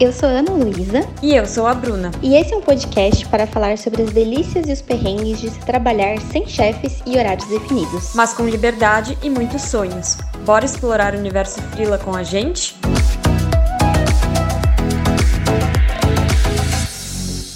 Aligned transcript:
Eu 0.00 0.14
sou 0.14 0.30
Ana 0.30 0.52
Luísa. 0.52 1.06
E 1.22 1.36
eu 1.36 1.44
sou 1.44 1.66
a 1.66 1.74
Bruna. 1.74 2.10
E 2.22 2.34
esse 2.34 2.54
é 2.54 2.56
um 2.56 2.62
podcast 2.62 3.28
para 3.28 3.46
falar 3.46 3.76
sobre 3.76 4.00
as 4.00 4.10
delícias 4.10 4.66
e 4.66 4.72
os 4.72 4.80
perrengues 4.80 5.38
de 5.38 5.50
se 5.50 5.60
trabalhar 5.60 6.18
sem 6.32 6.46
chefes 6.48 7.02
e 7.04 7.18
horários 7.18 7.46
definidos. 7.50 8.14
Mas 8.14 8.32
com 8.32 8.48
liberdade 8.48 9.18
e 9.22 9.28
muitos 9.28 9.60
sonhos. 9.60 10.16
Bora 10.46 10.64
explorar 10.64 11.14
o 11.14 11.18
universo 11.18 11.60
Frila 11.72 11.98
com 11.98 12.16
a 12.16 12.22
gente? 12.22 12.74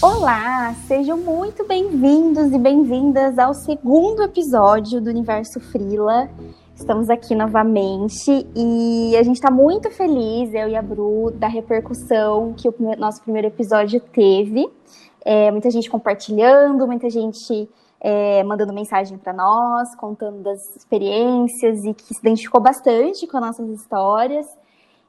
Olá, 0.03 0.75
sejam 0.87 1.17
muito 1.17 1.67
bem-vindos 1.67 2.53
e 2.53 2.59
bem-vindas 2.59 3.39
ao 3.39 3.55
segundo 3.55 4.23
episódio 4.23 5.01
do 5.01 5.09
Universo 5.09 5.61
Frila. 5.61 6.29
Estamos 6.75 7.09
aqui 7.09 7.37
novamente 7.37 8.47
e 8.55 9.17
a 9.17 9.23
gente 9.23 9.37
está 9.37 9.51
muito 9.51 9.91
feliz, 9.93 10.53
eu 10.53 10.69
e 10.69 10.75
a 10.75 10.83
Bru, 10.83 11.31
da 11.31 11.47
repercussão 11.47 12.53
que 12.53 12.69
o 12.69 12.75
nosso 12.99 13.23
primeiro 13.23 13.47
episódio 13.47 14.01
teve. 14.01 14.69
É, 15.25 15.53
muita 15.53 15.71
gente 15.71 15.89
compartilhando, 15.89 16.85
muita 16.87 17.09
gente 17.09 17.71
é, 18.01 18.43
mandando 18.43 18.73
mensagem 18.73 19.17
para 19.17 19.33
nós, 19.33 19.95
contando 19.95 20.43
das 20.43 20.77
experiências 20.77 21.85
e 21.85 21.95
que 21.95 22.13
se 22.13 22.19
identificou 22.21 22.61
bastante 22.61 23.27
com 23.29 23.37
as 23.37 23.43
nossas 23.45 23.71
histórias. 23.71 24.47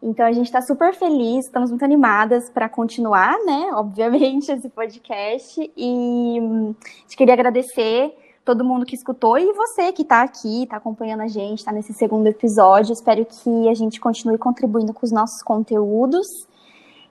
Então 0.01 0.23
a 0.25 0.31
gente 0.31 0.45
está 0.45 0.61
super 0.61 0.93
feliz, 0.93 1.45
estamos 1.45 1.71
muito 1.71 1.83
animadas 1.83 2.47
para 2.47 2.69
continuar, 2.69 3.35
né? 3.43 3.71
Obviamente, 3.73 4.51
esse 4.53 4.69
podcast. 4.69 5.59
E 5.75 6.39
hum, 6.39 6.75
a 6.79 7.01
gente 7.01 7.17
queria 7.17 7.33
agradecer 7.33 8.13
todo 8.45 8.63
mundo 8.63 8.85
que 8.85 8.95
escutou 8.95 9.37
e 9.39 9.51
você 9.53 9.91
que 9.91 10.03
está 10.03 10.21
aqui, 10.21 10.63
está 10.63 10.77
acompanhando 10.77 11.21
a 11.21 11.27
gente, 11.27 11.59
está 11.59 11.71
nesse 11.71 11.93
segundo 11.93 12.27
episódio. 12.27 12.93
Espero 12.93 13.25
que 13.25 13.67
a 13.67 13.73
gente 13.73 13.99
continue 13.99 14.37
contribuindo 14.37 14.93
com 14.93 15.03
os 15.03 15.11
nossos 15.11 15.41
conteúdos. 15.41 16.47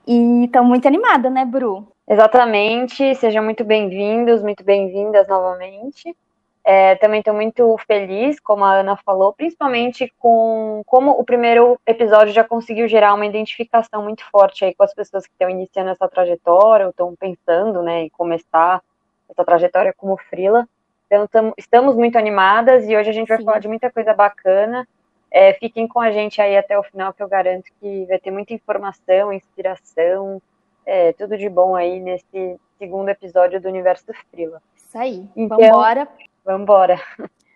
E 0.07 0.45
estou 0.45 0.63
muito 0.63 0.87
animada, 0.87 1.29
né, 1.29 1.43
Bru? 1.43 1.85
Exatamente. 2.07 3.13
Sejam 3.15 3.43
muito 3.43 3.65
bem-vindos, 3.65 4.41
muito 4.41 4.63
bem-vindas 4.63 5.27
novamente. 5.27 6.15
É, 6.63 6.95
também 6.95 7.19
estou 7.19 7.33
muito 7.33 7.77
feliz, 7.85 8.39
como 8.39 8.63
a 8.63 8.79
Ana 8.79 8.97
falou, 8.97 9.33
principalmente 9.33 10.11
com 10.17 10.81
como 10.87 11.11
o 11.11 11.23
primeiro 11.23 11.79
episódio 11.85 12.33
já 12.33 12.43
conseguiu 12.43 12.87
gerar 12.87 13.13
uma 13.13 13.25
identificação 13.25 14.01
muito 14.01 14.23
forte 14.31 14.65
aí 14.65 14.73
com 14.73 14.83
as 14.83 14.91
pessoas 14.91 15.27
que 15.27 15.33
estão 15.33 15.47
iniciando 15.47 15.91
essa 15.91 16.07
trajetória, 16.07 16.87
ou 16.87 16.89
estão 16.89 17.15
pensando 17.15 17.83
né, 17.83 18.03
em 18.03 18.09
começar 18.09 18.81
essa 19.29 19.45
trajetória 19.45 19.93
como 19.95 20.17
frila. 20.17 20.67
Então, 21.05 21.27
tamo, 21.27 21.53
estamos 21.57 21.95
muito 21.95 22.17
animadas 22.17 22.87
e 22.87 22.95
hoje 22.95 23.09
a 23.09 23.13
gente 23.13 23.27
vai 23.27 23.37
Sim. 23.37 23.45
falar 23.45 23.59
de 23.59 23.67
muita 23.67 23.91
coisa 23.91 24.13
bacana. 24.13 24.87
É, 25.31 25.53
fiquem 25.53 25.87
com 25.87 25.99
a 25.99 26.11
gente 26.11 26.41
aí 26.41 26.57
até 26.57 26.77
o 26.77 26.83
final, 26.83 27.13
que 27.13 27.21
eu 27.21 27.27
garanto 27.27 27.69
que 27.79 28.05
vai 28.05 28.19
ter 28.19 28.31
muita 28.31 28.53
informação, 28.53 29.33
inspiração, 29.33 30.41
é, 30.85 31.13
tudo 31.13 31.37
de 31.37 31.49
bom 31.49 31.75
aí 31.75 31.99
nesse 31.99 32.59
segundo 32.77 33.09
episódio 33.09 33.59
do 33.59 33.67
Universo 33.67 34.05
Frila. 34.31 34.61
Isso 34.75 34.97
aí. 34.97 35.27
Então, 35.35 35.57
vambora. 35.57 36.07
Vambora. 36.43 36.99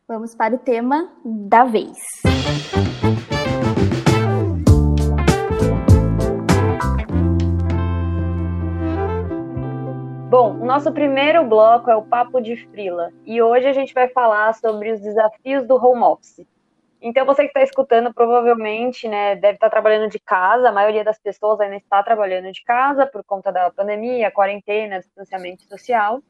Vamos 0.08 0.34
para 0.34 0.56
o 0.56 0.58
tema 0.58 1.12
da 1.24 1.64
vez. 1.66 1.98
Bom, 10.30 10.60
o 10.60 10.64
nosso 10.64 10.94
primeiro 10.94 11.44
bloco 11.44 11.90
é 11.90 11.96
o 11.96 12.04
Papo 12.04 12.40
de 12.40 12.56
Frila 12.56 13.12
e 13.26 13.42
hoje 13.42 13.66
a 13.66 13.74
gente 13.74 13.96
vai 13.96 14.08
falar 14.10 14.54
sobre 14.54 14.92
os 14.92 15.02
desafios 15.02 15.66
do 15.66 15.76
home 15.76 16.04
office. 16.04 16.46
Então, 17.02 17.26
você 17.26 17.42
que 17.42 17.48
está 17.48 17.64
escutando, 17.64 18.14
provavelmente, 18.14 19.08
né, 19.08 19.36
deve 19.36 19.56
estar 19.56 19.66
tá 19.66 19.72
trabalhando 19.72 20.08
de 20.08 20.20
casa, 20.20 20.70
a 20.70 20.72
maioria 20.72 21.04
das 21.04 21.18
pessoas 21.18 21.60
ainda 21.60 21.78
está 21.78 22.04
trabalhando 22.04 22.52
de 22.52 22.64
casa 22.64 23.08
por 23.08 23.24
conta 23.24 23.52
da 23.52 23.72
pandemia, 23.72 24.30
quarentena, 24.30 25.00
distanciamento 25.00 25.64
social. 25.64 26.22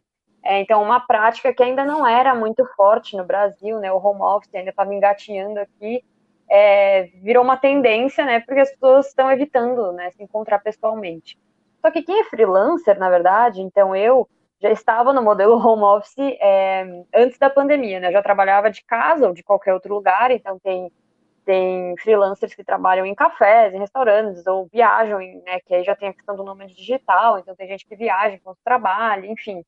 É, 0.41 0.61
então, 0.61 0.81
uma 0.81 1.01
prática 1.01 1.53
que 1.53 1.61
ainda 1.61 1.83
não 1.83 2.07
era 2.07 2.33
muito 2.33 2.65
forte 2.77 3.17
no 3.17 3.25
Brasil, 3.25 3.79
né, 3.79 3.91
o 3.91 3.97
home 3.97 4.21
office 4.21 4.55
ainda 4.55 4.69
estava 4.69 4.95
engatinhando 4.95 5.59
aqui, 5.59 6.01
é, 6.49 7.09
virou 7.21 7.43
uma 7.43 7.57
tendência, 7.57 8.23
né, 8.23 8.39
porque 8.39 8.61
as 8.61 8.71
pessoas 8.71 9.07
estão 9.07 9.29
evitando, 9.29 9.91
né, 9.91 10.09
se 10.11 10.23
encontrar 10.23 10.59
pessoalmente. 10.59 11.37
Só 11.81 11.91
que 11.91 12.01
quem 12.01 12.19
é 12.19 12.23
freelancer, 12.25 12.97
na 12.99 13.09
verdade, 13.09 13.61
então 13.61 13.95
eu 13.95 14.27
já 14.61 14.69
estava 14.71 15.13
no 15.13 15.21
modelo 15.21 15.55
home 15.65 15.83
office 15.83 16.37
é, 16.39 17.03
antes 17.13 17.37
da 17.37 17.49
pandemia, 17.49 17.99
né? 17.99 18.07
Eu 18.09 18.13
já 18.13 18.21
trabalhava 18.21 18.69
de 18.69 18.83
casa 18.83 19.27
ou 19.27 19.33
de 19.33 19.43
qualquer 19.43 19.73
outro 19.73 19.93
lugar, 19.93 20.31
então 20.31 20.59
tem, 20.59 20.91
tem 21.45 21.95
freelancers 21.97 22.53
que 22.53 22.63
trabalham 22.63 23.05
em 23.05 23.15
cafés, 23.15 23.73
em 23.73 23.79
restaurantes, 23.79 24.45
ou 24.45 24.67
viajam, 24.71 25.19
né? 25.19 25.59
Que 25.65 25.75
aí 25.75 25.83
já 25.83 25.95
tem 25.95 26.09
a 26.09 26.13
questão 26.13 26.35
do 26.35 26.43
nome 26.43 26.67
digital, 26.67 27.39
então 27.39 27.55
tem 27.55 27.67
gente 27.67 27.85
que 27.85 27.95
viaja 27.95 28.35
enquanto 28.35 28.59
trabalha, 28.63 29.25
enfim. 29.27 29.63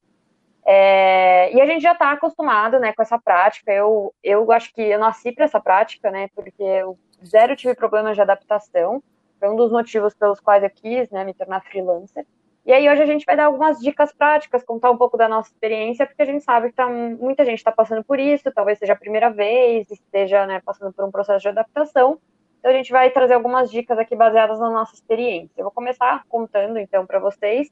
É, 0.64 1.52
e 1.54 1.60
a 1.60 1.66
gente 1.66 1.82
já 1.82 1.94
está 1.94 2.12
acostumado 2.12 2.80
né, 2.80 2.94
com 2.94 3.02
essa 3.02 3.18
prática. 3.18 3.72
Eu, 3.72 4.14
eu 4.24 4.52
acho 4.52 4.74
que 4.74 4.82
eu 4.82 5.00
nasci 5.00 5.32
para 5.32 5.46
essa 5.46 5.60
prática, 5.60 6.12
né? 6.12 6.30
Porque 6.36 6.62
eu 6.62 6.98
zero 7.26 7.56
tive 7.56 7.74
problemas 7.76 8.16
de 8.16 8.22
adaptação. 8.22 9.02
Foi 9.42 9.50
um 9.50 9.56
dos 9.56 9.72
motivos 9.72 10.14
pelos 10.14 10.40
quais 10.40 10.62
eu 10.62 10.70
quis 10.70 11.10
né, 11.10 11.26
me 11.26 11.34
tornar 11.34 11.62
freelancer. 11.62 12.28
E 12.64 12.72
aí 12.72 12.88
hoje 12.88 13.02
a 13.02 13.08
gente 13.08 13.26
vai 13.26 13.36
dar 13.36 13.46
algumas 13.46 13.80
dicas 13.80 14.14
práticas, 14.14 14.64
contar 14.64 14.92
um 14.92 14.98
pouco 14.98 15.18
da 15.18 15.28
nossa 15.28 15.50
experiência, 15.50 16.06
porque 16.06 16.22
a 16.22 16.26
gente 16.26 16.44
sabe 16.44 16.70
que 16.70 16.76
tá, 16.76 16.88
muita 16.88 17.44
gente 17.44 17.58
está 17.58 17.72
passando 17.72 18.04
por 18.04 18.20
isso, 18.20 18.52
talvez 18.52 18.78
seja 18.78 18.94
a 18.94 18.96
primeira 18.96 19.32
vez, 19.32 19.90
esteja 19.90 20.46
né, 20.46 20.62
passando 20.64 20.94
por 20.94 21.04
um 21.04 21.10
processo 21.10 21.42
de 21.42 21.48
adaptação. 21.48 22.20
Então 22.60 22.70
a 22.70 22.74
gente 22.76 22.92
vai 22.92 23.10
trazer 23.10 23.34
algumas 23.34 23.72
dicas 23.72 23.98
aqui 23.98 24.16
baseadas 24.16 24.60
na 24.60 24.70
nossa 24.70 24.94
experiência. 24.94 25.54
Eu 25.58 25.64
vou 25.64 25.72
começar 25.72 26.24
contando 26.30 26.78
então 26.78 27.04
para 27.08 27.18
vocês 27.18 27.68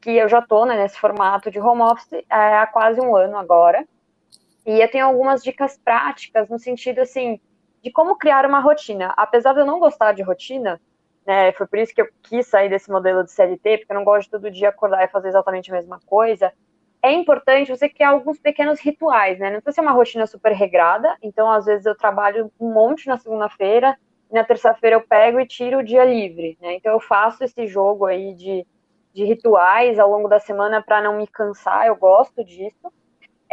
que 0.00 0.10
eu 0.10 0.28
já 0.28 0.40
estou 0.40 0.66
né, 0.66 0.76
nesse 0.76 0.98
formato 0.98 1.48
de 1.48 1.60
home 1.60 1.82
office 1.82 2.12
é, 2.12 2.58
há 2.58 2.66
quase 2.66 3.00
um 3.00 3.14
ano 3.14 3.38
agora. 3.38 3.86
E 4.66 4.80
eu 4.80 4.90
tenho 4.90 5.06
algumas 5.06 5.44
dicas 5.44 5.78
práticas 5.78 6.48
no 6.48 6.58
sentido 6.58 6.98
assim 6.98 7.40
de 7.84 7.92
como 7.92 8.16
criar 8.16 8.44
uma 8.46 8.58
rotina. 8.58 9.14
Apesar 9.16 9.52
de 9.52 9.60
eu 9.60 9.66
não 9.66 9.78
gostar 9.78 10.10
de 10.10 10.22
rotina, 10.22 10.80
né? 11.26 11.52
Foi 11.52 11.66
por 11.66 11.78
isso 11.78 11.94
que 11.94 12.02
eu 12.02 12.08
quis 12.22 12.46
sair 12.46 12.68
desse 12.68 12.90
modelo 12.90 13.24
de 13.24 13.30
CLT, 13.30 13.78
porque 13.78 13.92
eu 13.92 13.96
não 13.96 14.04
gosto 14.04 14.24
de 14.24 14.30
todo 14.30 14.50
dia 14.50 14.68
acordar 14.68 15.04
e 15.04 15.08
fazer 15.08 15.28
exatamente 15.28 15.70
a 15.70 15.74
mesma 15.74 16.00
coisa. 16.06 16.52
É 17.02 17.12
importante 17.12 17.70
você 17.70 17.88
criar 17.88 18.10
alguns 18.10 18.38
pequenos 18.38 18.80
rituais, 18.80 19.38
né? 19.38 19.50
Não 19.50 19.60
precisa 19.60 19.74
ser 19.74 19.80
uma 19.82 19.92
rotina 19.92 20.26
super 20.26 20.52
regrada. 20.52 21.16
Então, 21.22 21.50
às 21.50 21.66
vezes, 21.66 21.84
eu 21.86 21.94
trabalho 21.94 22.50
um 22.58 22.72
monte 22.72 23.06
na 23.06 23.18
segunda-feira, 23.18 23.96
e 24.30 24.34
na 24.34 24.44
terça-feira 24.44 24.96
eu 24.96 25.02
pego 25.02 25.38
e 25.38 25.46
tiro 25.46 25.78
o 25.78 25.84
dia 25.84 26.04
livre, 26.04 26.56
né? 26.60 26.74
Então, 26.74 26.92
eu 26.92 27.00
faço 27.00 27.44
esse 27.44 27.66
jogo 27.66 28.06
aí 28.06 28.34
de, 28.34 28.66
de 29.12 29.24
rituais 29.24 29.98
ao 29.98 30.10
longo 30.10 30.28
da 30.28 30.40
semana 30.40 30.82
para 30.82 31.02
não 31.02 31.18
me 31.18 31.26
cansar, 31.26 31.86
eu 31.86 31.96
gosto 31.96 32.44
disso. 32.44 32.92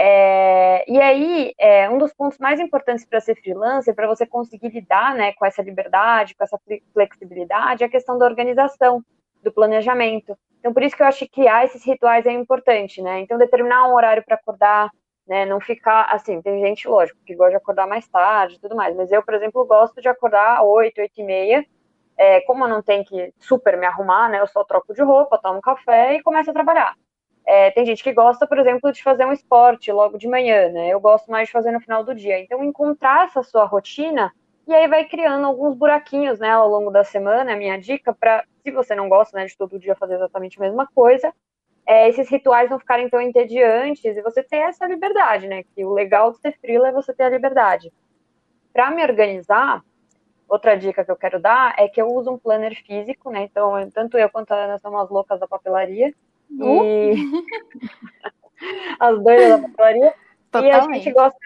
É, 0.04 0.84
e 0.92 1.00
aí, 1.00 1.54
é, 1.60 1.88
um 1.88 2.00
dos 2.00 2.12
pontos 2.12 2.40
mais 2.40 2.60
importantes 2.60 3.06
para 3.06 3.22
ser 3.22 3.36
freelancer, 3.36 3.94
para 3.94 4.08
você 4.08 4.26
conseguir 4.26 4.70
lidar 4.70 5.14
né, 5.14 5.32
com 5.34 5.46
essa 5.46 5.62
liberdade, 5.62 6.34
com 6.34 6.44
essa 6.44 6.60
flexibilidade, 6.92 7.84
é 7.84 7.86
a 7.86 7.90
questão 7.90 8.18
da 8.18 8.26
organização, 8.26 9.06
do 9.44 9.52
planejamento. 9.52 10.36
Então, 10.60 10.74
por 10.74 10.82
isso 10.82 10.96
que 10.96 11.04
eu 11.04 11.08
acho 11.08 11.20
que 11.20 11.30
criar 11.30 11.66
esses 11.66 11.86
rituais 11.86 12.26
é 12.26 12.32
importante, 12.32 13.00
né? 13.00 13.20
Então, 13.20 13.38
determinar 13.38 13.88
um 13.88 13.94
horário 13.94 14.24
para 14.26 14.36
acordar, 14.36 14.90
né? 15.28 15.46
Não 15.46 15.62
ficar 15.62 16.06
assim. 16.10 16.42
Tem 16.42 16.60
gente, 16.62 16.88
lógico, 16.88 17.20
que 17.24 17.36
gosta 17.36 17.52
de 17.52 17.58
acordar 17.58 17.86
mais 17.88 18.08
tarde 18.08 18.56
e 18.56 18.60
tudo 18.60 18.76
mais, 18.76 18.96
mas 18.96 19.12
eu, 19.12 19.24
por 19.24 19.36
exemplo, 19.36 19.64
gosto 19.66 20.02
de 20.02 20.08
acordar 20.10 20.58
às 20.58 20.64
8, 20.66 21.00
8 21.00 21.12
e 21.18 21.24
meia. 21.24 21.66
É, 22.18 22.42
como 22.42 22.64
eu 22.66 22.70
não 22.70 22.82
tenho 22.82 23.06
que 23.06 23.32
super 23.40 23.78
me 23.78 23.86
arrumar, 23.86 24.30
né? 24.30 24.40
Eu 24.40 24.48
só 24.48 24.64
troco 24.64 24.96
de 24.96 25.04
roupa, 25.04 25.40
tomo 25.40 25.62
café 25.62 26.16
e 26.16 26.24
começo 26.24 26.50
a 26.50 26.54
trabalhar. 26.54 26.96
É, 27.46 27.72
tem 27.72 27.86
gente 27.86 28.04
que 28.04 28.14
gosta, 28.14 28.48
por 28.48 28.58
exemplo, 28.60 28.92
de 28.92 29.02
fazer 29.04 29.26
um 29.26 29.32
esporte 29.34 29.92
logo 29.92 30.18
de 30.18 30.28
manhã, 30.28 30.70
né? 30.70 30.90
Eu 30.90 31.00
gosto 31.00 31.30
mais 31.32 31.48
de 31.48 31.52
fazer 31.52 31.72
no 31.72 31.82
final 31.82 32.04
do 32.04 32.14
dia. 32.14 32.40
Então, 32.40 32.64
encontrar 32.64 33.26
essa 33.26 33.44
sua 33.44 33.66
rotina 33.66 34.32
e 34.68 34.74
aí 34.74 34.88
vai 34.88 35.06
criando 35.06 35.46
alguns 35.46 35.76
buraquinhos, 35.76 36.40
né, 36.40 36.50
ao 36.50 36.70
longo 36.70 36.92
da 36.92 37.04
semana. 37.04 37.54
A 37.54 37.58
minha 37.58 37.78
dica 37.80 38.14
para, 38.14 38.46
se 38.64 38.72
você 38.72 38.96
não 38.96 39.10
gosta, 39.10 39.38
né, 39.38 39.46
de 39.46 39.58
todo 39.58 39.80
dia 39.80 39.96
fazer 39.96 40.16
exatamente 40.16 40.58
a 40.60 40.62
mesma 40.62 40.88
coisa, 40.94 41.34
é, 41.86 42.08
esses 42.08 42.30
rituais 42.30 42.70
não 42.70 42.80
ficarem 42.80 43.10
tão 43.10 43.20
entediantes 43.20 44.16
e 44.16 44.22
você 44.22 44.44
ter 44.44 44.58
essa 44.58 44.86
liberdade, 44.86 45.48
né? 45.48 45.64
Que 45.64 45.84
o 45.84 45.94
legal 45.94 46.32
de 46.32 46.40
ser 46.40 46.58
frila 46.60 46.90
é 46.90 46.92
você 46.92 47.14
ter 47.14 47.24
a 47.24 47.30
liberdade. 47.30 47.92
Para 48.72 48.92
me 48.92 49.04
organizar, 49.04 49.84
outra 50.48 50.78
dica 50.78 51.04
que 51.04 51.12
eu 51.12 51.16
quero 51.18 51.40
dar 51.40 51.76
é 51.78 51.88
que 51.88 52.02
eu 52.02 52.08
uso 52.08 52.32
um 52.32 52.38
planner 52.38 52.76
físico, 52.86 53.32
né? 53.32 53.44
Então, 53.44 53.74
tanto 53.92 54.18
eu 54.18 54.30
quanto 54.30 54.52
a 54.54 54.56
Ana 54.56 54.78
somos 54.80 55.10
loucas 55.10 55.40
da 55.40 55.48
papelaria. 55.48 56.14
Uh. 56.60 57.14
E 57.14 57.46
as 59.00 59.24
doidas 59.24 59.62
da 59.62 59.70
papelaria. 59.70 60.14
E 60.54 60.72
a 60.72 60.82
gente 60.94 61.12
gosta. 61.12 61.38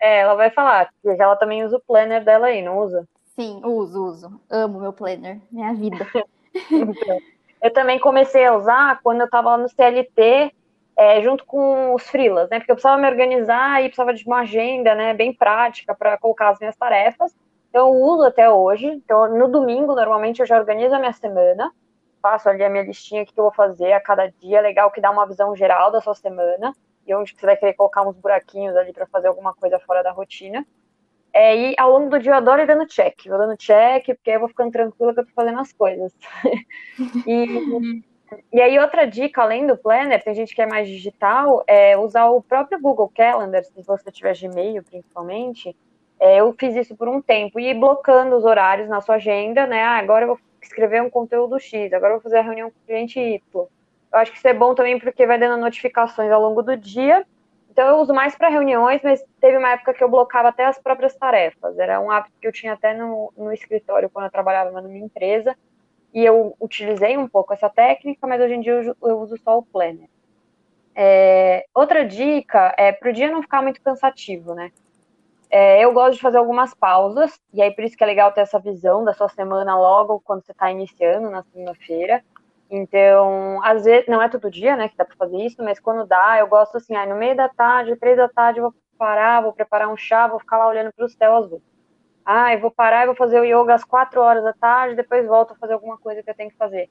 É, 0.00 0.20
ela 0.20 0.34
vai 0.34 0.50
falar 0.50 0.90
que 1.00 1.08
ela 1.08 1.36
também 1.36 1.64
usa 1.64 1.76
o 1.76 1.80
planner 1.80 2.24
dela 2.24 2.48
aí, 2.48 2.60
não 2.60 2.78
usa? 2.78 3.06
Sim, 3.36 3.60
uso, 3.64 4.04
uso. 4.04 4.40
Amo 4.50 4.80
meu 4.80 4.92
planner, 4.92 5.40
minha 5.50 5.72
vida. 5.72 6.06
então, 6.70 7.18
eu 7.62 7.72
também 7.72 7.98
comecei 7.98 8.44
a 8.44 8.56
usar 8.56 9.00
quando 9.02 9.20
eu 9.20 9.26
estava 9.26 9.50
lá 9.50 9.58
no 9.58 9.68
CLT, 9.68 10.52
é, 10.96 11.22
junto 11.22 11.46
com 11.46 11.94
os 11.94 12.02
frilas, 12.08 12.50
né? 12.50 12.58
Porque 12.58 12.72
eu 12.72 12.76
precisava 12.76 13.00
me 13.00 13.08
organizar 13.08 13.80
e 13.80 13.86
precisava 13.86 14.12
de 14.12 14.24
uma 14.26 14.40
agenda, 14.40 14.94
né, 14.94 15.14
bem 15.14 15.32
prática 15.32 15.94
para 15.94 16.18
colocar 16.18 16.50
as 16.50 16.58
minhas 16.58 16.76
tarefas. 16.76 17.34
Então, 17.70 17.88
eu 17.88 17.94
uso 17.94 18.24
até 18.24 18.50
hoje. 18.50 18.86
Então, 18.86 19.34
no 19.38 19.48
domingo, 19.48 19.94
normalmente, 19.94 20.40
eu 20.40 20.46
já 20.46 20.58
organizo 20.58 20.94
a 20.94 20.98
minha 20.98 21.12
semana. 21.12 21.72
Faço 22.22 22.48
ali 22.48 22.64
a 22.64 22.70
minha 22.70 22.84
listinha, 22.84 23.22
o 23.22 23.26
que 23.26 23.32
eu 23.36 23.44
vou 23.44 23.52
fazer 23.52 23.92
a 23.92 24.00
cada 24.00 24.28
dia. 24.28 24.60
Legal 24.60 24.90
que 24.90 25.00
dá 25.00 25.10
uma 25.10 25.26
visão 25.26 25.54
geral 25.56 25.90
da 25.90 26.00
sua 26.00 26.14
semana 26.14 26.72
e 27.06 27.14
onde 27.14 27.34
você 27.36 27.44
vai 27.44 27.56
querer 27.56 27.74
colocar 27.74 28.06
uns 28.06 28.16
buraquinhos 28.16 28.76
ali 28.76 28.92
para 28.92 29.06
fazer 29.06 29.28
alguma 29.28 29.52
coisa 29.54 29.78
fora 29.80 30.02
da 30.02 30.12
rotina. 30.12 30.64
É, 31.34 31.56
e 31.56 31.74
ao 31.78 31.90
longo 31.90 32.10
do 32.10 32.18
dia 32.18 32.32
eu 32.32 32.36
adoro 32.36 32.62
ir 32.62 32.66
dando 32.66 32.86
check. 32.86 33.26
Vou 33.26 33.38
dando 33.38 33.56
check, 33.56 34.04
porque 34.06 34.30
aí 34.30 34.36
eu 34.36 34.40
vou 34.40 34.48
ficando 34.48 34.70
tranquila 34.70 35.14
que 35.14 35.20
eu 35.20 35.26
tô 35.26 35.32
fazendo 35.34 35.58
as 35.58 35.72
coisas. 35.72 36.12
e, 37.26 38.02
e 38.52 38.60
aí, 38.60 38.78
outra 38.78 39.06
dica, 39.06 39.42
além 39.42 39.66
do 39.66 39.76
planner, 39.76 40.22
tem 40.22 40.34
gente 40.34 40.54
que 40.54 40.62
é 40.62 40.66
mais 40.66 40.86
digital, 40.88 41.64
é 41.66 41.96
usar 41.96 42.26
o 42.26 42.42
próprio 42.42 42.80
Google 42.80 43.10
Calendar, 43.14 43.64
se 43.64 43.82
você 43.82 44.10
tiver 44.12 44.36
Gmail, 44.38 44.82
principalmente. 44.82 45.74
É, 46.20 46.40
eu 46.40 46.54
fiz 46.58 46.76
isso 46.76 46.94
por 46.96 47.08
um 47.08 47.20
tempo, 47.20 47.58
e 47.58 47.70
ir 47.70 47.74
blocando 47.74 48.36
os 48.36 48.44
horários 48.44 48.88
na 48.88 49.00
sua 49.00 49.16
agenda, 49.16 49.66
né? 49.66 49.82
Ah, 49.82 49.96
agora 49.96 50.24
eu 50.24 50.28
vou 50.28 50.38
escrever 50.66 51.02
um 51.02 51.10
conteúdo 51.10 51.58
X, 51.58 51.92
agora 51.92 52.14
vou 52.14 52.22
fazer 52.22 52.38
a 52.38 52.42
reunião 52.42 52.70
com 52.70 52.76
o 52.78 52.86
cliente 52.86 53.18
Y. 53.18 53.40
Eu 53.54 54.18
acho 54.18 54.30
que 54.30 54.38
isso 54.38 54.48
é 54.48 54.54
bom 54.54 54.74
também 54.74 54.98
porque 54.98 55.26
vai 55.26 55.38
dando 55.38 55.60
notificações 55.60 56.30
ao 56.30 56.40
longo 56.40 56.62
do 56.62 56.76
dia. 56.76 57.26
Então 57.70 57.88
eu 57.88 57.96
uso 57.96 58.12
mais 58.12 58.36
para 58.36 58.50
reuniões, 58.50 59.00
mas 59.02 59.24
teve 59.40 59.56
uma 59.56 59.70
época 59.70 59.94
que 59.94 60.04
eu 60.04 60.08
blocava 60.08 60.48
até 60.48 60.66
as 60.66 60.78
próprias 60.78 61.16
tarefas. 61.16 61.78
Era 61.78 61.98
um 62.00 62.10
hábito 62.10 62.34
que 62.38 62.46
eu 62.46 62.52
tinha 62.52 62.74
até 62.74 62.92
no, 62.94 63.32
no 63.34 63.50
escritório 63.50 64.10
quando 64.10 64.26
eu 64.26 64.30
trabalhava 64.30 64.70
na 64.70 64.82
minha 64.82 65.04
empresa. 65.04 65.56
E 66.12 66.22
eu 66.22 66.54
utilizei 66.60 67.16
um 67.16 67.26
pouco 67.26 67.54
essa 67.54 67.70
técnica, 67.70 68.26
mas 68.26 68.42
hoje 68.42 68.54
em 68.54 68.60
dia 68.60 68.72
eu, 68.72 68.96
eu 69.02 69.18
uso 69.18 69.38
só 69.38 69.56
o 69.56 69.62
planner. 69.62 70.08
É, 70.94 71.64
outra 71.74 72.04
dica 72.04 72.74
é 72.76 72.92
para 72.92 73.08
o 73.08 73.12
dia 73.12 73.30
não 73.30 73.40
ficar 73.40 73.62
muito 73.62 73.80
cansativo, 73.80 74.54
né? 74.54 74.70
É, 75.54 75.84
eu 75.84 75.92
gosto 75.92 76.14
de 76.14 76.22
fazer 76.22 76.38
algumas 76.38 76.72
pausas, 76.72 77.38
e 77.52 77.60
aí 77.60 77.70
por 77.70 77.84
isso 77.84 77.94
que 77.94 78.02
é 78.02 78.06
legal 78.06 78.32
ter 78.32 78.40
essa 78.40 78.58
visão 78.58 79.04
da 79.04 79.12
sua 79.12 79.28
semana 79.28 79.78
logo 79.78 80.18
quando 80.24 80.42
você 80.42 80.52
está 80.52 80.70
iniciando 80.70 81.28
na 81.28 81.42
segunda-feira. 81.42 82.24
Então, 82.70 83.62
às 83.62 83.84
vezes, 83.84 84.08
não 84.08 84.22
é 84.22 84.30
todo 84.30 84.50
dia, 84.50 84.74
né, 84.76 84.88
que 84.88 84.96
dá 84.96 85.04
para 85.04 85.14
fazer 85.14 85.36
isso, 85.36 85.62
mas 85.62 85.78
quando 85.78 86.06
dá, 86.06 86.38
eu 86.38 86.46
gosto 86.46 86.78
assim, 86.78 86.96
aí 86.96 87.06
no 87.06 87.16
meio 87.16 87.36
da 87.36 87.50
tarde, 87.50 87.94
três 87.96 88.16
da 88.16 88.30
tarde, 88.30 88.60
eu 88.60 88.70
vou 88.70 88.74
parar, 88.96 89.42
vou 89.42 89.52
preparar 89.52 89.88
um 89.90 89.96
chá, 89.96 90.26
vou 90.26 90.40
ficar 90.40 90.56
lá 90.56 90.66
olhando 90.66 90.90
para 90.90 91.04
o 91.04 91.08
céu 91.10 91.36
azul. 91.36 91.62
Ah, 92.24 92.54
eu 92.54 92.60
vou 92.60 92.70
parar 92.70 93.02
e 93.02 93.06
vou 93.06 93.14
fazer 93.14 93.38
o 93.38 93.44
yoga 93.44 93.74
às 93.74 93.84
quatro 93.84 94.22
horas 94.22 94.42
da 94.42 94.54
tarde, 94.54 94.96
depois 94.96 95.26
volto 95.26 95.52
a 95.52 95.56
fazer 95.56 95.74
alguma 95.74 95.98
coisa 95.98 96.22
que 96.22 96.30
eu 96.30 96.34
tenho 96.34 96.50
que 96.50 96.56
fazer. 96.56 96.88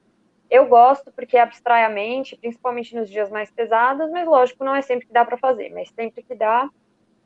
Eu 0.48 0.68
gosto 0.68 1.10
porque 1.10 1.36
abstrai 1.36 1.84
a 1.84 1.88
mente, 1.88 2.36
principalmente 2.36 2.94
nos 2.94 3.10
dias 3.10 3.28
mais 3.28 3.50
pesados, 3.50 4.08
mas 4.12 4.24
lógico, 4.24 4.62
não 4.62 4.72
é 4.72 4.82
sempre 4.82 5.08
que 5.08 5.12
dá 5.12 5.24
para 5.24 5.36
fazer, 5.36 5.70
mas 5.70 5.88
sempre 5.88 6.22
que 6.22 6.34
dá, 6.36 6.68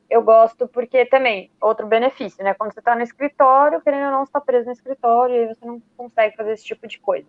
eu 0.09 0.21
gosto 0.21 0.67
porque 0.67 1.05
também, 1.05 1.51
outro 1.61 1.85
benefício, 1.85 2.43
né? 2.43 2.53
Quando 2.53 2.73
você 2.73 2.79
está 2.79 2.95
no 2.95 3.01
escritório, 3.01 3.81
querendo 3.81 4.05
ou 4.05 4.11
não, 4.11 4.25
você 4.25 4.29
está 4.29 4.41
preso 4.41 4.67
no 4.67 4.71
escritório 4.71 5.35
e 5.35 5.47
você 5.47 5.65
não 5.65 5.81
consegue 5.97 6.35
fazer 6.35 6.53
esse 6.53 6.63
tipo 6.63 6.87
de 6.87 6.97
coisa. 6.99 7.27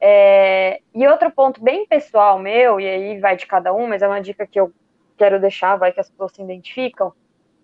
É, 0.00 0.80
e 0.94 1.06
outro 1.06 1.30
ponto 1.30 1.62
bem 1.62 1.86
pessoal 1.86 2.38
meu, 2.38 2.80
e 2.80 2.86
aí 2.86 3.20
vai 3.20 3.36
de 3.36 3.46
cada 3.46 3.72
um, 3.72 3.86
mas 3.86 4.02
é 4.02 4.08
uma 4.08 4.20
dica 4.20 4.46
que 4.46 4.58
eu 4.58 4.72
quero 5.16 5.40
deixar, 5.40 5.76
vai 5.76 5.92
que 5.92 6.00
as 6.00 6.10
pessoas 6.10 6.32
se 6.32 6.42
identificam. 6.42 7.12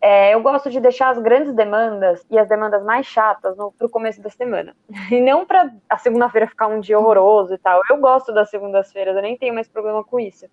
É, 0.02 0.34
eu 0.34 0.40
gosto 0.40 0.70
de 0.70 0.80
deixar 0.80 1.10
as 1.10 1.18
grandes 1.18 1.54
demandas 1.54 2.24
e 2.30 2.38
as 2.38 2.48
demandas 2.48 2.82
mais 2.82 3.06
chatas 3.06 3.54
para 3.56 3.86
o 3.86 3.90
começo 3.90 4.20
da 4.22 4.30
semana. 4.30 4.76
E 5.10 5.20
não 5.20 5.46
para 5.46 5.72
a 5.88 5.98
segunda-feira 5.98 6.46
ficar 6.46 6.68
um 6.68 6.80
dia 6.80 6.98
horroroso 6.98 7.54
e 7.54 7.58
tal. 7.58 7.80
Eu 7.90 7.98
gosto 7.98 8.32
das 8.32 8.50
segundas-feiras, 8.50 9.16
eu 9.16 9.22
nem 9.22 9.36
tenho 9.36 9.54
mais 9.54 9.68
problema 9.68 10.04
com 10.04 10.20
isso 10.20 10.46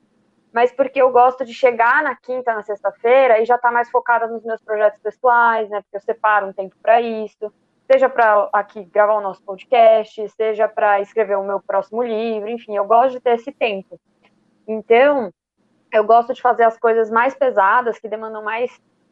mas 0.54 0.72
porque 0.72 1.02
eu 1.02 1.12
gosto 1.12 1.46
de 1.46 1.54
chegar 1.54 2.02
na 2.04 2.16
quinta, 2.16 2.54
na 2.54 2.64
sexta-feira 2.64 3.40
e 3.40 3.46
já 3.46 3.56
estar 3.56 3.68
tá 3.68 3.74
mais 3.74 3.90
focada 3.90 4.28
nos 4.28 4.44
meus 4.44 4.62
projetos 4.62 5.00
pessoais, 5.00 5.70
né? 5.70 5.82
Porque 5.82 5.98
eu 5.98 6.02
separo 6.02 6.48
um 6.48 6.54
tempo 6.54 6.76
para 6.82 7.02
isso, 7.02 7.54
seja 7.90 8.10
para 8.10 8.50
aqui 8.54 8.84
gravar 8.86 9.16
o 9.16 9.22
nosso 9.22 9.42
podcast, 9.44 10.28
seja 10.30 10.68
para 10.68 11.02
escrever 11.02 11.38
o 11.38 11.44
meu 11.44 11.60
próximo 11.60 12.04
livro, 12.04 12.50
enfim, 12.50 12.76
eu 12.76 12.86
gosto 12.86 13.12
de 13.12 13.20
ter 13.20 13.36
esse 13.36 13.52
tempo. 13.52 14.00
Então, 14.68 15.32
eu 15.92 16.04
gosto 16.04 16.34
de 16.34 16.42
fazer 16.42 16.64
as 16.64 16.78
coisas 16.78 17.10
mais 17.10 17.34
pesadas, 17.34 17.98
que 17.98 18.10
demandam 18.10 18.44
mais 18.44 18.70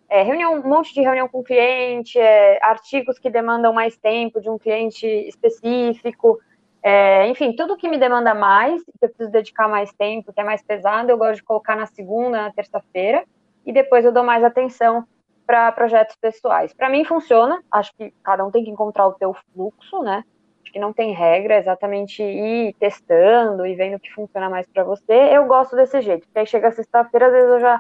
é, 0.10 0.22
reunião, 0.22 0.56
um 0.56 0.68
monte 0.68 0.94
de 0.94 1.02
reunião 1.02 1.28
com 1.28 1.44
cliente, 1.44 2.20
é, 2.20 2.60
artigos 2.62 3.18
que 3.18 3.30
demandam 3.30 3.74
mais 3.74 3.98
tempo 3.98 4.42
de 4.42 4.50
um 4.50 4.58
cliente 4.58 5.08
específico, 5.08 6.40
é, 6.88 7.26
enfim, 7.30 7.56
tudo 7.56 7.76
que 7.76 7.90
me 7.90 7.98
demanda 7.98 8.36
mais, 8.36 8.84
que 8.84 8.92
eu 9.02 9.10
preciso 9.10 9.32
dedicar 9.32 9.68
mais 9.68 9.92
tempo, 9.94 10.32
que 10.32 10.40
é 10.40 10.44
mais 10.44 10.62
pesado, 10.62 11.10
eu 11.10 11.18
gosto 11.18 11.38
de 11.38 11.44
colocar 11.44 11.76
na 11.76 11.88
segunda, 11.88 12.44
na 12.44 12.52
terça-feira, 12.52 13.24
e 13.66 13.74
depois 13.74 14.06
eu 14.06 14.12
dou 14.12 14.24
mais 14.24 14.44
atenção 14.44 15.04
para 15.48 15.72
projetos 15.72 16.16
pessoais. 16.16 16.76
Para 16.76 16.88
mim 16.88 17.04
funciona, 17.04 17.60
acho 17.72 17.92
que 17.96 18.14
cada 18.24 18.46
um 18.46 18.52
tem 18.52 18.64
que 18.64 18.70
encontrar 18.70 19.08
o 19.08 19.14
teu 19.14 19.34
fluxo, 19.34 20.04
né? 20.04 20.24
Acho 20.62 20.72
que 20.72 20.78
não 20.78 20.94
tem 20.94 21.12
regra, 21.12 21.58
exatamente 21.58 22.22
ir 22.22 22.76
testando 22.80 23.66
e 23.66 23.74
vendo 23.74 23.96
o 23.96 24.00
que 24.00 24.14
funciona 24.14 24.48
mais 24.48 24.68
para 24.68 24.84
você. 24.84 25.36
Eu 25.36 25.48
gosto 25.48 25.76
desse 25.76 26.00
jeito, 26.02 26.28
porque 26.28 26.38
aí 26.38 26.46
chega 26.46 26.72
sexta-feira, 26.72 27.26
às 27.26 27.34
vezes 27.34 27.50
eu 27.50 27.60
já 27.62 27.80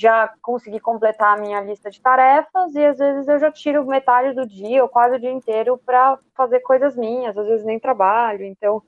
já 0.00 0.32
consegui 0.40 0.80
completar 0.80 1.36
a 1.36 1.40
minha 1.40 1.60
lista 1.60 1.90
de 1.90 2.00
tarefas 2.00 2.74
e 2.74 2.82
às 2.82 2.96
vezes 2.98 3.28
eu 3.28 3.38
já 3.38 3.52
tiro 3.52 3.84
metade 3.84 4.34
do 4.34 4.46
dia 4.46 4.82
ou 4.82 4.88
quase 4.88 5.16
o 5.16 5.20
dia 5.20 5.30
inteiro 5.30 5.76
para 5.84 6.18
fazer 6.34 6.60
coisas 6.60 6.96
minhas, 6.96 7.36
às 7.36 7.46
vezes 7.46 7.66
nem 7.66 7.78
trabalho. 7.78 8.42
Então, 8.42 8.82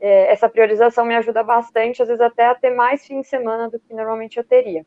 é, 0.00 0.32
essa 0.32 0.48
priorização 0.48 1.04
me 1.04 1.14
ajuda 1.14 1.42
bastante, 1.42 2.00
às 2.00 2.08
vezes 2.08 2.22
até 2.22 2.46
a 2.46 2.54
ter 2.54 2.70
mais 2.70 3.06
fim 3.06 3.20
de 3.20 3.26
semana 3.26 3.68
do 3.68 3.78
que 3.78 3.92
normalmente 3.92 4.38
eu 4.38 4.44
teria. 4.44 4.86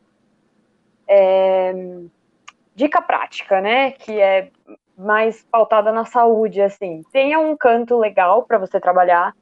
É, 1.07 1.71
dica 2.73 2.99
prática, 2.99 3.61
né? 3.61 3.91
Que 3.91 4.19
é 4.19 4.49
mais 4.97 5.45
pautada 5.51 5.91
na 5.91 6.03
saúde, 6.03 6.61
assim. 6.61 7.03
Tenha 7.11 7.37
um 7.39 7.55
canto 7.55 7.95
legal 7.95 8.41
para 8.41 8.57
você 8.57 8.79
trabalhar. 8.79 9.35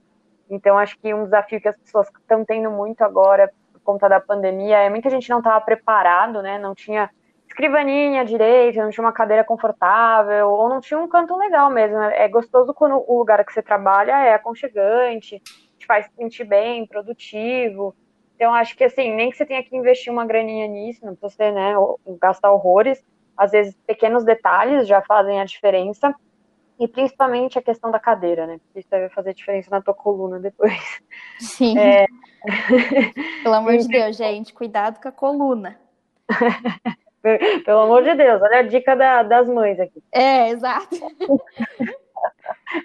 Então, 0.50 0.78
acho 0.78 1.00
que 1.00 1.14
um 1.14 1.24
desafio 1.24 1.62
que 1.62 1.70
as 1.70 1.78
pessoas 1.78 2.08
estão 2.20 2.44
tendo 2.44 2.70
muito 2.70 3.02
agora 3.02 3.50
conta 3.88 4.10
da 4.10 4.19
pandemia, 4.19 4.80
é, 4.80 4.89
muita 4.89 5.10
gente 5.10 5.30
não 5.30 5.38
estava 5.38 5.62
preparado, 5.62 6.42
né? 6.42 6.60
Não 6.60 6.75
tinha 6.75 7.10
escrivaninha 7.48 8.25
direito, 8.25 8.80
não 8.80 8.89
tinha 8.89 9.06
uma 9.06 9.13
cadeira 9.13 9.45
confortável, 9.45 10.50
ou 10.50 10.68
não 10.68 10.81
tinha 10.81 11.00
um 11.00 11.07
canto 11.07 11.38
legal 11.38 11.69
mesmo. 11.69 11.98
Né? 11.98 12.25
É 12.25 12.28
gostoso 12.28 12.74
quando 12.74 13.01
o 13.07 13.18
lugar 13.18 13.45
que 13.45 13.54
você 13.54 13.63
trabalha 13.63 14.12
é 14.12 14.34
aconchegante, 14.34 15.42
te 15.78 15.86
faz 15.86 16.06
sentir 16.18 16.44
bem, 16.44 16.86
produtivo. 16.86 17.95
Então, 18.36 18.54
acho 18.54 18.75
que 18.75 18.84
assim, 18.84 19.16
nem 19.16 19.31
que 19.31 19.38
você 19.38 19.45
tenha 19.45 19.63
que 19.63 19.75
investir 19.75 20.12
uma 20.12 20.25
graninha 20.25 20.68
nisso, 20.68 21.06
não 21.06 21.16
precisa 21.16 21.50
né, 21.52 21.73
gastar 22.19 22.52
horrores. 22.52 23.02
Às 23.38 23.52
vezes, 23.52 23.73
pequenos 23.88 24.26
detalhes 24.26 24.85
já 24.85 25.02
fazem 25.02 25.40
a 25.40 25.45
diferença. 25.45 26.14
E 26.80 26.88
principalmente 26.88 27.57
a 27.57 27.62
questão 27.62 27.90
da 27.90 28.00
cadeira, 28.00 28.46
né? 28.46 28.60
Porque 28.60 28.80
isso 28.80 28.90
deve 28.90 29.10
fazer 29.10 29.34
diferença 29.34 29.69
na 29.72 29.81
tua 29.81 29.94
coluna 29.94 30.40
depois. 30.40 31.02
Sim. 31.40 31.78
É... 31.78 32.06
Pelo 33.44 33.56
amor 33.56 33.78
de 33.78 33.88
Deus, 33.88 34.16
gente, 34.16 34.54
cuidado 34.54 35.02
com 35.02 35.07
a 35.07 35.12
coluna. 35.12 35.80
Pelo 37.66 37.80
amor 37.80 38.04
de 38.04 38.14
Deus, 38.16 38.42
olha 38.42 38.60
a 38.60 38.64
dica 38.64 38.96
da, 38.96 39.24
das 39.24 39.50
mães 39.50 39.80
aqui. 39.80 40.02
É, 40.12 40.50
exato. 40.50 40.96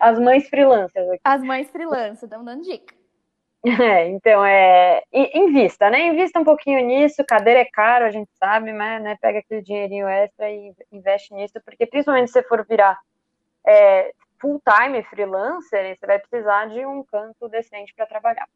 As 0.01 0.19
mães 0.19 0.49
freelancers 0.49 1.09
aqui. 1.09 1.21
As 1.25 1.43
mães 1.43 1.71
freelancers, 1.71 2.23
estão 2.23 2.45
dando 2.45 2.63
dica. 2.63 2.95
É, 3.65 4.09
então, 4.09 4.45
é, 4.45 5.03
invista, 5.13 5.89
né? 5.89 6.09
Invista 6.09 6.41
um 6.41 6.45
pouquinho 6.45 6.85
nisso, 6.85 7.25
cadeira 7.25 7.61
é 7.61 7.65
caro, 7.65 8.05
a 8.05 8.11
gente 8.11 8.29
sabe, 8.35 8.73
mas 8.73 9.01
né, 9.01 9.17
pega 9.21 9.39
aquele 9.39 9.63
dinheirinho 9.63 10.09
extra 10.09 10.51
e 10.51 10.73
investe 10.91 11.33
nisso, 11.33 11.55
porque 11.65 11.87
principalmente 11.87 12.29
se 12.29 12.33
você 12.33 12.43
for 12.43 12.67
virar 12.67 12.99
é, 13.67 14.13
full-time 14.41 15.03
freelancer, 15.05 15.97
você 15.99 16.07
vai 16.07 16.19
precisar 16.19 16.67
de 16.67 16.85
um 16.85 17.05
canto 17.05 17.49
decente 17.49 17.95
para 17.95 18.07
trabalhar. 18.07 18.49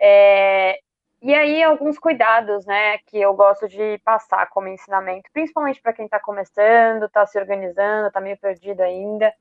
É, 0.00 0.78
e 1.22 1.34
aí, 1.34 1.62
alguns 1.62 1.98
cuidados, 1.98 2.64
né, 2.64 2.98
que 2.98 3.20
eu 3.20 3.34
gosto 3.34 3.68
de 3.68 3.98
passar 4.04 4.48
como 4.48 4.68
ensinamento, 4.68 5.28
principalmente 5.32 5.80
para 5.82 5.92
quem 5.92 6.06
está 6.06 6.18
começando, 6.18 7.04
está 7.04 7.26
se 7.26 7.38
organizando, 7.38 8.08
está 8.08 8.20
meio 8.20 8.38
perdido 8.38 8.80
ainda. 8.80 9.32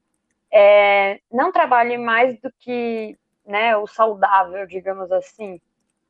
É, 0.51 1.22
não 1.31 1.51
trabalhe 1.51 1.98
mais 1.98 2.38
do 2.41 2.51
que 2.60 3.17
né, 3.46 3.77
o 3.77 3.88
saudável, 3.88 4.65
digamos 4.67 5.12
assim 5.12 5.62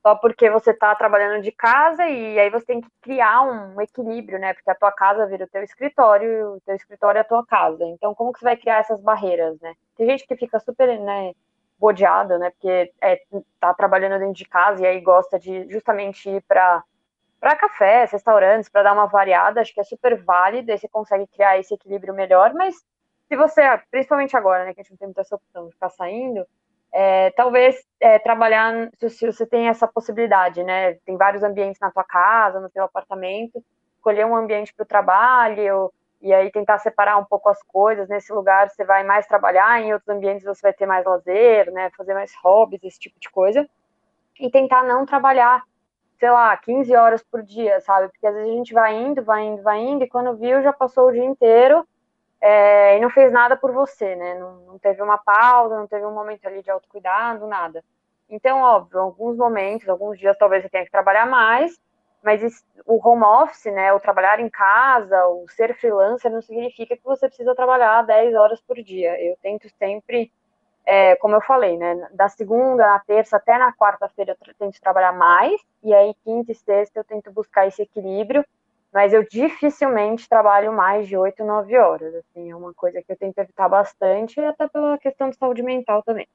só 0.01 0.15
porque 0.15 0.49
você 0.49 0.71
está 0.71 0.95
trabalhando 0.95 1.41
de 1.41 1.51
casa 1.51 2.07
e 2.07 2.39
aí 2.39 2.49
você 2.49 2.65
tem 2.65 2.81
que 2.81 2.89
criar 3.01 3.41
um 3.41 3.81
equilíbrio, 3.81 4.39
né? 4.39 4.53
Porque 4.53 4.69
a 4.69 4.75
tua 4.75 4.91
casa 4.91 5.25
vira 5.27 5.43
o 5.43 5.49
teu 5.49 5.61
escritório 5.63 6.29
e 6.29 6.43
o 6.43 6.61
teu 6.65 6.75
escritório 6.75 7.19
é 7.19 7.21
a 7.21 7.25
tua 7.25 7.45
casa. 7.45 7.83
Então, 7.85 8.15
como 8.15 8.31
que 8.31 8.39
você 8.39 8.45
vai 8.45 8.57
criar 8.57 8.79
essas 8.79 9.01
barreiras, 9.01 9.59
né? 9.59 9.73
Tem 9.97 10.07
gente 10.07 10.25
que 10.25 10.35
fica 10.37 10.59
super, 10.59 10.97
né, 10.99 11.33
bodeada, 11.77 12.37
né? 12.37 12.49
Porque 12.51 12.93
é, 13.01 13.21
tá 13.59 13.73
trabalhando 13.73 14.19
dentro 14.19 14.35
de 14.35 14.45
casa 14.45 14.81
e 14.81 14.87
aí 14.87 15.01
gosta 15.01 15.37
de 15.37 15.69
justamente 15.69 16.29
ir 16.29 16.41
para 16.47 16.83
para 17.39 17.55
cafés, 17.55 18.11
restaurantes, 18.11 18.69
para 18.69 18.83
dar 18.83 18.93
uma 18.93 19.05
variada, 19.05 19.61
acho 19.61 19.73
que 19.73 19.79
é 19.79 19.83
super 19.83 20.21
válido, 20.21 20.73
aí 20.73 20.77
você 20.77 20.89
consegue 20.89 21.25
criar 21.27 21.57
esse 21.57 21.73
equilíbrio 21.73 22.13
melhor, 22.13 22.53
mas 22.53 22.75
se 23.29 23.37
você, 23.37 23.61
principalmente 23.89 24.35
agora, 24.35 24.65
né, 24.65 24.73
que 24.73 24.81
a 24.81 24.83
gente 24.83 24.91
não 24.91 24.97
tem 24.97 25.07
muita 25.07 25.21
essa 25.21 25.35
opção 25.35 25.67
de 25.67 25.71
ficar 25.71 25.89
saindo, 25.89 26.45
é, 26.91 27.29
talvez 27.31 27.83
é, 27.99 28.17
trabalhar, 28.17 28.89
se 29.09 29.25
você 29.25 29.45
tem 29.45 29.67
essa 29.67 29.87
possibilidade, 29.87 30.63
né? 30.63 30.95
Tem 31.05 31.17
vários 31.17 31.43
ambientes 31.43 31.79
na 31.79 31.91
tua 31.91 32.03
casa, 32.03 32.59
no 32.59 32.69
teu 32.69 32.83
apartamento, 32.83 33.63
escolher 33.95 34.25
um 34.25 34.35
ambiente 34.35 34.73
para 34.73 34.83
o 34.83 34.87
trabalho, 34.87 35.93
e 36.21 36.33
aí 36.33 36.51
tentar 36.51 36.79
separar 36.79 37.17
um 37.17 37.25
pouco 37.25 37.49
as 37.49 37.61
coisas. 37.63 38.09
Nesse 38.09 38.33
lugar 38.33 38.69
você 38.69 38.83
vai 38.83 39.03
mais 39.03 39.27
trabalhar, 39.27 39.81
em 39.81 39.93
outros 39.93 40.09
ambientes 40.09 40.43
você 40.43 40.61
vai 40.61 40.73
ter 40.73 40.85
mais 40.85 41.05
lazer, 41.05 41.71
né, 41.71 41.91
fazer 41.95 42.13
mais 42.13 42.33
hobbies, 42.43 42.83
esse 42.83 42.99
tipo 42.99 43.19
de 43.19 43.29
coisa. 43.29 43.67
E 44.39 44.49
tentar 44.49 44.83
não 44.83 45.05
trabalhar, 45.05 45.63
sei 46.19 46.31
lá, 46.31 46.55
15 46.57 46.95
horas 46.95 47.23
por 47.23 47.43
dia, 47.43 47.79
sabe? 47.81 48.09
Porque 48.09 48.25
às 48.25 48.33
vezes 48.33 48.49
a 48.49 48.53
gente 48.53 48.73
vai 48.73 48.95
indo, 48.95 49.23
vai 49.23 49.43
indo, 49.43 49.61
vai 49.61 49.79
indo, 49.79 50.03
e 50.03 50.09
quando 50.09 50.37
viu 50.37 50.61
já 50.63 50.73
passou 50.73 51.07
o 51.09 51.11
dia 51.11 51.25
inteiro 51.25 51.85
é, 52.41 52.97
e 52.97 53.01
não 53.01 53.09
fez 53.09 53.31
nada 53.31 53.57
por 53.57 53.71
você, 53.71 54.15
né? 54.15 54.35
Não, 54.35 54.55
não 54.61 54.79
teve 54.79 55.01
uma 55.01 55.17
pausa, 55.17 55.77
não 55.77 55.87
teve 55.87 56.05
um 56.05 56.13
momento 56.13 56.45
ali 56.47 56.63
de 56.63 56.71
autocuidado, 56.71 57.47
nada. 57.47 57.83
Então, 58.29 58.61
óbvio, 58.61 58.99
alguns 58.99 59.35
momentos, 59.37 59.89
alguns 59.89 60.17
dias 60.17 60.37
talvez 60.37 60.63
você 60.63 60.69
tenha 60.69 60.85
que 60.85 60.91
trabalhar 60.91 61.25
mais, 61.25 61.77
mas 62.23 62.43
isso, 62.43 62.63
o 62.85 62.99
home 63.05 63.23
office, 63.23 63.71
né, 63.73 63.91
o 63.93 63.99
trabalhar 63.99 64.39
em 64.39 64.49
casa, 64.49 65.25
o 65.27 65.47
ser 65.49 65.75
freelancer 65.75 66.31
não 66.31 66.41
significa 66.41 66.95
que 66.95 67.03
você 67.03 67.27
precisa 67.27 67.55
trabalhar 67.55 68.03
10 68.03 68.35
horas 68.35 68.61
por 68.61 68.75
dia. 68.81 69.19
Eu 69.21 69.35
tento 69.41 69.67
sempre, 69.77 70.31
é, 70.85 71.15
como 71.15 71.35
eu 71.35 71.41
falei, 71.41 71.77
né, 71.77 72.09
da 72.11 72.29
segunda, 72.29 72.85
na 72.85 72.99
terça 72.99 73.37
até 73.37 73.57
na 73.57 73.73
quarta-feira 73.73 74.37
eu 74.47 74.55
tento 74.55 74.79
trabalhar 74.81 75.13
mais, 75.13 75.59
e 75.83 75.93
aí 75.93 76.13
quinta 76.23 76.51
e 76.51 76.55
sexta 76.55 76.99
eu 76.99 77.03
tento 77.03 77.31
buscar 77.31 77.67
esse 77.67 77.81
equilíbrio, 77.81 78.45
mas 78.91 79.13
eu 79.13 79.23
dificilmente 79.23 80.27
trabalho 80.27 80.73
mais 80.73 81.07
de 81.07 81.15
8, 81.15 81.43
9 81.43 81.77
horas, 81.77 82.15
assim, 82.15 82.49
é 82.49 82.55
uma 82.55 82.73
coisa 82.73 83.01
que 83.01 83.11
eu 83.11 83.17
tento 83.17 83.37
evitar 83.37 83.69
bastante, 83.69 84.39
até 84.39 84.67
pela 84.67 84.97
questão 84.97 85.29
de 85.29 85.37
saúde 85.37 85.61
mental 85.61 86.01
também. 86.03 86.27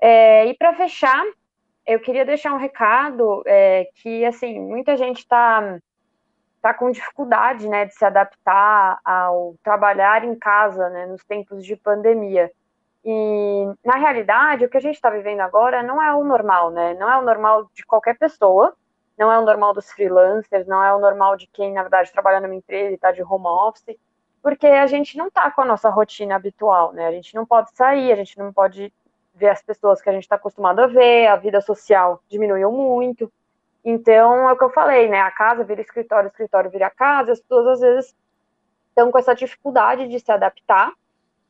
É, 0.00 0.46
e 0.46 0.54
para 0.54 0.74
fechar, 0.74 1.24
eu 1.86 2.00
queria 2.00 2.24
deixar 2.24 2.52
um 2.52 2.58
recado 2.58 3.42
é, 3.46 3.88
que, 3.94 4.24
assim, 4.24 4.60
muita 4.60 4.96
gente 4.96 5.18
está 5.18 5.78
tá 6.60 6.72
com 6.72 6.90
dificuldade, 6.90 7.68
né, 7.68 7.86
de 7.86 7.94
se 7.94 8.04
adaptar 8.04 9.00
ao 9.04 9.56
trabalhar 9.64 10.24
em 10.24 10.34
casa, 10.38 10.88
né, 10.90 11.06
nos 11.06 11.24
tempos 11.24 11.64
de 11.64 11.74
pandemia. 11.76 12.52
E, 13.04 13.64
na 13.84 13.96
realidade, 13.96 14.64
o 14.64 14.68
que 14.68 14.76
a 14.76 14.80
gente 14.80 14.94
está 14.94 15.10
vivendo 15.10 15.40
agora 15.40 15.82
não 15.82 16.00
é 16.00 16.14
o 16.14 16.22
normal, 16.22 16.70
né, 16.70 16.94
não 16.94 17.10
é 17.10 17.18
o 17.18 17.24
normal 17.24 17.68
de 17.74 17.84
qualquer 17.84 18.16
pessoa, 18.16 18.76
não 19.18 19.30
é 19.30 19.38
o 19.38 19.44
normal 19.44 19.74
dos 19.74 19.90
freelancers, 19.90 20.66
não 20.66 20.82
é 20.82 20.94
o 20.94 20.98
normal 20.98 21.36
de 21.36 21.46
quem, 21.46 21.72
na 21.72 21.82
verdade, 21.82 22.12
trabalha 22.12 22.40
numa 22.40 22.54
empresa 22.54 22.90
e 22.90 22.94
está 22.94 23.12
de 23.12 23.22
home 23.22 23.46
office, 23.46 23.96
porque 24.42 24.66
a 24.66 24.86
gente 24.86 25.16
não 25.16 25.28
está 25.28 25.50
com 25.50 25.62
a 25.62 25.64
nossa 25.64 25.88
rotina 25.88 26.34
habitual, 26.34 26.92
né, 26.92 27.06
a 27.06 27.12
gente 27.12 27.34
não 27.34 27.46
pode 27.46 27.70
sair, 27.76 28.12
a 28.12 28.16
gente 28.16 28.36
não 28.38 28.52
pode 28.52 28.92
ver 29.34 29.48
as 29.48 29.62
pessoas 29.62 30.02
que 30.02 30.08
a 30.08 30.12
gente 30.12 30.24
está 30.24 30.36
acostumado 30.36 30.80
a 30.80 30.86
ver, 30.86 31.26
a 31.26 31.36
vida 31.36 31.60
social 31.60 32.22
diminuiu 32.28 32.70
muito. 32.70 33.32
Então, 33.84 34.48
é 34.48 34.52
o 34.52 34.56
que 34.56 34.64
eu 34.64 34.70
falei, 34.70 35.08
né? 35.08 35.20
A 35.20 35.30
casa 35.30 35.64
vira 35.64 35.80
escritório, 35.80 36.28
o 36.28 36.30
escritório 36.30 36.70
vira 36.70 36.90
casa, 36.90 37.32
as 37.32 37.40
pessoas 37.40 37.66
às 37.66 37.80
vezes 37.80 38.14
estão 38.88 39.10
com 39.10 39.18
essa 39.18 39.34
dificuldade 39.34 40.06
de 40.06 40.20
se 40.20 40.30
adaptar 40.30 40.92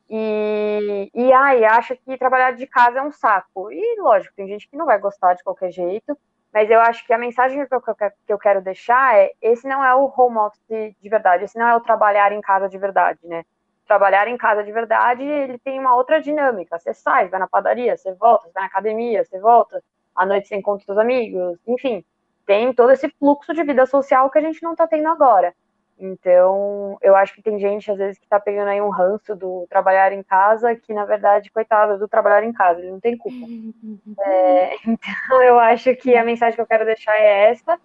e, 0.09 1.11
e 1.13 1.33
acha 1.33 1.95
que 1.95 2.17
trabalhar 2.17 2.51
de 2.51 2.65
casa 2.65 2.99
é 2.99 3.01
um 3.01 3.11
saco. 3.11 3.71
E 3.71 3.99
lógico, 3.99 4.33
tem 4.35 4.47
gente 4.47 4.67
que 4.67 4.77
não 4.77 4.85
vai 4.85 4.97
gostar 4.97 5.33
de 5.33 5.43
qualquer 5.43 5.71
jeito, 5.71 6.17
mas 6.53 6.69
eu 6.69 6.79
acho 6.79 7.05
que 7.05 7.13
a 7.13 7.17
mensagem 7.17 7.65
que 7.65 7.75
eu, 7.75 7.81
que 7.81 8.33
eu 8.33 8.37
quero 8.37 8.61
deixar 8.61 9.17
é: 9.17 9.31
esse 9.41 9.67
não 9.67 9.83
é 9.83 9.93
o 9.95 10.11
home 10.15 10.37
office 10.37 10.95
de 11.01 11.09
verdade, 11.09 11.45
esse 11.45 11.57
não 11.57 11.67
é 11.67 11.75
o 11.75 11.81
trabalhar 11.81 12.31
em 12.31 12.41
casa 12.41 12.69
de 12.69 12.77
verdade, 12.77 13.19
né? 13.23 13.43
trabalhar 13.87 14.27
em 14.27 14.37
casa 14.37 14.63
de 14.63 14.71
verdade, 14.71 15.23
ele 15.23 15.57
tem 15.59 15.79
uma 15.79 15.95
outra 15.95 16.21
dinâmica. 16.21 16.77
Você 16.79 16.93
sai, 16.93 17.27
vai 17.27 17.39
na 17.39 17.47
padaria, 17.47 17.95
você 17.97 18.13
volta, 18.13 18.47
você 18.47 18.53
vai 18.53 18.63
na 18.63 18.67
academia, 18.67 19.23
você 19.23 19.39
volta, 19.39 19.83
à 20.15 20.25
noite 20.25 20.47
você 20.47 20.55
encontra 20.55 20.85
seus 20.85 20.97
amigos, 20.97 21.59
enfim, 21.67 22.03
tem 22.45 22.73
todo 22.73 22.91
esse 22.91 23.09
fluxo 23.19 23.53
de 23.53 23.63
vida 23.63 23.85
social 23.85 24.29
que 24.29 24.39
a 24.39 24.41
gente 24.41 24.61
não 24.63 24.71
está 24.71 24.87
tendo 24.87 25.07
agora. 25.09 25.53
Então, 25.97 26.97
eu 27.01 27.15
acho 27.15 27.33
que 27.35 27.41
tem 27.41 27.59
gente, 27.59 27.89
às 27.89 27.97
vezes, 27.97 28.17
que 28.17 28.25
está 28.25 28.39
pegando 28.39 28.69
aí 28.69 28.81
um 28.81 28.89
ranço 28.89 29.35
do 29.35 29.65
trabalhar 29.69 30.11
em 30.11 30.23
casa, 30.23 30.75
que, 30.75 30.93
na 30.93 31.05
verdade, 31.05 31.51
coitado 31.51 31.97
do 31.97 32.07
trabalhar 32.07 32.43
em 32.43 32.51
casa, 32.51 32.79
ele 32.79 32.91
não 32.91 32.99
tem 32.99 33.17
culpa. 33.17 33.37
É, 34.25 34.75
então, 34.87 35.41
eu 35.41 35.59
acho 35.59 35.95
que 35.95 36.15
a 36.15 36.23
mensagem 36.23 36.55
que 36.55 36.61
eu 36.61 36.67
quero 36.67 36.85
deixar 36.85 37.15
é 37.15 37.51
essa 37.51 37.79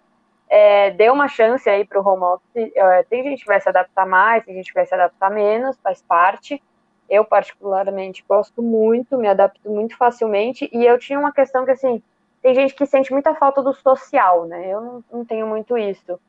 é, 0.49 0.89
dê 0.91 1.09
uma 1.09 1.27
chance 1.27 1.69
aí 1.69 1.85
para 1.85 2.01
o 2.01 2.05
home 2.05 2.23
office. 2.23 2.71
É, 2.75 3.03
tem 3.03 3.23
gente 3.23 3.41
que 3.41 3.47
vai 3.47 3.61
se 3.61 3.69
adaptar 3.69 4.05
mais, 4.07 4.43
tem 4.43 4.55
gente 4.55 4.67
que 4.67 4.73
vai 4.73 4.85
se 4.85 4.95
adaptar 4.95 5.29
menos, 5.29 5.77
faz 5.77 6.01
parte. 6.01 6.61
Eu, 7.07 7.23
particularmente, 7.23 8.25
gosto 8.27 8.61
muito, 8.61 9.17
me 9.17 9.27
adapto 9.27 9.69
muito 9.69 9.95
facilmente. 9.95 10.69
E 10.73 10.85
eu 10.85 10.97
tinha 10.97 11.19
uma 11.19 11.31
questão 11.31 11.65
que, 11.65 11.71
assim, 11.71 12.01
tem 12.41 12.55
gente 12.55 12.73
que 12.73 12.85
sente 12.85 13.11
muita 13.11 13.35
falta 13.35 13.61
do 13.61 13.73
social, 13.73 14.45
né? 14.45 14.67
Eu 14.67 14.81
não, 14.81 15.03
não 15.11 15.25
tenho 15.25 15.45
muito 15.47 15.77
isso. 15.77 16.19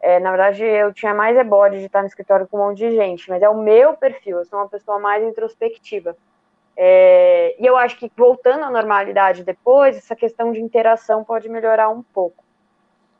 É, 0.00 0.18
na 0.18 0.30
verdade, 0.30 0.64
eu 0.64 0.92
tinha 0.94 1.14
mais 1.14 1.36
é 1.36 1.44
de 1.44 1.84
estar 1.84 2.00
no 2.00 2.06
escritório 2.06 2.48
com 2.48 2.56
um 2.56 2.68
monte 2.68 2.78
de 2.78 2.96
gente, 2.96 3.28
mas 3.28 3.42
é 3.42 3.48
o 3.48 3.58
meu 3.58 3.94
perfil, 3.94 4.38
eu 4.38 4.44
sou 4.46 4.58
uma 4.58 4.68
pessoa 4.68 4.98
mais 4.98 5.22
introspectiva. 5.22 6.16
É, 6.76 7.54
e 7.58 7.66
eu 7.66 7.76
acho 7.76 7.98
que 7.98 8.10
voltando 8.16 8.64
à 8.64 8.70
normalidade 8.70 9.44
depois, 9.44 9.96
essa 9.96 10.16
questão 10.16 10.52
de 10.52 10.60
interação 10.60 11.22
pode 11.22 11.48
melhorar 11.48 11.90
um 11.90 12.02
pouco. 12.02 12.42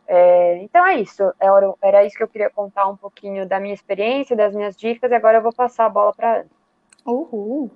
É, 0.07 0.57
então 0.63 0.85
é 0.87 0.97
isso, 0.97 1.23
era, 1.39 1.75
era 1.83 2.05
isso 2.05 2.17
que 2.17 2.23
eu 2.23 2.29
queria 2.29 2.51
contar 2.51 2.89
um 2.89 2.97
pouquinho 2.97 3.47
da 3.47 3.61
minha 3.61 3.75
experiência, 3.75 4.35
das 4.35 4.55
minhas 4.55 4.75
dicas, 4.75 5.11
e 5.11 5.15
agora 5.15 5.39
eu 5.39 5.43
vou 5.43 5.53
passar 5.53 5.85
a 5.85 5.91
bola 5.91 6.13
para 6.15 6.37
Ana. 6.37 6.47
Uhul! 7.07 7.71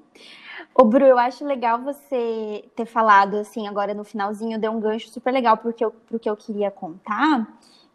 Ô, 0.75 0.85
Bru, 0.85 1.05
eu 1.05 1.19
acho 1.19 1.45
legal 1.45 1.81
você 1.83 2.65
ter 2.75 2.87
falado, 2.87 3.37
assim, 3.37 3.69
agora 3.69 3.95
no 3.95 4.05
finalzinho, 4.05 4.59
deu 4.59 4.73
um 4.73 4.81
gancho 4.81 5.09
super 5.11 5.33
legal 5.33 5.57
porque 5.57 5.85
eu, 5.85 5.93
porque 6.09 6.29
eu 6.29 6.37
queria 6.37 6.71
contar, 6.71 7.47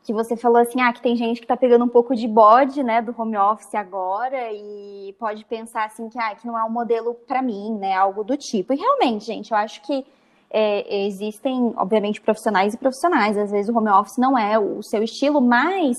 que 0.03 0.13
você 0.13 0.35
falou 0.35 0.61
assim, 0.61 0.81
ah, 0.81 0.93
que 0.93 1.01
tem 1.01 1.15
gente 1.15 1.41
que 1.41 1.47
tá 1.47 1.57
pegando 1.57 1.85
um 1.85 1.89
pouco 1.89 2.15
de 2.15 2.27
bode, 2.27 2.81
né, 2.81 3.01
do 3.01 3.13
home 3.17 3.37
office 3.37 3.75
agora 3.75 4.51
e 4.51 5.13
pode 5.19 5.45
pensar, 5.45 5.85
assim, 5.85 6.09
que, 6.09 6.17
ah, 6.17 6.33
que 6.35 6.47
não 6.47 6.57
é 6.57 6.63
um 6.63 6.69
modelo 6.69 7.13
para 7.13 7.41
mim, 7.41 7.73
né, 7.77 7.93
algo 7.93 8.23
do 8.23 8.37
tipo. 8.37 8.73
E 8.73 8.77
realmente, 8.77 9.25
gente, 9.25 9.51
eu 9.51 9.57
acho 9.57 9.81
que 9.81 10.05
é, 10.49 11.05
existem, 11.05 11.73
obviamente, 11.77 12.21
profissionais 12.21 12.73
e 12.73 12.77
profissionais. 12.77 13.37
Às 13.37 13.51
vezes 13.51 13.69
o 13.69 13.77
home 13.77 13.89
office 13.89 14.17
não 14.17 14.37
é 14.37 14.57
o 14.57 14.81
seu 14.81 15.03
estilo, 15.03 15.39
mas 15.41 15.95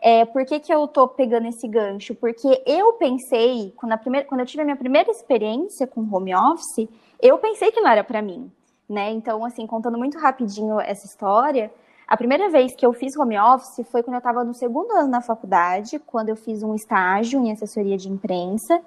é, 0.00 0.24
por 0.24 0.44
que, 0.46 0.58
que 0.58 0.72
eu 0.72 0.88
tô 0.88 1.06
pegando 1.06 1.46
esse 1.46 1.68
gancho? 1.68 2.14
Porque 2.14 2.62
eu 2.66 2.94
pensei, 2.94 3.72
quando, 3.76 3.92
a 3.92 3.98
primeira, 3.98 4.26
quando 4.26 4.40
eu 4.40 4.46
tive 4.46 4.62
a 4.62 4.64
minha 4.64 4.76
primeira 4.76 5.10
experiência 5.10 5.86
com 5.86 6.00
home 6.10 6.34
office, 6.34 6.88
eu 7.20 7.36
pensei 7.38 7.70
que 7.70 7.80
não 7.80 7.90
era 7.90 8.02
para 8.02 8.22
mim, 8.22 8.50
né? 8.88 9.10
Então, 9.10 9.44
assim, 9.44 9.66
contando 9.66 9.98
muito 9.98 10.18
rapidinho 10.18 10.80
essa 10.80 11.06
história, 11.06 11.70
a 12.10 12.16
primeira 12.16 12.50
vez 12.50 12.74
que 12.74 12.84
eu 12.84 12.92
fiz 12.92 13.16
home 13.16 13.38
office 13.38 13.86
foi 13.88 14.02
quando 14.02 14.14
eu 14.14 14.18
estava 14.18 14.42
no 14.42 14.52
segundo 14.52 14.90
ano 14.90 15.08
na 15.08 15.20
faculdade, 15.20 15.96
quando 16.00 16.28
eu 16.28 16.34
fiz 16.34 16.60
um 16.60 16.74
estágio 16.74 17.38
em 17.38 17.52
assessoria 17.52 17.96
de 17.96 18.08
imprensa. 18.08 18.82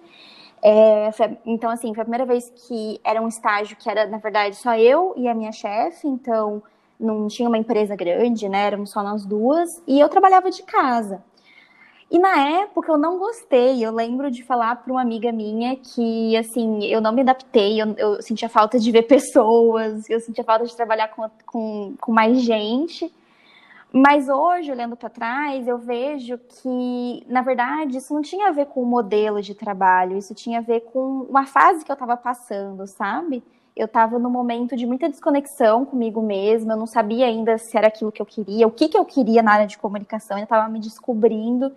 É, 0.61 1.09
foi, 1.13 1.37
então, 1.45 1.69
assim, 1.69 1.93
foi 1.93 2.01
a 2.01 2.05
primeira 2.05 2.25
vez 2.25 2.51
que 2.67 2.99
era 3.01 3.21
um 3.21 3.27
estágio 3.29 3.77
que 3.77 3.89
era, 3.89 4.05
na 4.07 4.17
verdade, 4.17 4.57
só 4.57 4.75
eu 4.75 5.13
e 5.15 5.29
a 5.29 5.33
minha 5.33 5.53
chefe, 5.53 6.05
então 6.05 6.61
não 6.99 7.29
tinha 7.29 7.47
uma 7.47 7.57
empresa 7.57 7.95
grande, 7.95 8.49
né? 8.49 8.65
Éramos 8.65 8.91
só 8.91 9.01
nós 9.01 9.25
duas, 9.25 9.81
e 9.87 10.01
eu 10.01 10.09
trabalhava 10.09 10.51
de 10.51 10.61
casa. 10.63 11.23
E 12.13 12.19
na 12.19 12.61
época 12.61 12.91
eu 12.91 12.97
não 12.99 13.17
gostei, 13.17 13.83
eu 13.83 13.91
lembro 13.91 14.29
de 14.29 14.43
falar 14.43 14.75
para 14.75 14.93
uma 14.93 15.01
amiga 15.01 15.31
minha 15.31 15.75
que, 15.75 16.37
assim, 16.37 16.85
eu 16.85 17.01
não 17.01 17.11
me 17.11 17.21
adaptei, 17.21 17.81
eu, 17.81 17.91
eu, 17.97 18.21
sentia 18.21 18.47
falta 18.47 18.77
de 18.77 18.91
ver 18.91 19.01
pessoas, 19.01 20.07
eu 20.07 20.19
sentia 20.19 20.43
falta 20.43 20.63
de 20.63 20.75
trabalhar 20.75 21.07
com, 21.07 21.27
com, 21.43 21.95
com 21.99 22.11
mais 22.11 22.39
gente. 22.39 23.11
Mas 23.91 24.29
hoje, 24.29 24.71
olhando 24.71 24.95
para 24.95 25.09
trás, 25.09 25.67
eu 25.67 25.79
vejo 25.79 26.37
que, 26.37 27.25
na 27.27 27.41
verdade, 27.41 27.97
isso 27.97 28.13
não 28.13 28.21
tinha 28.21 28.49
a 28.49 28.51
ver 28.51 28.67
com 28.67 28.83
o 28.83 28.85
modelo 28.85 29.41
de 29.41 29.55
trabalho, 29.55 30.15
isso 30.15 30.35
tinha 30.35 30.59
a 30.59 30.61
ver 30.61 30.81
com 30.81 31.25
uma 31.27 31.47
fase 31.47 31.83
que 31.83 31.91
eu 31.91 31.95
estava 31.95 32.15
passando, 32.15 32.85
sabe? 32.85 33.41
Eu 33.75 33.85
estava 33.85 34.19
num 34.19 34.29
momento 34.29 34.75
de 34.75 34.85
muita 34.85 35.09
desconexão 35.09 35.83
comigo 35.83 36.21
mesma, 36.21 36.73
eu 36.73 36.77
não 36.77 36.85
sabia 36.85 37.25
ainda 37.25 37.57
se 37.57 37.75
era 37.75 37.87
aquilo 37.87 38.11
que 38.11 38.21
eu 38.21 38.25
queria, 38.25 38.67
o 38.67 38.71
que, 38.71 38.87
que 38.87 38.97
eu 38.97 39.03
queria 39.03 39.41
na 39.41 39.53
área 39.53 39.65
de 39.65 39.79
comunicação, 39.79 40.37
eu 40.37 40.43
estava 40.43 40.69
me 40.69 40.79
descobrindo. 40.79 41.71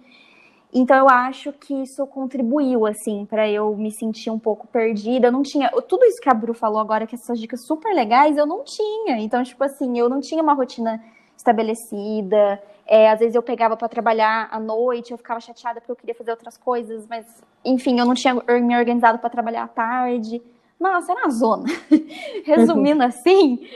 Então 0.78 0.94
eu 0.94 1.08
acho 1.08 1.54
que 1.54 1.72
isso 1.72 2.06
contribuiu 2.06 2.84
assim 2.84 3.24
para 3.24 3.48
eu 3.48 3.74
me 3.74 3.90
sentir 3.90 4.28
um 4.28 4.38
pouco 4.38 4.66
perdida. 4.66 5.28
Eu 5.28 5.32
não 5.32 5.42
tinha 5.42 5.70
tudo 5.70 6.04
isso 6.04 6.20
que 6.20 6.28
a 6.28 6.34
Bru 6.34 6.52
falou 6.52 6.78
agora, 6.78 7.06
que 7.06 7.14
essas 7.14 7.40
dicas 7.40 7.64
super 7.66 7.94
legais, 7.94 8.36
eu 8.36 8.44
não 8.44 8.62
tinha. 8.62 9.18
Então 9.18 9.42
tipo 9.42 9.64
assim, 9.64 9.98
eu 9.98 10.06
não 10.06 10.20
tinha 10.20 10.42
uma 10.42 10.52
rotina 10.52 11.02
estabelecida. 11.34 12.62
É, 12.86 13.10
às 13.10 13.20
vezes 13.20 13.34
eu 13.34 13.42
pegava 13.42 13.74
para 13.74 13.88
trabalhar 13.88 14.50
à 14.52 14.60
noite, 14.60 15.12
eu 15.12 15.16
ficava 15.16 15.40
chateada 15.40 15.80
porque 15.80 15.92
eu 15.92 15.96
queria 15.96 16.14
fazer 16.14 16.32
outras 16.32 16.58
coisas, 16.58 17.06
mas 17.08 17.24
enfim, 17.64 17.98
eu 17.98 18.04
não 18.04 18.12
tinha 18.12 18.34
me 18.34 18.76
organizado 18.76 19.18
para 19.18 19.30
trabalhar 19.30 19.62
à 19.62 19.68
tarde. 19.68 20.42
Nossa, 20.78 21.12
era 21.12 21.22
uma 21.22 21.30
zona. 21.30 21.64
Resumindo 22.44 23.00
assim, 23.02 23.66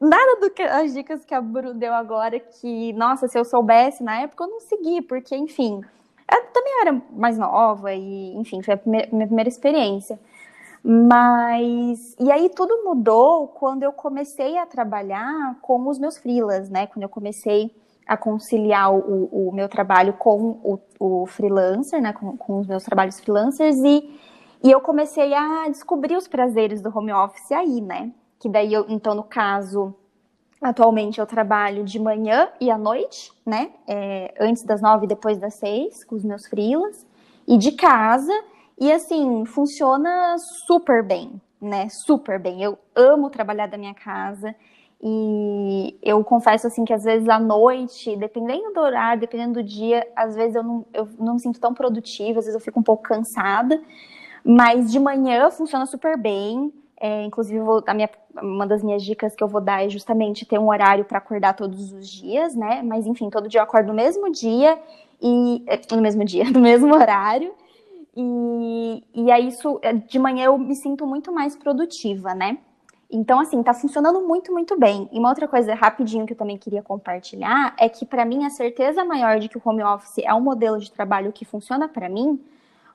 nada 0.00 0.40
do 0.40 0.50
que 0.50 0.62
as 0.62 0.92
dicas 0.92 1.24
que 1.24 1.34
a 1.34 1.40
Bru 1.40 1.72
deu 1.72 1.94
agora 1.94 2.40
que, 2.40 2.92
nossa, 2.94 3.28
se 3.28 3.38
eu 3.38 3.44
soubesse 3.44 4.02
na 4.02 4.22
época 4.22 4.42
eu 4.42 4.50
não 4.50 4.58
segui, 4.58 5.00
porque 5.02 5.36
enfim, 5.36 5.82
eu 6.30 6.44
também 6.52 6.80
era 6.80 7.02
mais 7.12 7.38
nova 7.38 7.92
e, 7.92 8.34
enfim, 8.36 8.62
foi 8.62 8.74
a 8.74 8.76
primeira, 8.76 9.08
minha 9.12 9.26
primeira 9.26 9.48
experiência. 9.48 10.18
Mas 10.82 12.14
e 12.20 12.30
aí 12.30 12.48
tudo 12.50 12.84
mudou 12.84 13.48
quando 13.48 13.82
eu 13.82 13.92
comecei 13.92 14.56
a 14.58 14.66
trabalhar 14.66 15.58
com 15.60 15.86
os 15.88 15.98
meus 15.98 16.16
freelas, 16.16 16.70
né? 16.70 16.86
Quando 16.86 17.02
eu 17.02 17.08
comecei 17.08 17.74
a 18.06 18.16
conciliar 18.16 18.94
o, 18.94 19.48
o 19.48 19.52
meu 19.52 19.68
trabalho 19.68 20.14
com 20.14 20.58
o, 20.64 20.78
o 20.98 21.26
freelancer, 21.26 22.00
né, 22.00 22.14
com, 22.14 22.38
com, 22.38 22.58
os 22.60 22.66
meus 22.66 22.82
trabalhos 22.82 23.20
freelancers, 23.20 23.76
e, 23.84 24.18
e 24.64 24.70
eu 24.70 24.80
comecei 24.80 25.34
a 25.34 25.68
descobrir 25.68 26.16
os 26.16 26.26
prazeres 26.26 26.80
do 26.80 26.88
home 26.96 27.12
office 27.12 27.52
aí, 27.52 27.82
né? 27.82 28.10
Que 28.40 28.48
daí, 28.48 28.72
eu, 28.72 28.86
então, 28.88 29.14
no 29.14 29.24
caso, 29.24 29.94
atualmente 30.60 31.20
eu 31.20 31.26
trabalho 31.26 31.84
de 31.84 31.98
manhã 31.98 32.48
e 32.60 32.70
à 32.70 32.78
noite, 32.78 33.32
né? 33.46 33.70
É, 33.86 34.34
antes 34.40 34.62
das 34.62 34.80
nove 34.80 35.06
e 35.06 35.08
depois 35.08 35.38
das 35.38 35.54
seis, 35.54 36.04
com 36.04 36.16
os 36.16 36.24
meus 36.24 36.46
freelas, 36.46 37.06
e 37.46 37.56
de 37.56 37.72
casa, 37.72 38.32
e 38.78 38.92
assim, 38.92 39.44
funciona 39.46 40.36
super 40.66 41.02
bem, 41.02 41.40
né? 41.60 41.88
Super 41.88 42.38
bem. 42.38 42.62
Eu 42.62 42.78
amo 42.94 43.30
trabalhar 43.30 43.66
da 43.66 43.78
minha 43.78 43.94
casa. 43.94 44.54
E 45.00 45.96
eu 46.02 46.22
confesso 46.24 46.66
assim 46.66 46.84
que 46.84 46.92
às 46.92 47.04
vezes 47.04 47.28
à 47.28 47.38
noite, 47.38 48.16
dependendo 48.16 48.72
do 48.72 48.80
horário, 48.80 49.20
dependendo 49.20 49.54
do 49.54 49.62
dia, 49.62 50.06
às 50.14 50.34
vezes 50.34 50.56
eu 50.56 50.62
não, 50.62 50.86
eu 50.92 51.08
não 51.18 51.34
me 51.34 51.40
sinto 51.40 51.60
tão 51.60 51.72
produtiva, 51.72 52.40
às 52.40 52.46
vezes 52.46 52.54
eu 52.54 52.60
fico 52.60 52.80
um 52.80 52.82
pouco 52.82 53.04
cansada. 53.04 53.80
Mas 54.44 54.90
de 54.90 54.98
manhã 54.98 55.50
funciona 55.50 55.86
super 55.86 56.16
bem. 56.18 56.72
É, 57.00 57.22
inclusive, 57.24 57.60
vou, 57.60 57.82
minha, 57.94 58.10
uma 58.42 58.66
das 58.66 58.82
minhas 58.82 59.04
dicas 59.04 59.34
que 59.34 59.42
eu 59.42 59.46
vou 59.46 59.60
dar 59.60 59.84
é 59.84 59.88
justamente 59.88 60.44
ter 60.44 60.58
um 60.58 60.68
horário 60.68 61.04
para 61.04 61.18
acordar 61.18 61.54
todos 61.54 61.92
os 61.92 62.08
dias, 62.08 62.56
né? 62.56 62.82
Mas 62.82 63.06
enfim, 63.06 63.30
todo 63.30 63.48
dia 63.48 63.60
eu 63.60 63.64
acordo 63.64 63.88
no 63.88 63.94
mesmo 63.94 64.30
dia 64.32 64.76
e 65.22 65.62
é, 65.66 65.80
no 65.94 66.02
mesmo 66.02 66.24
dia, 66.24 66.44
no 66.50 66.60
mesmo 66.60 66.92
horário. 66.92 67.54
E, 68.16 69.04
e 69.14 69.30
aí 69.30 69.46
isso 69.46 69.80
de 70.08 70.18
manhã 70.18 70.46
eu 70.46 70.58
me 70.58 70.74
sinto 70.74 71.06
muito 71.06 71.32
mais 71.32 71.54
produtiva, 71.54 72.34
né? 72.34 72.58
Então, 73.10 73.40
assim, 73.40 73.62
tá 73.62 73.72
funcionando 73.72 74.20
muito, 74.20 74.52
muito 74.52 74.78
bem. 74.78 75.08
E 75.12 75.18
uma 75.18 75.30
outra 75.30 75.48
coisa 75.48 75.74
rapidinho 75.74 76.26
que 76.26 76.34
eu 76.34 76.36
também 76.36 76.58
queria 76.58 76.82
compartilhar 76.82 77.74
é 77.78 77.88
que, 77.88 78.04
para 78.04 78.24
mim, 78.24 78.44
a 78.44 78.50
certeza 78.50 79.02
maior 79.04 79.38
de 79.38 79.48
que 79.48 79.56
o 79.56 79.62
home 79.64 79.82
office 79.82 80.18
é 80.18 80.34
um 80.34 80.40
modelo 80.40 80.78
de 80.78 80.92
trabalho 80.92 81.32
que 81.32 81.44
funciona 81.44 81.88
para 81.88 82.08
mim 82.08 82.38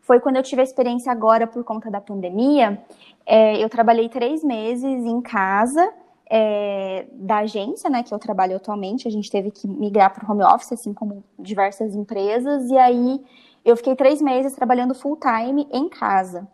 foi 0.03 0.19
quando 0.19 0.36
eu 0.36 0.43
tive 0.43 0.62
a 0.62 0.63
experiência 0.63 1.12
agora 1.12 1.48
por 1.48 1.63
conta 1.63 1.89
da 1.89 2.00
pandemia. 2.00 2.77
É, 3.25 3.57
eu 3.63 3.69
trabalhei 3.69 4.10
três 4.10 4.43
meses 4.43 4.83
em 4.83 5.22
casa 5.22 5.91
é, 6.29 7.07
da 7.13 7.38
agência, 7.38 7.89
né, 7.89 8.03
que 8.03 8.13
eu 8.13 8.19
trabalho 8.19 8.57
atualmente. 8.57 9.07
A 9.07 9.12
gente 9.12 9.31
teve 9.31 9.50
que 9.50 9.65
migrar 9.65 10.13
para 10.13 10.27
o 10.27 10.31
home 10.31 10.43
office, 10.43 10.74
assim 10.74 10.93
como 10.93 11.24
diversas 11.39 11.95
empresas. 11.95 12.69
E 12.69 12.77
aí 12.77 13.24
eu 13.63 13.77
fiquei 13.77 13.95
três 13.95 14.22
meses 14.22 14.53
trabalhando 14.53 14.93
full 14.93 15.17
time 15.17 15.67
em 15.72 15.88
casa. 15.88 16.45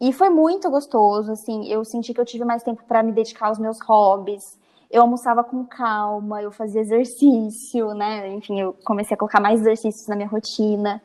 E 0.00 0.10
foi 0.12 0.30
muito 0.30 0.70
gostoso, 0.70 1.32
assim, 1.32 1.66
eu 1.68 1.84
senti 1.84 2.12
que 2.12 2.20
eu 2.20 2.24
tive 2.24 2.44
mais 2.44 2.62
tempo 2.62 2.82
para 2.86 3.02
me 3.02 3.12
dedicar 3.12 3.48
aos 3.48 3.58
meus 3.58 3.78
hobbies. 3.80 4.58
Eu 4.90 5.02
almoçava 5.02 5.44
com 5.44 5.64
calma, 5.64 6.42
eu 6.42 6.50
fazia 6.50 6.80
exercício, 6.80 7.92
né? 7.94 8.28
Enfim, 8.34 8.60
eu 8.60 8.74
comecei 8.84 9.14
a 9.14 9.18
colocar 9.18 9.40
mais 9.40 9.60
exercícios 9.60 10.06
na 10.06 10.16
minha 10.16 10.28
rotina. 10.28 11.02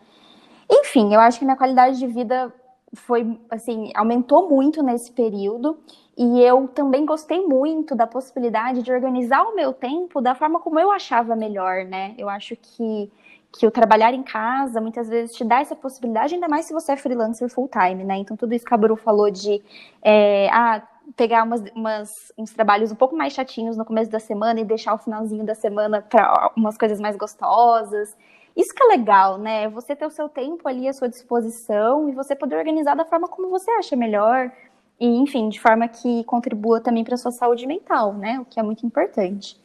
Enfim, 0.72 1.14
eu 1.14 1.20
acho 1.20 1.38
que 1.38 1.46
minha 1.46 1.58
qualidade 1.58 2.00
de 2.00 2.08
vida 2.08 2.54
foi, 2.94 3.40
assim, 3.50 3.92
aumentou 3.96 4.50
muito 4.50 4.82
nesse 4.82 5.12
período. 5.12 5.78
E 6.18 6.42
eu 6.42 6.68
também 6.68 7.06
gostei 7.06 7.46
muito 7.46 7.96
da 7.96 8.08
possibilidade 8.08 8.82
de 8.82 8.92
organizar 8.92 9.44
o 9.44 9.56
meu 9.56 9.74
tempo 9.74 10.22
da 10.22 10.36
forma 10.36 10.60
como 10.60 10.80
eu 10.80 10.92
achava 10.92 11.36
melhor, 11.36 11.86
né? 11.86 12.16
Eu 12.18 12.30
acho 12.30 12.56
que 12.56 13.12
que 13.54 13.68
o 13.68 13.72
trabalhar 13.72 14.14
em 14.14 14.24
casa 14.24 14.80
muitas 14.80 15.10
vezes 15.10 15.36
te 15.36 15.44
dá 15.44 15.60
essa 15.60 15.76
possibilidade, 15.76 16.34
ainda 16.34 16.48
mais 16.48 16.66
se 16.66 16.74
você 16.74 16.94
é 16.94 16.96
freelancer 16.96 17.50
full 17.50 17.68
time, 17.68 18.04
né? 18.04 18.16
Então, 18.16 18.38
tudo 18.38 18.54
isso 18.54 18.66
que 18.66 18.74
a 18.74 18.78
Bru 18.78 18.96
falou 18.96 19.30
de 19.30 19.62
é, 20.02 20.48
ah, 20.52 20.82
pegar 21.16 21.44
umas, 21.44 21.62
umas, 21.76 22.32
uns 22.38 22.54
trabalhos 22.54 22.92
um 22.92 22.96
pouco 22.96 23.16
mais 23.16 23.34
chatinhos 23.34 23.76
no 23.76 23.84
começo 23.84 24.10
da 24.10 24.20
semana 24.20 24.62
e 24.62 24.66
deixar 24.66 24.94
o 24.94 24.98
finalzinho 24.98 25.44
da 25.44 25.54
semana 25.54 26.02
para 26.02 26.52
umas 26.56 26.78
coisas 26.78 27.00
mais 27.00 27.18
gostosas. 27.18 28.16
Isso 28.56 28.74
que 28.74 28.84
é 28.84 28.88
legal, 28.88 29.38
né? 29.38 29.70
Você 29.70 29.96
ter 29.96 30.06
o 30.06 30.12
seu 30.12 30.28
tempo 30.28 30.68
ali 30.68 30.88
à 30.88 30.94
sua 30.94 31.08
disposição 31.08 32.10
e 32.10 32.12
você 32.12 32.36
poder 32.36 32.58
organizar 32.58 32.96
da 32.96 33.06
forma 33.06 33.28
como 33.28 33.50
você 33.50 33.72
acha 33.72 33.96
melhor. 33.96 34.52
E, 35.00 35.08
enfim, 35.08 35.50
de 35.50 35.60
forma 35.60 35.88
que 35.88 36.24
contribua 36.26 36.82
também 36.82 37.04
para 37.04 37.16
a 37.16 37.18
sua 37.18 37.32
saúde 37.32 37.66
mental, 37.66 38.14
né? 38.14 38.40
O 38.40 38.46
que 38.46 38.60
é 38.60 38.64
muito 38.64 38.86
importante. 38.86 39.60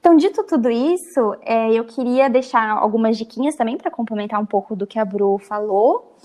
Então, 0.00 0.16
dito 0.16 0.42
tudo 0.44 0.68
isso, 0.68 1.36
é, 1.42 1.72
eu 1.72 1.84
queria 1.84 2.28
deixar 2.28 2.70
algumas 2.70 3.16
diquinhas 3.16 3.54
também 3.54 3.76
para 3.76 3.90
complementar 3.90 4.40
um 4.40 4.46
pouco 4.46 4.74
do 4.74 4.86
que 4.86 4.98
a 4.98 5.04
Bru 5.04 5.38
falou. 5.38 6.16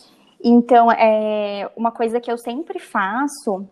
Então, 0.43 0.91
é, 0.91 1.69
uma 1.75 1.91
coisa 1.91 2.19
que 2.19 2.31
eu 2.31 2.37
sempre 2.37 2.79
faço, 2.79 3.67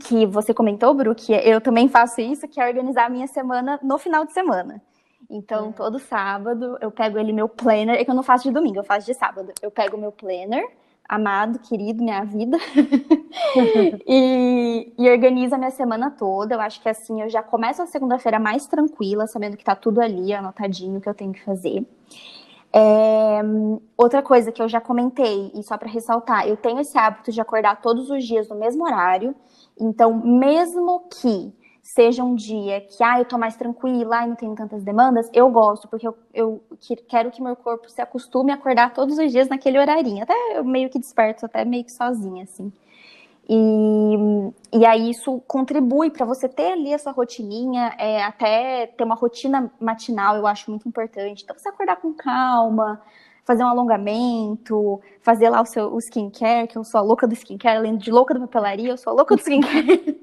que 0.00 0.26
você 0.26 0.54
comentou, 0.54 0.94
Bru, 0.94 1.14
que 1.14 1.32
eu 1.32 1.60
também 1.60 1.88
faço 1.88 2.20
isso, 2.20 2.48
que 2.48 2.60
é 2.60 2.66
organizar 2.66 3.06
a 3.06 3.10
minha 3.10 3.26
semana 3.26 3.78
no 3.82 3.98
final 3.98 4.24
de 4.24 4.32
semana. 4.32 4.82
Então, 5.30 5.70
é. 5.70 5.72
todo 5.72 5.98
sábado 5.98 6.76
eu 6.80 6.90
pego 6.90 7.18
ele 7.18 7.32
meu 7.32 7.48
planner, 7.48 7.96
é 7.96 8.04
que 8.04 8.10
eu 8.10 8.14
não 8.14 8.22
faço 8.22 8.44
de 8.44 8.50
domingo, 8.50 8.78
eu 8.78 8.84
faço 8.84 9.06
de 9.06 9.14
sábado. 9.14 9.52
Eu 9.62 9.70
pego 9.70 9.96
o 9.96 10.00
meu 10.00 10.12
planner, 10.12 10.68
amado, 11.08 11.58
querido, 11.58 12.02
minha 12.02 12.24
vida, 12.24 12.58
e, 14.06 14.92
e 14.98 15.10
organizo 15.10 15.54
a 15.54 15.58
minha 15.58 15.70
semana 15.70 16.10
toda. 16.10 16.54
Eu 16.54 16.60
acho 16.60 16.80
que 16.80 16.88
assim 16.88 17.22
eu 17.22 17.28
já 17.28 17.42
começo 17.42 17.82
a 17.82 17.86
segunda-feira 17.86 18.38
mais 18.38 18.66
tranquila, 18.66 19.26
sabendo 19.26 19.56
que 19.56 19.64
tá 19.64 19.74
tudo 19.74 20.00
ali 20.00 20.32
anotadinho 20.32 21.00
que 21.00 21.08
eu 21.08 21.14
tenho 21.14 21.32
que 21.32 21.44
fazer. 21.44 21.86
É, 22.74 23.42
outra 23.98 24.22
coisa 24.22 24.50
que 24.50 24.62
eu 24.62 24.68
já 24.68 24.80
comentei, 24.80 25.52
e 25.54 25.62
só 25.62 25.76
para 25.76 25.90
ressaltar, 25.90 26.48
eu 26.48 26.56
tenho 26.56 26.80
esse 26.80 26.96
hábito 26.96 27.30
de 27.30 27.40
acordar 27.40 27.82
todos 27.82 28.08
os 28.10 28.24
dias 28.24 28.48
no 28.48 28.56
mesmo 28.56 28.84
horário. 28.84 29.34
Então, 29.78 30.14
mesmo 30.14 31.00
que 31.10 31.52
seja 31.82 32.22
um 32.22 32.34
dia 32.36 32.80
que, 32.80 33.02
ah, 33.02 33.18
eu 33.18 33.24
tô 33.24 33.36
mais 33.36 33.56
tranquila, 33.56 34.22
e 34.22 34.28
não 34.28 34.36
tenho 34.36 34.54
tantas 34.54 34.84
demandas, 34.84 35.28
eu 35.34 35.50
gosto, 35.50 35.88
porque 35.88 36.06
eu, 36.06 36.16
eu 36.32 36.62
quero 37.08 37.30
que 37.30 37.42
meu 37.42 37.56
corpo 37.56 37.90
se 37.90 38.00
acostume 38.00 38.52
a 38.52 38.54
acordar 38.54 38.94
todos 38.94 39.18
os 39.18 39.32
dias 39.32 39.48
naquele 39.48 39.78
horarinho. 39.78 40.22
Até 40.22 40.34
eu 40.56 40.64
meio 40.64 40.88
que 40.88 40.98
desperto, 40.98 41.44
até 41.44 41.64
meio 41.64 41.84
que 41.84 41.92
sozinha, 41.92 42.44
assim. 42.44 42.72
E, 43.48 44.14
e 44.72 44.86
aí 44.86 45.10
isso 45.10 45.42
contribui 45.48 46.10
para 46.10 46.24
você 46.24 46.48
ter 46.48 46.72
ali 46.72 46.92
essa 46.92 47.10
rotininha, 47.10 47.94
é, 47.98 48.22
até 48.22 48.86
ter 48.86 49.02
uma 49.02 49.16
rotina 49.16 49.70
matinal, 49.80 50.36
eu 50.36 50.46
acho 50.46 50.70
muito 50.70 50.88
importante. 50.88 51.42
Então, 51.42 51.58
você 51.58 51.68
acordar 51.68 51.96
com 51.96 52.14
calma, 52.14 53.02
fazer 53.44 53.64
um 53.64 53.68
alongamento, 53.68 55.00
fazer 55.20 55.50
lá 55.50 55.60
o 55.60 55.66
seu 55.66 55.92
o 55.92 55.98
skincare, 55.98 56.68
que 56.68 56.78
eu 56.78 56.84
sou 56.84 56.98
a 57.00 57.02
louca 57.02 57.26
do 57.26 57.34
skincare, 57.34 57.78
além 57.78 57.96
de 57.96 58.10
louca 58.12 58.32
da 58.34 58.40
papelaria, 58.40 58.90
eu 58.90 58.96
sou 58.96 59.12
a 59.12 59.16
louca 59.16 59.34
do 59.34 59.40
skincare. 59.40 60.20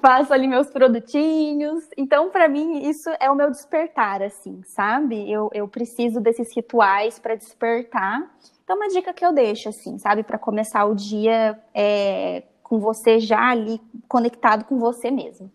Faço 0.00 0.32
ali 0.32 0.48
meus 0.48 0.68
produtinhos. 0.70 1.88
Então, 1.96 2.30
para 2.30 2.48
mim, 2.48 2.88
isso 2.88 3.10
é 3.20 3.30
o 3.30 3.34
meu 3.34 3.50
despertar, 3.50 4.22
assim, 4.22 4.62
sabe? 4.64 5.30
Eu, 5.30 5.50
eu 5.52 5.68
preciso 5.68 6.20
desses 6.20 6.54
rituais 6.54 7.18
para 7.18 7.34
despertar. 7.34 8.30
Então, 8.64 8.76
uma 8.76 8.88
dica 8.88 9.12
que 9.12 9.24
eu 9.24 9.32
deixo, 9.32 9.68
assim, 9.68 9.98
sabe? 9.98 10.22
Para 10.22 10.38
começar 10.38 10.84
o 10.84 10.94
dia 10.94 11.58
é, 11.74 12.42
com 12.62 12.78
você 12.78 13.20
já 13.20 13.50
ali 13.50 13.80
conectado 14.08 14.64
com 14.64 14.78
você 14.78 15.10
mesmo. 15.10 15.50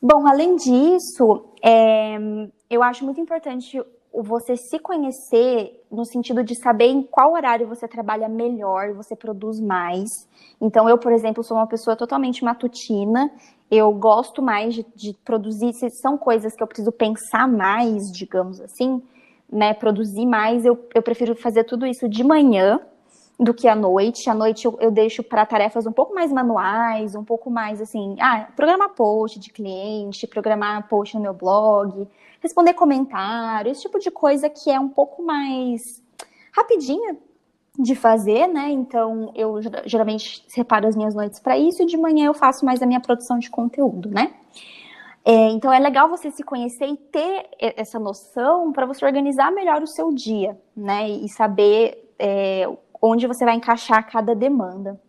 Bom, 0.00 0.26
além 0.26 0.56
disso, 0.56 1.44
é, 1.62 2.16
eu 2.70 2.82
acho 2.82 3.04
muito 3.04 3.20
importante 3.20 3.82
você 4.22 4.56
se 4.56 4.78
conhecer 4.78 5.84
no 5.90 6.04
sentido 6.04 6.42
de 6.42 6.54
saber 6.54 6.86
em 6.86 7.02
qual 7.02 7.32
horário 7.32 7.66
você 7.66 7.86
trabalha 7.86 8.28
melhor, 8.28 8.92
você 8.94 9.14
produz 9.14 9.60
mais. 9.60 10.08
Então, 10.60 10.88
eu, 10.88 10.98
por 10.98 11.12
exemplo, 11.12 11.42
sou 11.42 11.56
uma 11.56 11.66
pessoa 11.66 11.96
totalmente 11.96 12.44
matutina. 12.44 13.30
Eu 13.70 13.92
gosto 13.92 14.40
mais 14.40 14.74
de, 14.74 14.86
de 14.94 15.14
produzir, 15.24 15.72
se 15.74 15.90
são 15.90 16.16
coisas 16.16 16.54
que 16.54 16.62
eu 16.62 16.66
preciso 16.66 16.92
pensar 16.92 17.46
mais, 17.46 18.10
digamos 18.10 18.60
assim, 18.60 19.02
né? 19.50 19.74
Produzir 19.74 20.26
mais, 20.26 20.64
eu, 20.64 20.78
eu 20.94 21.02
prefiro 21.02 21.34
fazer 21.36 21.64
tudo 21.64 21.86
isso 21.86 22.08
de 22.08 22.24
manhã 22.24 22.80
do 23.38 23.52
que 23.52 23.68
à 23.68 23.74
noite. 23.74 24.30
À 24.30 24.34
noite 24.34 24.64
eu, 24.64 24.76
eu 24.80 24.90
deixo 24.90 25.22
para 25.22 25.44
tarefas 25.44 25.86
um 25.86 25.92
pouco 25.92 26.14
mais 26.14 26.32
manuais, 26.32 27.14
um 27.14 27.24
pouco 27.24 27.50
mais 27.50 27.80
assim, 27.80 28.16
ah, 28.20 28.48
programar 28.56 28.90
post 28.90 29.38
de 29.38 29.50
cliente, 29.50 30.26
programar 30.26 30.88
post 30.88 31.14
no 31.14 31.22
meu 31.22 31.34
blog, 31.34 32.08
responder 32.40 32.74
comentário, 32.74 33.70
esse 33.70 33.82
tipo 33.82 33.98
de 33.98 34.10
coisa 34.10 34.48
que 34.48 34.70
é 34.70 34.80
um 34.80 34.88
pouco 34.88 35.22
mais 35.22 36.02
rapidinha 36.52 37.16
de 37.78 37.94
fazer, 37.94 38.46
né? 38.46 38.70
Então 38.70 39.30
eu 39.34 39.60
geralmente 39.84 40.42
separo 40.48 40.86
as 40.86 40.96
minhas 40.96 41.14
noites 41.14 41.38
para 41.38 41.58
isso 41.58 41.82
e 41.82 41.86
de 41.86 41.96
manhã 41.96 42.26
eu 42.26 42.34
faço 42.34 42.64
mais 42.64 42.82
a 42.82 42.86
minha 42.86 43.00
produção 43.00 43.38
de 43.38 43.50
conteúdo, 43.50 44.08
né? 44.08 44.32
É, 45.22 45.50
então 45.50 45.72
é 45.72 45.78
legal 45.78 46.08
você 46.08 46.30
se 46.30 46.44
conhecer 46.44 46.86
e 46.86 46.96
ter 46.96 47.48
essa 47.58 47.98
noção 47.98 48.72
para 48.72 48.86
você 48.86 49.04
organizar 49.04 49.50
melhor 49.50 49.82
o 49.82 49.86
seu 49.86 50.12
dia, 50.12 50.56
né? 50.74 51.08
E 51.10 51.28
saber 51.28 52.06
é, 52.18 52.66
onde 53.00 53.26
você 53.26 53.44
vai 53.44 53.54
encaixar 53.54 54.10
cada 54.10 54.34
demanda. 54.34 55.00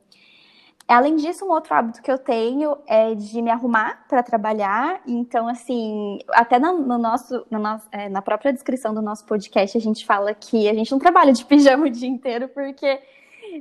Além 0.88 1.18
disso, 1.18 1.46
um 1.46 1.52
outro 1.52 1.74
hábito 1.74 2.02
que 2.02 2.10
eu 2.10 2.18
tenho 2.18 2.78
é 2.88 3.14
de 3.14 3.42
me 3.42 3.52
arrumar 3.52 4.06
para 4.08 4.24
trabalhar. 4.24 5.02
Então, 5.06 5.46
assim, 5.46 6.18
até 6.32 6.58
no, 6.58 6.80
no 6.80 6.98
nosso, 6.98 7.46
no 7.52 7.60
nosso 7.60 7.86
é, 7.92 8.08
na 8.08 8.22
própria 8.22 8.54
descrição 8.54 8.94
do 8.94 9.02
nosso 9.02 9.26
podcast, 9.26 9.78
a 9.78 9.82
gente 9.82 10.06
fala 10.06 10.34
que 10.34 10.70
a 10.70 10.74
gente 10.74 10.90
não 10.90 10.98
trabalha 10.98 11.34
de 11.34 11.44
pijama 11.46 11.88
o 11.88 11.90
dia 11.90 12.08
inteiro, 12.08 12.48
porque 12.48 13.02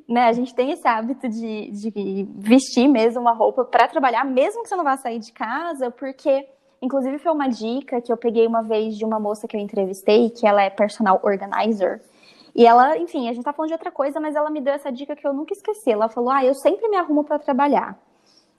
né, 0.09 0.29
a 0.29 0.33
gente 0.33 0.55
tem 0.55 0.71
esse 0.71 0.87
hábito 0.87 1.29
de, 1.29 1.71
de 1.73 2.29
vestir 2.37 2.87
mesmo 2.87 3.23
uma 3.23 3.33
roupa 3.33 3.65
para 3.65 3.89
trabalhar, 3.89 4.25
mesmo 4.25 4.63
que 4.63 4.69
você 4.69 4.77
não 4.77 4.85
vá 4.85 4.97
sair 4.97 5.19
de 5.19 5.33
casa, 5.33 5.91
porque 5.91 6.47
inclusive 6.81 7.19
foi 7.19 7.33
uma 7.33 7.49
dica 7.49 8.01
que 8.01 8.13
eu 8.13 8.17
peguei 8.17 8.47
uma 8.47 8.63
vez 8.63 8.97
de 8.97 9.05
uma 9.05 9.19
moça 9.19 9.49
que 9.49 9.57
eu 9.57 9.61
entrevistei, 9.61 10.31
que 10.31 10.47
ela 10.47 10.63
é 10.63 10.71
personal 10.71 11.21
organizer. 11.25 12.01
E 12.57 12.65
ela, 12.65 12.97
enfim, 12.97 13.29
a 13.29 13.35
gente 13.35 13.45
tá 13.45 13.53
falando 13.53 13.69
de 13.69 13.75
outra 13.75 13.93
coisa, 13.93 14.19
mas 14.19 14.35
ela 14.35 14.49
me 14.49 14.63
deu 14.63 14.73
essa 14.73 14.91
dica 14.91 15.15
que 15.15 15.27
eu 15.27 15.35
nunca 15.35 15.53
esqueci. 15.53 15.91
Ela 15.91 16.09
falou: 16.09 16.31
"Ah, 16.31 16.43
eu 16.43 16.55
sempre 16.55 16.89
me 16.89 16.97
arrumo 16.97 17.23
para 17.23 17.39
trabalhar. 17.39 17.99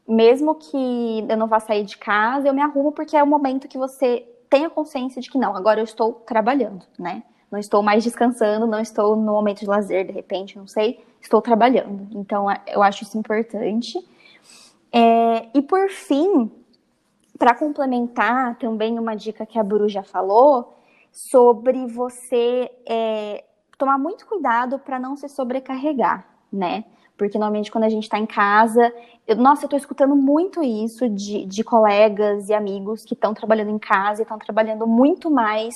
Mesmo 0.07 0.53
que 0.53 1.25
eu 1.27 1.35
não 1.35 1.47
vá 1.47 1.59
sair 1.59 1.83
de 1.83 1.97
casa, 1.97 2.47
eu 2.47 2.53
me 2.53 2.61
arrumo 2.61 2.91
porque 2.91 3.17
é 3.17 3.23
o 3.23 3.27
momento 3.27 3.67
que 3.67 3.77
você 3.77 4.23
tenha 4.49 4.69
consciência 4.69 5.19
de 5.19 5.29
que 5.29 5.37
não, 5.37 5.55
agora 5.55 5.79
eu 5.79 5.83
estou 5.83 6.13
trabalhando, 6.13 6.85
né? 6.97 7.23
Não 7.51 7.59
estou 7.59 7.81
mais 7.81 8.03
descansando, 8.03 8.67
não 8.67 8.79
estou 8.79 9.15
no 9.15 9.33
momento 9.33 9.61
de 9.61 9.65
lazer, 9.65 10.05
de 10.05 10.11
repente, 10.11 10.57
não 10.57 10.67
sei, 10.67 11.03
estou 11.19 11.41
trabalhando. 11.41 12.07
Então, 12.11 12.49
é, 12.49 12.61
eu 12.67 12.83
acho 12.83 13.03
isso 13.03 13.17
importante. 13.17 13.97
É, 14.93 15.49
e 15.53 15.61
por 15.61 15.89
fim, 15.89 16.51
para 17.37 17.55
complementar 17.55 18.57
também 18.57 18.99
uma 18.99 19.15
dica 19.15 19.45
que 19.45 19.57
a 19.57 19.63
Buru 19.63 19.89
já 19.89 20.03
falou, 20.03 20.77
sobre 21.11 21.87
você 21.87 22.69
é, 22.87 23.43
tomar 23.77 23.97
muito 23.97 24.25
cuidado 24.25 24.79
para 24.79 24.99
não 24.99 25.15
se 25.15 25.29
sobrecarregar, 25.29 26.25
né? 26.51 26.85
Porque 27.17 27.37
normalmente 27.37 27.71
quando 27.71 27.85
a 27.85 27.89
gente 27.89 28.03
está 28.03 28.19
em 28.19 28.25
casa, 28.25 28.93
eu, 29.27 29.35
nossa, 29.35 29.63
eu 29.63 29.67
estou 29.67 29.77
escutando 29.77 30.15
muito 30.15 30.63
isso 30.63 31.09
de, 31.09 31.45
de 31.45 31.63
colegas 31.63 32.49
e 32.49 32.53
amigos 32.53 33.03
que 33.03 33.13
estão 33.13 33.33
trabalhando 33.33 33.71
em 33.71 33.79
casa 33.79 34.21
e 34.21 34.23
estão 34.23 34.37
trabalhando 34.37 34.85
muito 34.85 35.31
mais 35.31 35.73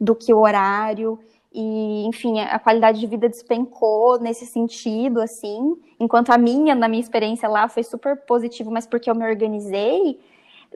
do 0.00 0.14
que 0.14 0.32
o 0.32 0.40
horário. 0.40 1.18
E, 1.52 2.06
enfim, 2.06 2.38
a 2.40 2.58
qualidade 2.58 3.00
de 3.00 3.06
vida 3.06 3.28
despencou 3.28 4.20
nesse 4.20 4.46
sentido, 4.46 5.20
assim. 5.20 5.76
Enquanto 5.98 6.30
a 6.30 6.38
minha, 6.38 6.74
na 6.74 6.86
minha 6.86 7.00
experiência 7.00 7.48
lá, 7.48 7.66
foi 7.68 7.82
super 7.82 8.16
positivo, 8.16 8.70
mas 8.70 8.86
porque 8.86 9.10
eu 9.10 9.14
me 9.14 9.28
organizei, 9.28 10.20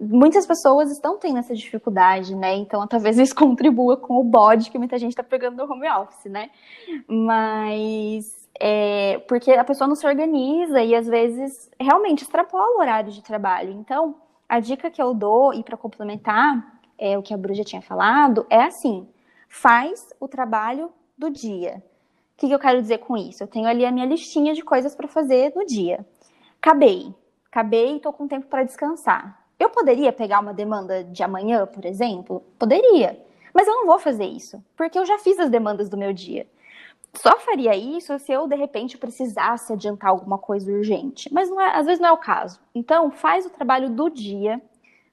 muitas 0.01 0.47
pessoas 0.47 0.91
estão 0.91 1.19
tendo 1.19 1.39
essa 1.39 1.55
dificuldade, 1.55 2.35
né? 2.35 2.55
Então, 2.57 2.87
talvez 2.87 3.19
isso 3.19 3.35
contribua 3.37 3.97
com 3.97 4.19
o 4.19 4.25
bode 4.25 4.71
que 4.71 4.79
muita 4.79 4.99
gente 4.99 5.13
está 5.13 5.23
pegando 5.23 5.57
no 5.57 5.71
home 5.71 5.89
office, 5.91 6.31
né? 6.31 6.51
Mas 7.07 8.49
é, 8.59 9.19
porque 9.29 9.53
a 9.53 9.65
pessoa 9.65 9.87
não 9.87 9.95
se 9.95 10.07
organiza 10.07 10.83
e 10.83 10.95
às 10.95 11.07
vezes 11.07 11.71
realmente 11.79 12.23
extrapola 12.23 12.77
o 12.77 12.81
horário 12.81 13.13
de 13.13 13.23
trabalho. 13.23 13.73
Então, 13.73 14.17
a 14.49 14.59
dica 14.59 14.91
que 14.91 15.01
eu 15.01 15.15
dou, 15.15 15.53
e 15.53 15.63
para 15.63 15.77
complementar 15.77 16.81
é, 16.99 17.17
o 17.17 17.23
que 17.23 17.35
a 17.35 17.37
Bru 17.37 17.55
já 17.55 17.65
tinha 17.65 17.83
falado, 17.83 18.47
é 18.49 18.63
assim: 18.63 19.09
faz 19.49 20.09
o 20.19 20.27
trabalho 20.27 20.91
do 21.17 21.31
dia. 21.31 21.83
O 22.35 22.41
que, 22.41 22.49
que 22.49 22.55
eu 22.55 22.59
quero 22.59 22.81
dizer 22.81 22.99
com 22.99 23.17
isso? 23.17 23.43
Eu 23.43 23.47
tenho 23.47 23.69
ali 23.69 23.85
a 23.85 23.93
minha 23.93 24.07
listinha 24.07 24.55
de 24.55 24.63
coisas 24.63 24.95
para 24.95 25.07
fazer 25.07 25.53
no 25.55 25.65
dia. 25.67 26.07
Acabei. 26.61 27.15
Acabei 27.47 27.97
estou 27.97 28.13
com 28.13 28.27
tempo 28.27 28.47
para 28.47 28.65
descansar. 28.65 29.40
Eu 29.61 29.71
poderia 29.71 30.13
pegar 30.13 30.41
uma 30.41 30.53
demanda 30.53 31.05
de 31.05 31.23
amanhã, 31.23 31.67
por 31.67 31.85
exemplo? 31.85 32.43
Poderia. 32.59 33.21
Mas 33.55 33.69
eu 33.69 33.75
não 33.75 33.87
vou 33.87 33.99
fazer 33.99 34.25
isso, 34.25 34.65
porque 34.77 34.99
eu 34.99 35.07
já 35.07 35.19
fiz 35.19 35.39
as 35.39 35.51
demandas 35.51 35.89
do 35.89 35.97
meu 35.97 36.13
dia 36.13 36.47
só 37.15 37.39
faria 37.41 37.75
isso 37.75 38.17
se 38.19 38.33
eu 38.33 38.47
de 38.47 38.55
repente 38.55 38.97
precisasse 38.97 39.73
adiantar 39.73 40.11
alguma 40.11 40.39
coisa 40.39 40.71
urgente, 40.71 41.33
mas 41.33 41.51
é, 41.51 41.77
às 41.77 41.87
vezes 41.87 42.01
não 42.01 42.09
é 42.09 42.13
o 42.13 42.19
caso. 42.19 42.61
Então, 42.75 43.11
faz 43.11 43.45
o 43.47 43.51
trabalho 43.51 43.91
do 43.91 44.09
dia, 44.09 44.61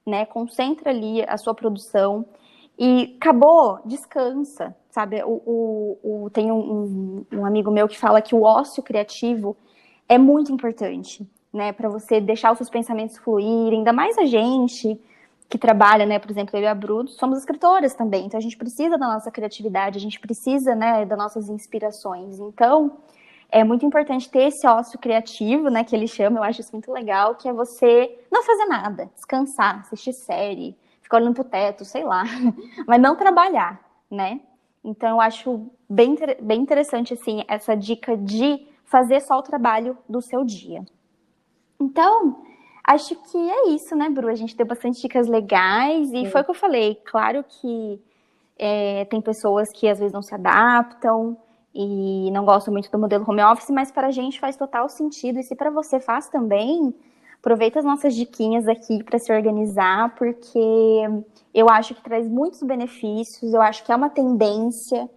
né? 0.06 0.24
Concentra 0.24 0.90
ali 0.90 1.22
a 1.26 1.36
sua 1.36 1.54
produção 1.54 2.24
e 2.78 3.16
acabou, 3.20 3.80
descansa, 3.84 4.74
sabe? 4.90 5.22
O, 5.24 5.42
o, 5.44 6.24
o 6.24 6.30
tem 6.30 6.52
um, 6.52 7.24
um, 7.32 7.44
amigo 7.44 7.70
meu 7.70 7.88
que 7.88 7.98
fala 7.98 8.22
que 8.22 8.34
o 8.34 8.42
ócio 8.42 8.82
criativo 8.82 9.56
é 10.08 10.16
muito 10.16 10.52
importante, 10.52 11.28
né? 11.52 11.72
Para 11.72 11.88
você 11.88 12.20
deixar 12.20 12.52
os 12.52 12.58
seus 12.58 12.70
pensamentos 12.70 13.16
fluírem, 13.18 13.78
ainda 13.78 13.92
mais 13.92 14.16
a 14.18 14.24
gente 14.24 15.00
que 15.48 15.56
trabalha, 15.56 16.04
né, 16.04 16.18
por 16.18 16.30
exemplo, 16.30 16.56
eu 16.58 16.62
e 16.62 16.66
a 16.66 16.74
Bruno, 16.74 17.08
somos 17.08 17.38
escritoras 17.38 17.94
também, 17.94 18.26
então 18.26 18.36
a 18.36 18.42
gente 18.42 18.56
precisa 18.56 18.98
da 18.98 19.06
nossa 19.06 19.30
criatividade, 19.30 19.96
a 19.96 20.00
gente 20.00 20.20
precisa, 20.20 20.74
né, 20.74 21.06
das 21.06 21.16
nossas 21.16 21.48
inspirações. 21.48 22.38
Então, 22.38 22.98
é 23.50 23.64
muito 23.64 23.86
importante 23.86 24.28
ter 24.28 24.48
esse 24.48 24.66
ócio 24.66 24.98
criativo, 24.98 25.70
né, 25.70 25.82
que 25.84 25.96
ele 25.96 26.06
chama, 26.06 26.38
eu 26.38 26.42
acho 26.42 26.60
isso 26.60 26.72
muito 26.72 26.92
legal, 26.92 27.34
que 27.34 27.48
é 27.48 27.52
você 27.52 28.18
não 28.30 28.42
fazer 28.42 28.66
nada, 28.66 29.10
descansar, 29.14 29.80
assistir 29.80 30.12
série, 30.12 30.76
ficar 31.00 31.16
olhando 31.16 31.34
pro 31.34 31.44
teto, 31.44 31.82
sei 31.82 32.04
lá, 32.04 32.24
mas 32.86 33.00
não 33.00 33.16
trabalhar, 33.16 33.80
né? 34.10 34.40
Então, 34.84 35.08
eu 35.08 35.20
acho 35.20 35.66
bem, 35.88 36.14
bem 36.42 36.60
interessante, 36.60 37.14
assim, 37.14 37.42
essa 37.48 37.74
dica 37.74 38.16
de 38.16 38.66
fazer 38.84 39.20
só 39.20 39.38
o 39.38 39.42
trabalho 39.42 39.96
do 40.08 40.20
seu 40.20 40.44
dia. 40.44 40.84
Então, 41.80 42.42
Acho 42.88 43.14
que 43.16 43.36
é 43.36 43.68
isso, 43.68 43.94
né, 43.94 44.08
Bru? 44.08 44.28
A 44.28 44.34
gente 44.34 44.56
deu 44.56 44.64
bastante 44.64 45.02
dicas 45.02 45.28
legais 45.28 46.08
e 46.08 46.24
Sim. 46.24 46.30
foi 46.30 46.40
o 46.40 46.44
que 46.44 46.50
eu 46.52 46.54
falei. 46.54 46.98
Claro 47.04 47.44
que 47.46 48.00
é, 48.58 49.04
tem 49.04 49.20
pessoas 49.20 49.68
que 49.70 49.86
às 49.86 49.98
vezes 49.98 50.10
não 50.10 50.22
se 50.22 50.34
adaptam 50.34 51.36
e 51.74 52.30
não 52.30 52.46
gostam 52.46 52.72
muito 52.72 52.90
do 52.90 52.98
modelo 52.98 53.26
home 53.28 53.42
office, 53.42 53.68
mas 53.68 53.90
para 53.90 54.06
a 54.06 54.10
gente 54.10 54.40
faz 54.40 54.56
total 54.56 54.88
sentido. 54.88 55.38
E 55.38 55.42
se 55.42 55.54
para 55.54 55.70
você 55.70 56.00
faz 56.00 56.30
também, 56.30 56.94
aproveita 57.38 57.78
as 57.78 57.84
nossas 57.84 58.14
diquinhas 58.14 58.66
aqui 58.66 59.04
para 59.04 59.18
se 59.18 59.30
organizar, 59.30 60.14
porque 60.14 61.02
eu 61.52 61.68
acho 61.68 61.94
que 61.94 62.02
traz 62.02 62.26
muitos 62.26 62.62
benefícios, 62.62 63.52
eu 63.52 63.60
acho 63.60 63.84
que 63.84 63.92
é 63.92 63.96
uma 63.96 64.08
tendência 64.08 65.10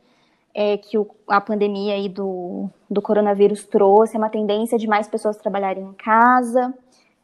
é, 0.53 0.77
que 0.77 0.97
o, 0.97 1.09
a 1.27 1.39
pandemia 1.39 1.93
aí 1.93 2.09
do, 2.09 2.69
do 2.89 3.01
coronavírus 3.01 3.65
trouxe, 3.65 4.15
é 4.15 4.19
uma 4.19 4.29
tendência 4.29 4.77
de 4.77 4.87
mais 4.87 5.07
pessoas 5.07 5.37
trabalharem 5.37 5.83
em 5.83 5.93
casa. 5.93 6.73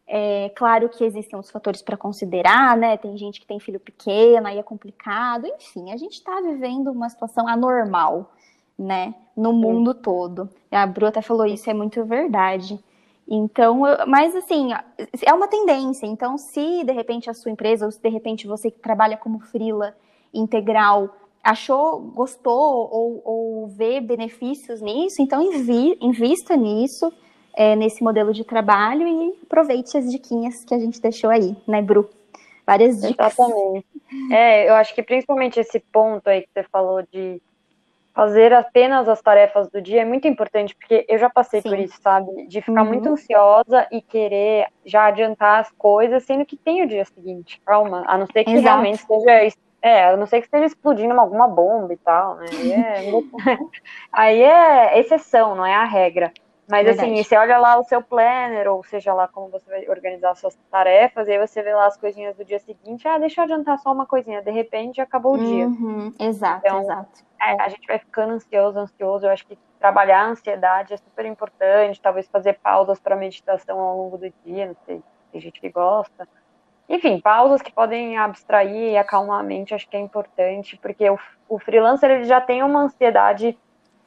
É 0.07 0.49
claro 0.55 0.87
que 0.87 1.03
existem 1.03 1.37
os 1.37 1.51
fatores 1.51 1.81
para 1.81 1.97
considerar, 1.97 2.77
né? 2.77 2.95
Tem 2.95 3.17
gente 3.17 3.41
que 3.41 3.47
tem 3.47 3.59
filho 3.59 3.79
pequeno, 3.79 4.47
aí 4.47 4.57
é 4.57 4.63
complicado. 4.63 5.45
Enfim, 5.45 5.91
a 5.91 5.97
gente 5.97 6.13
está 6.13 6.39
vivendo 6.39 6.87
uma 6.89 7.09
situação 7.09 7.45
anormal, 7.45 8.31
né? 8.79 9.13
No 9.35 9.51
mundo 9.51 9.93
todo. 9.93 10.49
A 10.71 10.85
Bru 10.87 11.07
até 11.07 11.21
falou 11.21 11.45
isso, 11.45 11.69
é 11.69 11.73
muito 11.73 12.05
verdade. 12.05 12.79
Então, 13.27 13.81
mas 14.07 14.33
assim, 14.33 14.69
é 15.21 15.33
uma 15.33 15.49
tendência. 15.49 16.05
Então, 16.05 16.37
se 16.37 16.85
de 16.85 16.93
repente 16.93 17.29
a 17.29 17.33
sua 17.33 17.51
empresa, 17.51 17.85
ou 17.85 17.91
se 17.91 18.01
de 18.01 18.07
repente 18.07 18.47
você 18.47 18.71
que 18.71 18.79
trabalha 18.79 19.17
como 19.17 19.41
freela 19.41 19.93
integral, 20.33 21.13
achou, 21.47 22.01
gostou 22.13 22.89
ou, 22.91 23.21
ou 23.23 23.67
vê 23.67 24.01
benefícios 24.01 24.81
nisso, 24.81 25.21
então 25.21 25.41
invi, 25.41 25.97
invista 26.01 26.57
nisso 26.57 27.12
é, 27.55 27.73
nesse 27.73 28.03
modelo 28.03 28.33
de 28.33 28.43
trabalho 28.43 29.07
e 29.07 29.39
aproveite 29.43 29.97
as 29.97 30.12
diquinhas 30.12 30.65
que 30.65 30.75
a 30.75 30.77
gente 30.77 30.99
deixou 30.99 31.29
aí, 31.29 31.55
né, 31.65 31.81
Bru? 31.81 32.10
Várias 32.65 32.99
dicas. 32.99 33.33
Exatamente. 33.33 33.86
É, 34.29 34.69
eu 34.69 34.75
acho 34.75 34.93
que 34.93 35.01
principalmente 35.01 35.57
esse 35.57 35.79
ponto 35.79 36.29
aí 36.29 36.41
que 36.41 36.49
você 36.53 36.63
falou 36.63 37.01
de 37.01 37.41
fazer 38.13 38.51
apenas 38.51 39.07
as 39.07 39.21
tarefas 39.21 39.69
do 39.69 39.81
dia 39.81 40.01
é 40.01 40.05
muito 40.05 40.27
importante, 40.27 40.75
porque 40.75 41.05
eu 41.07 41.17
já 41.17 41.29
passei 41.29 41.62
Sim. 41.62 41.69
por 41.69 41.79
isso, 41.79 41.97
sabe? 42.01 42.47
De 42.47 42.62
ficar 42.62 42.81
uhum. 42.81 42.89
muito 42.89 43.07
ansiosa 43.07 43.88
e 43.89 44.01
querer 44.01 44.67
já 44.86 45.05
adiantar 45.05 45.62
as 45.62 45.71
coisas, 45.71 46.25
sendo 46.25 46.45
que 46.45 46.57
tem 46.57 46.83
o 46.83 46.88
dia 46.88 47.05
seguinte. 47.05 47.62
Calma, 47.65 48.03
a 48.05 48.17
não 48.17 48.25
ser 48.25 48.43
que 48.43 48.51
Exato. 48.51 48.65
realmente 48.65 48.99
esteja. 48.99 49.55
É, 49.81 50.05
a 50.05 50.17
não 50.17 50.25
ser 50.25 50.39
que 50.39 50.47
esteja 50.47 50.65
explodindo 50.65 51.19
alguma 51.19 51.47
bomba 51.47 51.93
e 51.93 51.97
tal, 51.97 52.35
né? 52.35 52.45
Aí 52.51 52.71
é, 52.71 53.03
aí 54.11 54.43
é 54.43 54.99
exceção, 54.99 55.55
não 55.55 55.65
é 55.65 55.75
a 55.75 55.85
regra. 55.85 56.33
Mas 56.69 56.85
assim, 56.85 56.97
Verdade. 56.97 57.13
assim, 57.13 57.23
você 57.23 57.37
olha 57.37 57.57
lá 57.57 57.79
o 57.79 57.83
seu 57.83 58.01
planner, 58.01 58.69
ou 58.69 58.83
seja 58.83 59.13
lá 59.13 59.27
como 59.27 59.49
você 59.49 59.69
vai 59.69 59.87
organizar 59.87 60.35
suas 60.35 60.53
tarefas, 60.69 61.27
e 61.27 61.31
aí 61.31 61.39
você 61.39 61.63
vê 61.63 61.73
lá 61.73 61.85
as 61.85 61.95
coisinhas 61.95 62.35
do 62.35 62.43
dia 62.43 62.59
seguinte, 62.59 63.07
ah, 63.07 63.17
deixa 63.17 63.39
eu 63.39 63.45
adiantar 63.45 63.79
só 63.79 63.93
uma 63.93 64.05
coisinha, 64.05 64.41
de 64.41 64.51
repente 64.51 64.99
acabou 64.99 65.35
o 65.35 65.37
dia. 65.37 65.65
Uhum, 65.65 66.13
exato, 66.19 66.65
então, 66.65 66.81
exato. 66.81 67.23
É, 67.41 67.61
a 67.61 67.69
gente 67.69 67.87
vai 67.87 67.99
ficando 67.99 68.33
ansioso, 68.33 68.79
ansioso. 68.79 69.25
Eu 69.25 69.31
acho 69.31 69.47
que 69.47 69.57
trabalhar 69.79 70.23
a 70.23 70.27
ansiedade 70.27 70.93
é 70.93 70.97
super 70.97 71.25
importante, 71.25 72.01
talvez 72.01 72.27
fazer 72.27 72.59
pausas 72.59 72.99
para 72.99 73.15
meditação 73.15 73.79
ao 73.79 73.95
longo 73.95 74.17
do 74.17 74.29
dia, 74.43 74.65
não 74.65 74.75
sei, 74.85 75.01
tem 75.31 75.39
gente 75.39 75.61
que 75.61 75.69
gosta. 75.69 76.27
Enfim, 76.89 77.19
pausas 77.19 77.62
que 77.62 77.71
podem 77.71 78.17
abstrair 78.17 78.93
e 78.93 78.97
acalmar 78.97 79.41
a 79.41 79.43
mente, 79.43 79.73
acho 79.73 79.89
que 79.89 79.97
é 79.97 80.00
importante, 80.00 80.78
porque 80.78 81.10
o, 81.10 81.19
o 81.50 81.60
freelancer 81.60 82.10
ele 82.10 82.23
já 82.23 82.39
tem 82.39 82.63
uma 82.63 82.82
ansiedade 82.82 83.58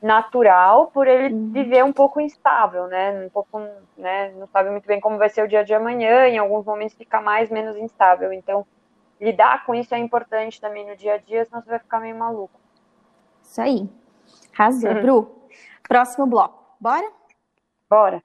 natural 0.02 0.86
por 0.86 1.06
ele 1.06 1.34
uhum. 1.34 1.52
viver 1.52 1.84
um 1.84 1.92
pouco 1.92 2.20
instável, 2.20 2.86
né? 2.86 3.26
Um 3.26 3.28
pouco, 3.28 3.60
né? 3.98 4.32
Não 4.32 4.46
sabe 4.46 4.70
muito 4.70 4.86
bem 4.86 4.98
como 4.98 5.18
vai 5.18 5.28
ser 5.28 5.44
o 5.44 5.48
dia 5.48 5.62
de 5.62 5.74
amanhã, 5.74 6.26
em 6.26 6.38
alguns 6.38 6.64
momentos 6.64 6.96
fica 6.96 7.20
mais, 7.20 7.50
menos 7.50 7.76
instável. 7.76 8.32
Então, 8.32 8.66
lidar 9.20 9.66
com 9.66 9.74
isso 9.74 9.94
é 9.94 9.98
importante 9.98 10.60
também 10.60 10.88
no 10.88 10.96
dia 10.96 11.14
a 11.14 11.18
dia, 11.18 11.44
senão 11.44 11.60
você 11.60 11.68
vai 11.68 11.78
ficar 11.78 12.00
meio 12.00 12.16
maluco. 12.16 12.58
Isso 13.42 13.60
aí. 13.60 13.88
Razão. 14.52 14.92
Uhum. 14.92 15.02
Bru, 15.02 15.48
próximo 15.86 16.26
bloco. 16.26 16.64
Bora? 16.80 17.10
Bora. 17.88 18.22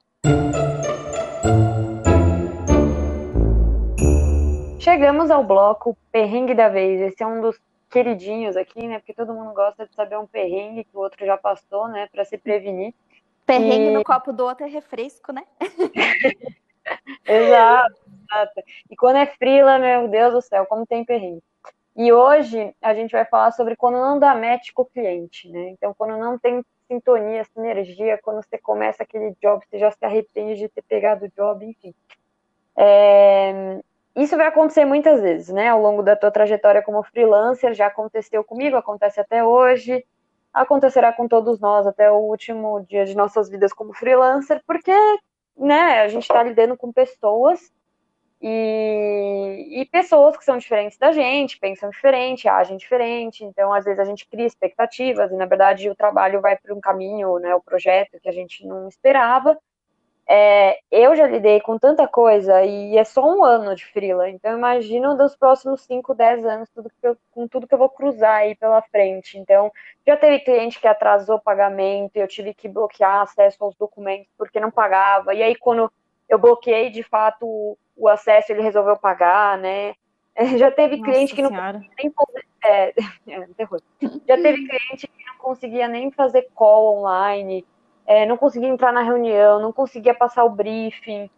Chegamos 4.86 5.32
ao 5.32 5.42
bloco 5.42 5.98
Perrengue 6.12 6.54
da 6.54 6.68
Vez. 6.68 7.00
Esse 7.00 7.20
é 7.20 7.26
um 7.26 7.40
dos 7.40 7.60
queridinhos 7.90 8.56
aqui, 8.56 8.86
né? 8.86 9.00
Porque 9.00 9.12
todo 9.12 9.34
mundo 9.34 9.52
gosta 9.52 9.84
de 9.84 9.92
saber 9.92 10.16
um 10.16 10.28
perrengue 10.28 10.84
que 10.84 10.96
o 10.96 11.00
outro 11.00 11.26
já 11.26 11.36
passou, 11.36 11.88
né? 11.88 12.08
Para 12.12 12.24
se 12.24 12.38
prevenir. 12.38 12.94
Perrengue 13.44 13.88
e... 13.88 13.90
no 13.90 14.04
copo 14.04 14.32
do 14.32 14.44
outro 14.44 14.64
é 14.64 14.68
refresco, 14.68 15.32
né? 15.32 15.42
Exato. 17.26 18.00
Exato. 18.30 18.62
E 18.88 18.94
quando 18.94 19.16
é 19.16 19.26
frila, 19.26 19.76
meu 19.76 20.06
Deus 20.06 20.34
do 20.34 20.40
céu, 20.40 20.64
como 20.66 20.86
tem 20.86 21.04
perrengue. 21.04 21.42
E 21.96 22.12
hoje 22.12 22.72
a 22.80 22.94
gente 22.94 23.10
vai 23.10 23.24
falar 23.24 23.50
sobre 23.50 23.74
quando 23.74 23.96
não 23.96 24.20
dá 24.20 24.36
match 24.36 24.70
com 24.72 24.82
o 24.82 24.86
cliente, 24.86 25.50
né? 25.50 25.70
Então, 25.70 25.92
quando 25.98 26.16
não 26.16 26.38
tem 26.38 26.64
sintonia, 26.86 27.42
sinergia, 27.52 28.20
quando 28.22 28.40
você 28.40 28.56
começa 28.56 29.02
aquele 29.02 29.34
job, 29.42 29.64
você 29.68 29.80
já 29.80 29.90
se 29.90 30.04
arrepende 30.04 30.60
de 30.60 30.68
ter 30.68 30.82
pegado 30.82 31.24
o 31.24 31.30
job, 31.30 31.66
enfim. 31.66 31.92
É, 32.76 33.80
isso 34.16 34.36
vai 34.36 34.46
acontecer 34.46 34.84
muitas 34.84 35.20
vezes, 35.20 35.48
né? 35.50 35.68
Ao 35.68 35.80
longo 35.80 36.02
da 36.02 36.16
tua 36.16 36.30
trajetória 36.30 36.82
como 36.82 37.02
freelancer, 37.02 37.74
já 37.74 37.86
aconteceu 37.86 38.42
comigo, 38.42 38.76
acontece 38.76 39.20
até 39.20 39.44
hoje, 39.44 40.04
acontecerá 40.52 41.12
com 41.12 41.28
todos 41.28 41.60
nós 41.60 41.86
até 41.86 42.10
o 42.10 42.16
último 42.16 42.80
dia 42.88 43.04
de 43.04 43.14
nossas 43.14 43.48
vidas 43.50 43.72
como 43.74 43.92
freelancer, 43.92 44.62
porque, 44.66 44.92
né, 45.56 46.00
a 46.00 46.08
gente 46.08 46.22
está 46.22 46.42
lidando 46.42 46.76
com 46.76 46.90
pessoas 46.90 47.70
e, 48.40 49.80
e, 49.80 49.86
pessoas 49.86 50.36
que 50.36 50.44
são 50.44 50.58
diferentes 50.58 50.98
da 50.98 51.12
gente, 51.12 51.58
pensam 51.58 51.90
diferente, 51.90 52.48
agem 52.48 52.76
diferente, 52.76 53.44
então 53.44 53.72
às 53.72 53.84
vezes 53.84 53.98
a 53.98 54.04
gente 54.04 54.26
cria 54.28 54.46
expectativas 54.46 55.30
e 55.30 55.36
na 55.36 55.46
verdade 55.46 55.90
o 55.90 55.96
trabalho 55.96 56.40
vai 56.40 56.56
para 56.56 56.74
um 56.74 56.80
caminho, 56.80 57.38
né, 57.38 57.54
o 57.54 57.62
projeto 57.62 58.20
que 58.20 58.28
a 58.28 58.32
gente 58.32 58.66
não 58.66 58.88
esperava. 58.88 59.58
É, 60.28 60.80
eu 60.90 61.14
já 61.14 61.24
lidei 61.28 61.60
com 61.60 61.78
tanta 61.78 62.08
coisa 62.08 62.64
e 62.64 62.98
é 62.98 63.04
só 63.04 63.24
um 63.24 63.44
ano 63.44 63.76
de 63.76 63.86
freela, 63.86 64.28
então 64.28 64.58
imagino 64.58 65.16
dos 65.16 65.36
próximos 65.36 65.82
5, 65.82 66.14
10 66.14 66.44
anos 66.44 66.68
tudo 66.74 66.90
eu, 67.00 67.16
com 67.30 67.46
tudo 67.46 67.66
que 67.66 67.72
eu 67.72 67.78
vou 67.78 67.88
cruzar 67.88 68.38
aí 68.38 68.56
pela 68.56 68.82
frente. 68.82 69.38
Então, 69.38 69.70
já 70.04 70.16
teve 70.16 70.40
cliente 70.40 70.80
que 70.80 70.88
atrasou 70.88 71.38
pagamento, 71.38 72.16
eu 72.16 72.26
tive 72.26 72.52
que 72.52 72.68
bloquear 72.68 73.22
acesso 73.22 73.62
aos 73.62 73.76
documentos 73.76 74.26
porque 74.36 74.58
não 74.58 74.70
pagava, 74.70 75.32
e 75.32 75.44
aí 75.44 75.54
quando 75.54 75.90
eu 76.28 76.38
bloqueei 76.38 76.90
de 76.90 77.04
fato 77.04 77.78
o 77.96 78.08
acesso 78.08 78.50
ele 78.50 78.62
resolveu 78.62 78.96
pagar, 78.96 79.56
né? 79.56 79.94
Já 80.58 80.72
teve 80.72 80.96
Nossa 80.96 81.10
cliente 81.10 81.34
que 81.34 81.42
não 81.42 81.50
senhora. 81.50 81.80
nem 81.96 82.12
é, 82.64 82.88
é. 83.28 83.48
Já 84.26 84.36
teve 84.36 84.66
cliente 84.66 85.06
que 85.06 85.24
não 85.24 85.36
conseguia 85.38 85.86
nem 85.86 86.10
fazer 86.10 86.48
call 86.52 86.98
online, 86.98 87.64
é, 88.06 88.24
não 88.26 88.36
conseguia 88.36 88.68
entrar 88.68 88.92
na 88.92 89.02
reunião, 89.02 89.60
não 89.60 89.72
conseguia 89.72 90.14
passar 90.14 90.44
o 90.44 90.50
briefing. 90.50 91.28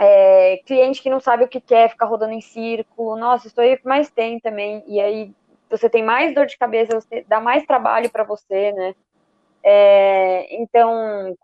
É, 0.00 0.60
cliente 0.64 1.02
que 1.02 1.10
não 1.10 1.20
sabe 1.20 1.44
o 1.44 1.48
que 1.48 1.60
quer, 1.60 1.90
ficar 1.90 2.06
rodando 2.06 2.32
em 2.32 2.40
círculo. 2.40 3.16
Nossa, 3.16 3.46
isso 3.46 3.60
aí 3.60 3.78
mais 3.84 4.10
tem 4.10 4.40
também. 4.40 4.82
E 4.86 5.00
aí 5.00 5.32
você 5.70 5.88
tem 5.88 6.02
mais 6.02 6.34
dor 6.34 6.46
de 6.46 6.56
cabeça, 6.58 7.00
você 7.00 7.24
dá 7.28 7.40
mais 7.40 7.64
trabalho 7.64 8.10
para 8.10 8.24
você, 8.24 8.72
né? 8.72 8.94
É, 9.64 10.56
então, 10.60 11.36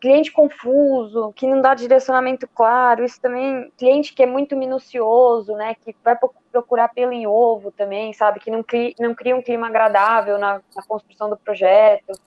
cliente 0.00 0.32
confuso, 0.32 1.30
que 1.34 1.46
não 1.46 1.60
dá 1.60 1.74
direcionamento 1.74 2.48
claro, 2.48 3.04
isso 3.04 3.20
também, 3.20 3.70
cliente 3.76 4.14
que 4.14 4.22
é 4.22 4.26
muito 4.26 4.56
minucioso, 4.56 5.52
né, 5.52 5.74
que 5.74 5.94
vai 6.02 6.16
procurar 6.50 6.88
pelo 6.88 7.12
em 7.12 7.26
ovo 7.26 7.70
também, 7.70 8.14
sabe, 8.14 8.40
que 8.40 8.50
não 8.50 8.62
cria, 8.62 8.94
não 8.98 9.14
cria 9.14 9.36
um 9.36 9.42
clima 9.42 9.66
agradável 9.66 10.38
na, 10.38 10.62
na 10.74 10.82
construção 10.88 11.28
do 11.28 11.36
projeto. 11.36 12.18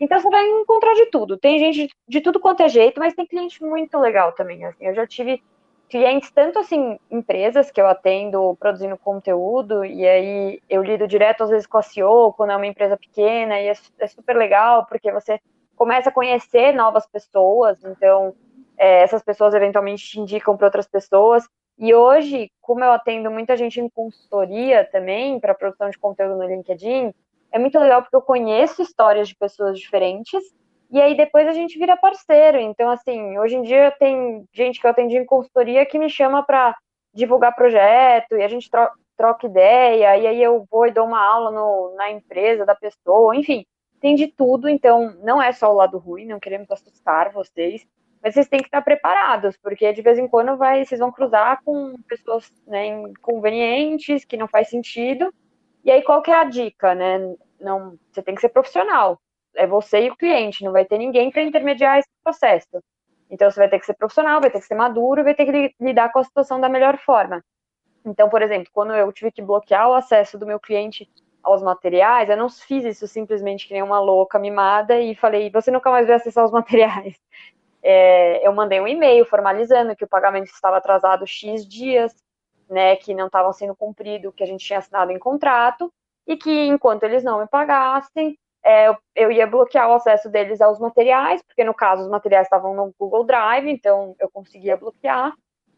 Então 0.00 0.18
você 0.18 0.30
vai 0.30 0.46
encontrar 0.48 0.94
de 0.94 1.06
tudo. 1.06 1.36
Tem 1.36 1.58
gente 1.58 1.92
de 2.06 2.20
tudo 2.20 2.40
quanto 2.40 2.62
é 2.62 2.68
jeito, 2.68 3.00
mas 3.00 3.14
tem 3.14 3.26
cliente 3.26 3.62
muito 3.62 3.98
legal 3.98 4.32
também. 4.32 4.64
Assim, 4.64 4.86
eu 4.86 4.94
já 4.94 5.06
tive 5.06 5.42
clientes, 5.88 6.30
tanto 6.30 6.58
assim, 6.58 6.98
empresas 7.10 7.70
que 7.70 7.80
eu 7.80 7.86
atendo 7.86 8.56
produzindo 8.60 8.96
conteúdo, 8.96 9.84
e 9.84 10.06
aí 10.06 10.60
eu 10.68 10.82
lido 10.82 11.08
direto 11.08 11.42
às 11.42 11.50
vezes 11.50 11.66
com 11.66 11.78
a 11.78 11.82
CEO, 11.82 12.32
quando 12.34 12.50
é 12.50 12.56
uma 12.56 12.66
empresa 12.66 12.96
pequena, 12.96 13.58
e 13.58 13.68
é, 13.68 13.72
é 13.98 14.06
super 14.06 14.36
legal, 14.36 14.84
porque 14.86 15.10
você 15.10 15.40
começa 15.74 16.10
a 16.10 16.12
conhecer 16.12 16.74
novas 16.74 17.06
pessoas, 17.06 17.82
então 17.82 18.34
é, 18.76 19.02
essas 19.02 19.22
pessoas 19.22 19.54
eventualmente 19.54 20.04
te 20.04 20.20
indicam 20.20 20.56
para 20.56 20.66
outras 20.66 20.86
pessoas. 20.86 21.48
E 21.78 21.94
hoje, 21.94 22.50
como 22.60 22.82
eu 22.84 22.90
atendo 22.90 23.30
muita 23.30 23.56
gente 23.56 23.80
em 23.80 23.88
consultoria 23.88 24.84
também, 24.84 25.38
para 25.38 25.54
produção 25.54 25.88
de 25.88 25.98
conteúdo 25.98 26.36
no 26.36 26.46
LinkedIn, 26.46 27.14
é 27.52 27.58
muito 27.58 27.78
legal 27.78 28.02
porque 28.02 28.16
eu 28.16 28.22
conheço 28.22 28.82
histórias 28.82 29.28
de 29.28 29.34
pessoas 29.34 29.78
diferentes 29.78 30.42
e 30.90 31.00
aí 31.00 31.16
depois 31.16 31.46
a 31.46 31.52
gente 31.52 31.78
vira 31.78 31.96
parceiro. 31.96 32.58
Então, 32.58 32.90
assim, 32.90 33.38
hoje 33.38 33.56
em 33.56 33.62
dia 33.62 33.90
tem 33.98 34.44
gente 34.52 34.80
que 34.80 34.86
eu 34.86 34.90
atendi 34.90 35.16
em 35.16 35.26
consultoria 35.26 35.86
que 35.86 35.98
me 35.98 36.08
chama 36.08 36.42
para 36.42 36.74
divulgar 37.12 37.54
projeto 37.54 38.36
e 38.36 38.42
a 38.42 38.48
gente 38.48 38.70
tro 38.70 38.88
troca 39.16 39.48
ideia, 39.48 40.16
e 40.16 40.26
aí 40.28 40.40
eu 40.40 40.64
vou 40.70 40.86
e 40.86 40.92
dou 40.92 41.04
uma 41.04 41.20
aula 41.20 41.50
no, 41.50 41.92
na 41.96 42.08
empresa 42.08 42.64
da 42.64 42.72
pessoa, 42.72 43.34
enfim, 43.34 43.66
tem 44.00 44.14
de 44.14 44.28
tudo, 44.28 44.68
então 44.68 45.12
não 45.24 45.42
é 45.42 45.50
só 45.50 45.72
o 45.72 45.76
lado 45.76 45.98
ruim, 45.98 46.24
não 46.24 46.38
queremos 46.38 46.70
assustar 46.70 47.32
vocês, 47.32 47.84
mas 48.22 48.34
vocês 48.34 48.46
têm 48.48 48.60
que 48.60 48.68
estar 48.68 48.80
preparados, 48.80 49.56
porque 49.56 49.92
de 49.92 50.02
vez 50.02 50.18
em 50.18 50.28
quando 50.28 50.56
vai, 50.56 50.84
vocês 50.84 51.00
vão 51.00 51.10
cruzar 51.10 51.60
com 51.64 51.96
pessoas 52.08 52.48
né, 52.64 52.86
inconvenientes, 52.86 54.24
que 54.24 54.36
não 54.36 54.46
faz 54.46 54.70
sentido, 54.70 55.34
e 55.88 55.92
aí 55.92 56.02
qual 56.02 56.22
que 56.22 56.30
é 56.30 56.34
a 56.34 56.44
dica, 56.44 56.94
né? 56.94 57.34
Não, 57.60 57.98
você 58.12 58.22
tem 58.22 58.34
que 58.34 58.40
ser 58.40 58.50
profissional 58.50 59.20
é 59.58 59.66
você 59.66 60.06
e 60.06 60.10
o 60.10 60.16
cliente, 60.16 60.64
não 60.64 60.72
vai 60.72 60.84
ter 60.84 60.98
ninguém 60.98 61.30
para 61.30 61.42
intermediar 61.42 61.98
esse 61.98 62.08
processo. 62.22 62.82
Então 63.30 63.50
você 63.50 63.60
vai 63.60 63.68
ter 63.68 63.78
que 63.78 63.86
ser 63.86 63.94
profissional, 63.94 64.40
vai 64.40 64.50
ter 64.50 64.60
que 64.60 64.66
ser 64.66 64.74
maduro, 64.74 65.24
vai 65.24 65.34
ter 65.34 65.44
que 65.44 65.74
lidar 65.80 66.10
com 66.12 66.20
a 66.20 66.24
situação 66.24 66.60
da 66.60 66.68
melhor 66.68 66.96
forma. 66.98 67.44
Então, 68.04 68.28
por 68.28 68.40
exemplo, 68.40 68.68
quando 68.72 68.94
eu 68.94 69.12
tive 69.12 69.32
que 69.32 69.42
bloquear 69.42 69.88
o 69.88 69.94
acesso 69.94 70.38
do 70.38 70.46
meu 70.46 70.58
cliente 70.58 71.10
aos 71.42 71.62
materiais, 71.62 72.30
eu 72.30 72.36
não 72.36 72.48
fiz 72.48 72.84
isso 72.84 73.06
simplesmente 73.06 73.66
que 73.66 73.74
nem 73.74 73.82
uma 73.82 74.00
louca 74.00 74.38
mimada 74.38 74.98
e 74.98 75.14
falei, 75.14 75.50
você 75.50 75.70
nunca 75.70 75.90
mais 75.90 76.06
vai 76.06 76.16
acessar 76.16 76.44
os 76.44 76.52
materiais. 76.52 77.18
É, 77.82 78.46
eu 78.46 78.52
mandei 78.52 78.80
um 78.80 78.88
e-mail 78.88 79.24
formalizando 79.26 79.94
que 79.94 80.04
o 80.04 80.08
pagamento 80.08 80.46
estava 80.46 80.78
atrasado 80.78 81.26
X 81.26 81.66
dias, 81.66 82.14
né, 82.68 82.96
que 82.96 83.14
não 83.14 83.26
estavam 83.26 83.52
sendo 83.52 83.74
cumprido 83.74 84.32
que 84.32 84.42
a 84.42 84.46
gente 84.46 84.64
tinha 84.64 84.78
assinado 84.78 85.12
em 85.12 85.18
contrato, 85.18 85.92
e 86.26 86.36
que 86.36 86.66
enquanto 86.66 87.04
eles 87.04 87.24
não 87.24 87.40
me 87.40 87.46
pagassem, 87.46 88.38
é, 88.64 88.94
eu 89.14 89.32
ia 89.32 89.46
bloquear 89.46 89.88
o 89.88 89.94
acesso 89.94 90.28
deles 90.28 90.60
aos 90.60 90.78
materiais, 90.78 91.42
porque 91.42 91.64
no 91.64 91.72
caso 91.72 92.02
os 92.02 92.08
materiais 92.08 92.46
estavam 92.46 92.74
no 92.74 92.94
Google 92.98 93.24
Drive, 93.24 93.68
então 93.68 94.14
eu 94.20 94.28
conseguia 94.30 94.76
bloquear. 94.76 95.32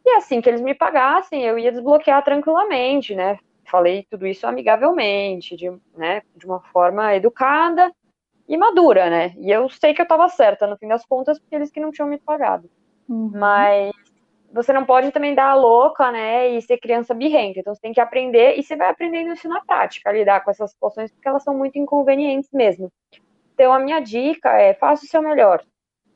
E 0.04 0.10
assim 0.16 0.40
que 0.40 0.48
eles 0.48 0.60
me 0.60 0.74
pagassem, 0.74 1.44
eu 1.44 1.58
ia 1.58 1.70
desbloquear 1.70 2.24
tranquilamente, 2.24 3.14
né? 3.14 3.38
Falei 3.64 4.04
tudo 4.10 4.26
isso 4.26 4.46
amigavelmente, 4.46 5.54
de, 5.56 5.70
né, 5.96 6.22
de 6.34 6.44
uma 6.46 6.60
forma 6.60 7.14
educada 7.14 7.92
e 8.48 8.56
madura, 8.56 9.08
né? 9.08 9.34
E 9.38 9.50
eu 9.52 9.68
sei 9.68 9.94
que 9.94 10.00
eu 10.00 10.04
estava 10.04 10.28
certa 10.28 10.66
no 10.66 10.76
fim 10.76 10.88
das 10.88 11.06
contas, 11.06 11.38
porque 11.38 11.54
eles 11.54 11.70
que 11.70 11.78
não 11.78 11.92
tinham 11.92 12.08
me 12.08 12.18
pagado. 12.18 12.68
Uhum. 13.08 13.30
Mas 13.34 13.92
você 14.52 14.72
não 14.72 14.84
pode 14.84 15.12
também 15.12 15.34
dar 15.34 15.50
a 15.50 15.54
louca, 15.54 16.10
né, 16.10 16.48
e 16.48 16.62
ser 16.62 16.78
criança 16.78 17.14
birrenta. 17.14 17.60
Então 17.60 17.74
você 17.74 17.80
tem 17.80 17.92
que 17.92 18.00
aprender 18.00 18.58
e 18.58 18.62
você 18.62 18.76
vai 18.76 18.90
aprendendo 18.90 19.32
isso 19.32 19.48
na 19.48 19.60
prática, 19.64 20.12
lidar 20.12 20.42
com 20.44 20.50
essas 20.50 20.70
situações, 20.72 21.10
porque 21.12 21.28
elas 21.28 21.42
são 21.42 21.56
muito 21.56 21.78
inconvenientes 21.78 22.50
mesmo. 22.52 22.92
Então 23.54 23.72
a 23.72 23.78
minha 23.78 24.00
dica 24.00 24.50
é: 24.58 24.74
faça 24.74 25.04
o 25.04 25.08
seu 25.08 25.22
melhor. 25.22 25.62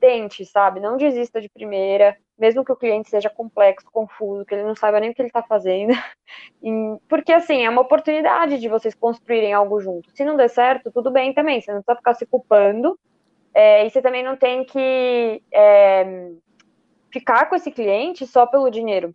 Tente, 0.00 0.44
sabe? 0.44 0.80
Não 0.80 0.96
desista 0.96 1.40
de 1.40 1.48
primeira, 1.48 2.16
mesmo 2.38 2.64
que 2.64 2.72
o 2.72 2.76
cliente 2.76 3.08
seja 3.08 3.30
complexo, 3.30 3.86
confuso, 3.90 4.44
que 4.44 4.54
ele 4.54 4.64
não 4.64 4.74
saiba 4.74 5.00
nem 5.00 5.10
o 5.10 5.14
que 5.14 5.22
ele 5.22 5.28
está 5.28 5.42
fazendo. 5.42 5.92
Porque, 7.08 7.32
assim, 7.32 7.64
é 7.64 7.70
uma 7.70 7.82
oportunidade 7.82 8.58
de 8.58 8.68
vocês 8.68 8.94
construírem 8.94 9.52
algo 9.52 9.80
junto. 9.80 10.10
Se 10.14 10.24
não 10.24 10.36
der 10.36 10.48
certo, 10.48 10.90
tudo 10.90 11.10
bem 11.10 11.32
também. 11.32 11.60
Você 11.60 11.72
não 11.72 11.80
precisa 11.80 11.96
ficar 11.96 12.14
se 12.14 12.26
culpando. 12.26 12.98
É, 13.54 13.86
e 13.86 13.90
você 13.90 14.02
também 14.02 14.22
não 14.22 14.36
tem 14.36 14.64
que. 14.64 15.42
É, 15.52 16.30
ficar 17.14 17.48
com 17.48 17.54
esse 17.54 17.70
cliente 17.70 18.26
só 18.26 18.44
pelo 18.44 18.68
dinheiro. 18.68 19.14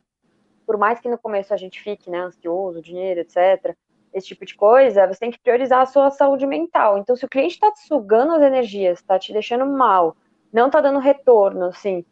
Por 0.66 0.78
mais 0.78 1.02
que 1.02 1.10
no 1.10 1.18
começo 1.18 1.54
a 1.54 1.58
gente 1.58 1.82
fique, 1.82 2.10
né, 2.10 2.20
ansioso, 2.20 2.82
dinheiro, 2.82 3.20
etc., 3.20 3.76
esse 4.14 4.28
tipo 4.28 4.46
de 4.46 4.56
coisa, 4.56 5.06
você 5.06 5.20
tem 5.20 5.32
que 5.32 5.40
priorizar 5.40 5.82
a 5.82 5.86
sua 5.86 6.10
saúde 6.10 6.48
mental. 6.48 6.98
Então, 6.98 7.16
se 7.16 7.26
o 7.26 7.30
cliente 7.30 7.56
está 7.56 7.70
te 7.72 7.82
sugando 7.82 8.34
as 8.34 8.42
energias, 8.42 9.00
está 9.00 9.20
te 9.20 9.34
deixando 9.34 9.66
mal, 9.66 10.16
não 10.52 10.68
está 10.68 10.80
dando 10.80 10.98
retorno, 10.98 11.66
assim, 11.66 12.06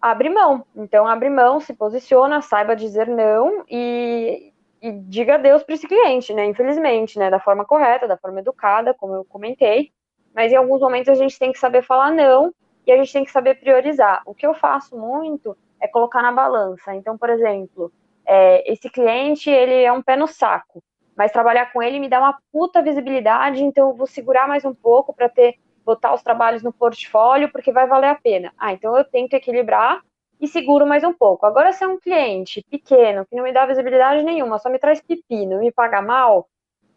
abre 0.00 0.28
mão. 0.28 0.64
Então, 0.76 1.06
abre 1.06 1.30
mão, 1.30 1.58
se 1.60 1.72
posiciona, 1.72 2.42
saiba 2.42 2.76
dizer 2.76 3.08
não 3.08 3.64
e, 3.68 4.52
e 4.82 4.92
diga 4.92 5.34
adeus 5.34 5.64
para 5.64 5.74
esse 5.74 5.88
cliente, 5.88 6.32
né? 6.34 6.44
Infelizmente, 6.44 7.18
né? 7.18 7.30
Da 7.30 7.40
forma 7.40 7.64
correta, 7.64 8.06
da 8.06 8.18
forma 8.18 8.40
educada, 8.40 8.94
como 8.94 9.14
eu 9.14 9.24
comentei. 9.24 9.90
Mas 10.34 10.52
em 10.52 10.56
alguns 10.56 10.80
momentos 10.80 11.08
a 11.08 11.14
gente 11.14 11.38
tem 11.38 11.50
que 11.50 11.58
saber 11.58 11.82
falar 11.82 12.12
não 12.12 12.52
e 12.86 12.92
a 12.92 12.96
gente 12.96 13.12
tem 13.12 13.24
que 13.24 13.30
saber 13.30 13.56
priorizar. 13.56 14.22
O 14.24 14.34
que 14.34 14.46
eu 14.46 14.54
faço 14.54 14.96
muito 14.96 15.56
é 15.80 15.88
colocar 15.88 16.22
na 16.22 16.32
balança. 16.32 16.94
Então, 16.94 17.18
por 17.18 17.28
exemplo, 17.28 17.92
é, 18.24 18.70
esse 18.70 18.88
cliente 18.88 19.50
ele 19.50 19.82
é 19.82 19.92
um 19.92 20.02
pé 20.02 20.16
no 20.16 20.26
saco, 20.26 20.82
mas 21.16 21.32
trabalhar 21.32 21.72
com 21.72 21.82
ele 21.82 21.98
me 21.98 22.08
dá 22.08 22.18
uma 22.18 22.38
puta 22.52 22.82
visibilidade, 22.82 23.62
então 23.62 23.90
eu 23.90 23.94
vou 23.94 24.06
segurar 24.06 24.46
mais 24.46 24.64
um 24.64 24.74
pouco 24.74 25.14
para 25.14 25.28
ter 25.28 25.56
botar 25.84 26.12
os 26.12 26.22
trabalhos 26.22 26.64
no 26.64 26.72
portfólio 26.72 27.50
porque 27.50 27.70
vai 27.72 27.86
valer 27.86 28.08
a 28.08 28.14
pena. 28.16 28.52
Ah, 28.58 28.72
então 28.72 28.96
eu 28.96 29.04
tento 29.04 29.34
equilibrar 29.34 30.02
e 30.40 30.48
seguro 30.48 30.84
mais 30.84 31.04
um 31.04 31.12
pouco. 31.12 31.46
Agora, 31.46 31.72
se 31.72 31.84
é 31.84 31.86
um 31.86 31.98
cliente 31.98 32.62
pequeno 32.68 33.24
que 33.24 33.36
não 33.36 33.44
me 33.44 33.52
dá 33.52 33.64
visibilidade 33.64 34.24
nenhuma, 34.24 34.58
só 34.58 34.68
me 34.68 34.78
traz 34.78 35.00
pepino, 35.00 35.60
me 35.60 35.70
paga 35.70 36.02
mal, 36.02 36.48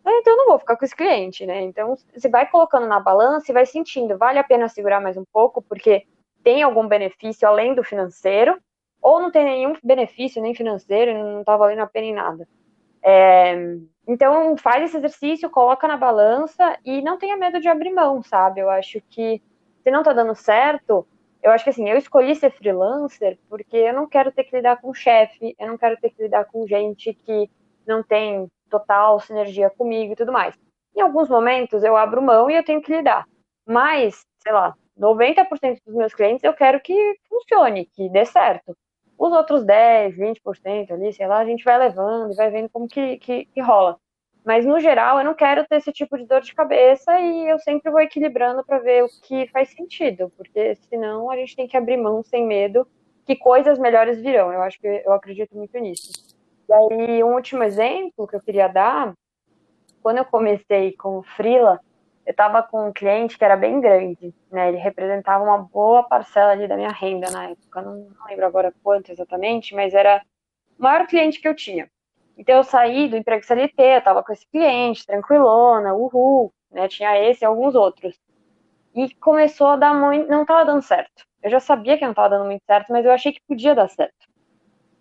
é, 0.06 0.18
então 0.20 0.34
eu 0.34 0.38
não 0.38 0.48
vou 0.48 0.60
ficar 0.60 0.76
com 0.78 0.86
esse 0.86 0.96
cliente, 0.96 1.46
né? 1.46 1.62
Então 1.62 1.96
você 2.16 2.30
vai 2.30 2.50
colocando 2.50 2.88
na 2.88 3.00
balança 3.00 3.52
e 3.52 3.54
vai 3.54 3.66
sentindo, 3.66 4.18
vale 4.18 4.40
a 4.40 4.44
pena 4.44 4.68
segurar 4.68 5.00
mais 5.00 5.18
um 5.18 5.26
pouco, 5.32 5.62
porque 5.62 6.06
tem 6.44 6.64
algum 6.64 6.88
benefício 6.88 7.48
além 7.48 7.76
do 7.76 7.84
financeiro, 7.84 8.58
ou 9.02 9.22
não 9.22 9.32
tem 9.32 9.44
nenhum 9.44 9.74
benefício, 9.84 10.42
nem 10.42 10.56
financeiro, 10.56 11.14
não 11.14 11.44
tá 11.44 11.56
valendo 11.56 11.82
a 11.82 11.88
pena 11.88 12.08
em 12.08 12.14
nada. 12.14 12.48
É, 13.02 13.56
então, 14.08 14.58
faz 14.58 14.84
esse 14.84 14.98
exercício, 14.98 15.50
coloca 15.50 15.88
na 15.88 15.96
balança 15.96 16.78
e 16.84 17.02
não 17.02 17.18
tenha 17.18 17.38
medo 17.38 17.60
de 17.60 17.68
abrir 17.68 17.92
mão, 17.92 18.22
sabe? 18.24 18.60
Eu 18.60 18.70
acho 18.70 19.02
que 19.10 19.42
se 19.84 19.92
não 19.92 20.04
tá 20.04 20.14
dando 20.14 20.36
certo, 20.36 21.08
eu 21.42 21.52
acho 21.52 21.64
que 21.64 21.70
assim, 21.70 21.88
eu 21.90 21.98
escolhi 21.98 22.36
ser 22.36 22.52
freelancer 22.52 23.38
porque 23.48 23.78
eu 23.78 23.94
não 23.94 24.08
quero 24.08 24.32
ter 24.32 24.44
que 24.44 24.56
lidar 24.56 24.82
com 24.82 24.94
chefe, 24.94 25.56
eu 25.58 25.68
não 25.68 25.78
quero 25.78 25.96
ter 25.98 26.10
que 26.10 26.24
lidar 26.24 26.46
com 26.46 26.68
gente 26.68 27.14
que 27.14 27.50
não 27.88 28.04
tem 28.04 28.50
total 28.70 29.20
sinergia 29.20 29.70
comigo 29.70 30.14
e 30.14 30.16
tudo 30.16 30.32
mais. 30.32 30.56
Em 30.96 31.02
alguns 31.02 31.30
momentos 31.30 31.84
eu 31.84 31.96
abro 31.96 32.22
mão 32.22 32.50
e 32.50 32.56
eu 32.56 32.64
tenho 32.64 32.82
que 32.82 32.96
lidar. 32.96 33.26
Mas, 33.66 34.26
sei 34.42 34.52
lá, 34.52 34.76
90% 35.00 35.80
dos 35.86 35.96
meus 35.96 36.14
clientes 36.14 36.44
eu 36.44 36.54
quero 36.54 36.80
que 36.82 37.18
funcione, 37.30 37.86
que 37.86 38.10
dê 38.10 38.26
certo. 38.26 38.76
Os 39.18 39.32
outros 39.34 39.66
10, 39.66 40.16
20% 40.16 40.92
ali, 40.92 41.14
sei 41.14 41.28
lá, 41.28 41.40
a 41.40 41.46
gente 41.46 41.64
vai 41.64 41.78
levando 41.78 42.32
e 42.32 42.36
vai 42.36 42.50
vendo 42.50 42.70
como 42.70 42.88
que, 42.88 43.18
que, 43.18 43.46
que 43.46 43.62
rola. 43.62 43.98
Mas 44.46 44.66
no 44.66 44.80
geral, 44.80 45.20
eu 45.20 45.26
não 45.26 45.34
quero 45.34 45.66
ter 45.68 45.76
esse 45.76 45.92
tipo 45.92 46.18
de 46.18 46.26
dor 46.26 46.42
de 46.42 46.56
cabeça 46.56 47.20
e 47.20 47.50
eu 47.50 47.60
sempre 47.60 47.92
vou 47.92 48.00
equilibrando 48.00 48.64
para 48.64 48.80
ver 48.80 49.04
o 49.04 49.10
que 49.22 49.48
faz 49.48 49.70
sentido, 49.70 50.32
porque 50.36 50.76
senão 50.90 51.30
a 51.30 51.36
gente 51.36 51.56
tem 51.56 51.68
que 51.68 51.78
abrir 51.78 51.98
mão 51.98 52.24
sem 52.24 52.46
medo 52.48 52.88
que 53.26 53.36
coisas 53.36 53.78
melhores 53.78 54.20
virão. 54.22 54.52
Eu 54.52 54.62
acho 54.62 54.80
que 54.80 54.88
eu 54.88 55.14
acredito 55.14 55.56
muito 55.56 55.78
nisso. 55.78 56.39
E 56.70 56.74
aí, 56.74 57.24
um 57.24 57.34
último 57.34 57.64
exemplo 57.64 58.28
que 58.28 58.36
eu 58.36 58.42
queria 58.42 58.68
dar, 58.68 59.16
quando 60.04 60.20
eu 60.20 60.26
comecei 60.26 60.96
com 60.96 61.18
o 61.18 61.24
Freela, 61.24 61.80
eu 62.24 62.30
estava 62.30 62.62
com 62.62 62.90
um 62.90 62.94
cliente 62.94 63.40
que 63.40 63.44
era 63.44 63.58
bem 63.58 63.82
grande, 63.82 64.32
né? 64.52 64.68
Ele 64.68 64.78
representava 64.78 65.44
uma 65.44 65.58
boa 65.58 66.04
parcela 66.04 66.52
ali 66.52 66.68
da 66.68 66.78
minha 66.78 66.92
renda 66.92 67.32
na 67.32 67.50
época. 67.50 67.82
Não, 67.82 67.96
não 67.96 68.26
lembro 68.28 68.46
agora 68.46 68.72
quanto 68.84 69.12
exatamente, 69.12 69.74
mas 69.74 69.96
era 69.96 70.22
o 70.78 70.84
maior 70.84 71.08
cliente 71.08 71.42
que 71.42 71.48
eu 71.48 71.56
tinha. 71.56 71.90
Então 72.38 72.58
eu 72.58 72.64
saí 72.64 73.08
do 73.08 73.18
emprego 73.18 73.44
CLT, 73.44 73.82
eu 73.82 74.04
tava 74.04 74.24
com 74.24 74.32
esse 74.32 74.46
cliente, 74.48 75.08
tranquilona, 75.08 75.96
uhul, 75.96 76.54
né? 76.70 76.88
Tinha 76.88 77.18
esse 77.18 77.44
e 77.44 77.48
alguns 77.48 77.74
outros. 77.74 78.16
E 78.94 79.12
começou 79.16 79.70
a 79.70 79.76
dar 79.76 79.96
muito. 79.96 80.30
Não 80.30 80.46
tava 80.46 80.66
dando 80.66 80.84
certo. 80.84 81.26
Eu 81.42 81.50
já 81.50 81.60
sabia 81.60 81.98
que 81.98 82.06
não 82.06 82.14
tava 82.14 82.30
dando 82.30 82.46
muito 82.46 82.64
certo, 82.64 82.92
mas 82.92 83.04
eu 83.04 83.12
achei 83.12 83.34
que 83.34 83.42
podia 83.48 83.74
dar 83.74 83.90
certo. 83.90 84.29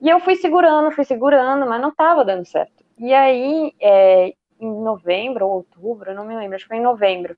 E 0.00 0.08
eu 0.08 0.20
fui 0.20 0.36
segurando, 0.36 0.90
fui 0.92 1.04
segurando, 1.04 1.66
mas 1.66 1.80
não 1.80 1.90
tava 1.90 2.24
dando 2.24 2.44
certo. 2.44 2.84
E 2.98 3.12
aí, 3.12 3.72
é, 3.80 4.34
em 4.60 4.82
novembro 4.82 5.46
ou 5.46 5.52
outubro, 5.56 6.14
não 6.14 6.24
me 6.24 6.36
lembro, 6.36 6.56
acho 6.56 6.64
que 6.64 6.68
foi 6.68 6.78
em 6.78 6.82
novembro, 6.82 7.36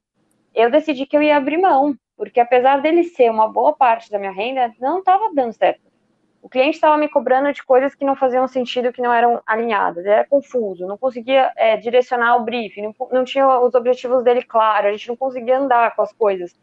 eu 0.55 0.71
decidi 0.71 1.07
que 1.07 1.17
eu 1.17 1.23
ia 1.23 1.37
abrir 1.37 1.59
mão, 1.59 1.95
porque 2.17 2.41
apesar 2.41 2.81
dele 2.81 3.05
ser 3.05 3.31
uma 3.31 3.49
boa 3.49 3.73
parte 3.73 4.11
da 4.11 4.19
minha 4.19 4.33
renda, 4.33 4.73
não 4.81 4.99
estava 4.99 5.33
dando 5.35 5.53
certo 5.53 5.91
o 6.43 6.49
cliente 6.49 6.77
estava 6.77 6.97
me 6.97 7.09
cobrando 7.09 7.53
de 7.53 7.63
coisas 7.63 7.95
que 7.95 8.05
não 8.05 8.17
faziam 8.17 8.49
sentido, 8.49 8.93
que 8.93 9.03
não 9.03 9.13
eram 9.13 9.43
alinhadas, 9.47 10.07
era 10.07 10.27
confuso, 10.27 10.87
não 10.87 10.97
conseguia 10.97 11.53
é, 11.57 11.77
direcionar 11.77 12.37
o 12.37 12.45
briefing, 12.45 12.83
não, 12.83 12.95
não, 13.13 13.25
tinha 13.25 13.47
os 13.61 13.75
objetivos 13.75 14.25
dele 14.25 14.43
claros, 14.43 14.89
a 14.89 14.93
gente 14.93 15.09
não 15.09 15.17
conseguia 15.17 15.59
andar 15.59 15.95
com 15.95 16.03
as 16.03 16.13
coisas. 16.13 16.55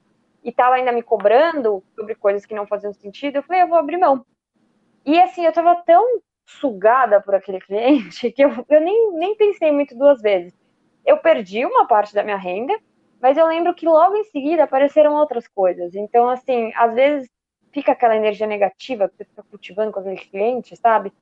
E 0.43 0.49
estava 0.49 0.75
ainda 0.75 0.91
me 0.91 1.03
cobrando 1.03 1.83
sobre 1.95 2.15
coisas 2.15 2.45
que 2.45 2.55
não 2.55 2.65
faziam 2.65 2.93
sentido, 2.93 3.37
eu 3.37 3.43
falei, 3.43 3.61
eu 3.61 3.67
vou 3.67 3.77
abrir 3.77 3.97
mão. 3.97 4.25
E 5.07 5.17
assim, 5.21 5.45
eu 5.45 5.49
estava 5.49 5.73
tão 5.85 6.19
sugada 6.45 7.21
por 7.21 7.33
aquele 7.33 7.61
cliente 7.61 8.29
que 8.33 8.43
eu, 8.43 8.49
eu 8.67 8.81
nem, 8.81 9.13
nem 9.13 9.35
pensei 9.37 9.71
muito 9.71 9.97
duas 9.97 10.21
vezes. 10.21 10.53
Eu 11.05 11.17
perdi 11.17 11.65
uma 11.65 11.87
parte 11.87 12.13
da 12.13 12.23
minha 12.23 12.35
renda, 12.35 12.77
mas 13.21 13.37
eu 13.37 13.47
lembro 13.47 13.73
que 13.73 13.85
logo 13.85 14.17
em 14.17 14.25
seguida 14.25 14.65
apareceram 14.65 15.15
outras 15.15 15.47
coisas. 15.47 15.95
Então, 15.95 16.27
assim, 16.27 16.73
às 16.75 16.93
vezes 16.93 17.29
fica 17.71 17.93
aquela 17.93 18.17
energia 18.17 18.45
negativa 18.45 19.07
que 19.07 19.15
você 19.15 19.23
fica 19.23 19.43
cultivando 19.43 19.93
com 19.93 20.01
aquele 20.01 20.17
cliente, 20.17 20.75
sabe? 20.75 21.13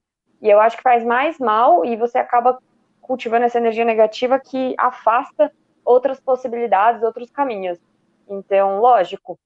E 0.41 0.49
eu 0.49 0.59
acho 0.59 0.77
que 0.77 0.83
faz 0.83 1.03
mais 1.03 1.37
mal 1.37 1.85
e 1.85 1.95
você 1.95 2.17
acaba 2.17 2.57
cultivando 3.01 3.45
essa 3.45 3.59
energia 3.59 3.85
negativa 3.85 4.39
que 4.39 4.73
afasta 4.79 5.51
outras 5.85 6.19
possibilidades, 6.19 7.03
outros 7.03 7.29
caminhos. 7.29 7.77
Então, 8.27 8.79
lógico, 8.79 9.37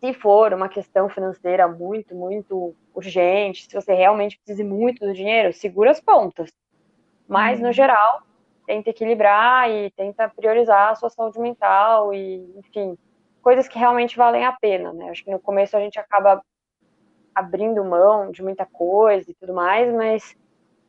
se 0.00 0.12
for 0.14 0.52
uma 0.52 0.68
questão 0.68 1.08
financeira 1.08 1.66
muito, 1.66 2.14
muito 2.14 2.74
urgente, 2.94 3.66
se 3.66 3.74
você 3.74 3.92
realmente 3.94 4.38
precisa 4.38 4.64
muito 4.64 5.06
do 5.06 5.12
dinheiro, 5.12 5.52
segura 5.52 5.90
as 5.90 6.00
pontas. 6.00 6.52
Mas, 7.26 7.58
uhum. 7.58 7.66
no 7.66 7.72
geral, 7.72 8.22
tenta 8.66 8.90
equilibrar 8.90 9.70
e 9.70 9.90
tenta 9.90 10.28
priorizar 10.28 10.90
a 10.90 10.94
sua 10.94 11.10
saúde 11.10 11.38
mental 11.38 12.12
e, 12.12 12.36
enfim, 12.58 12.96
coisas 13.42 13.68
que 13.68 13.78
realmente 13.78 14.16
valem 14.16 14.44
a 14.44 14.52
pena, 14.52 14.92
né? 14.92 15.10
Acho 15.10 15.24
que 15.24 15.30
no 15.30 15.38
começo 15.38 15.76
a 15.76 15.80
gente 15.80 15.98
acaba 15.98 16.42
abrindo 17.34 17.84
mão 17.84 18.30
de 18.30 18.42
muita 18.42 18.64
coisa 18.64 19.30
e 19.30 19.34
tudo 19.34 19.52
mais, 19.52 19.92
mas 19.92 20.36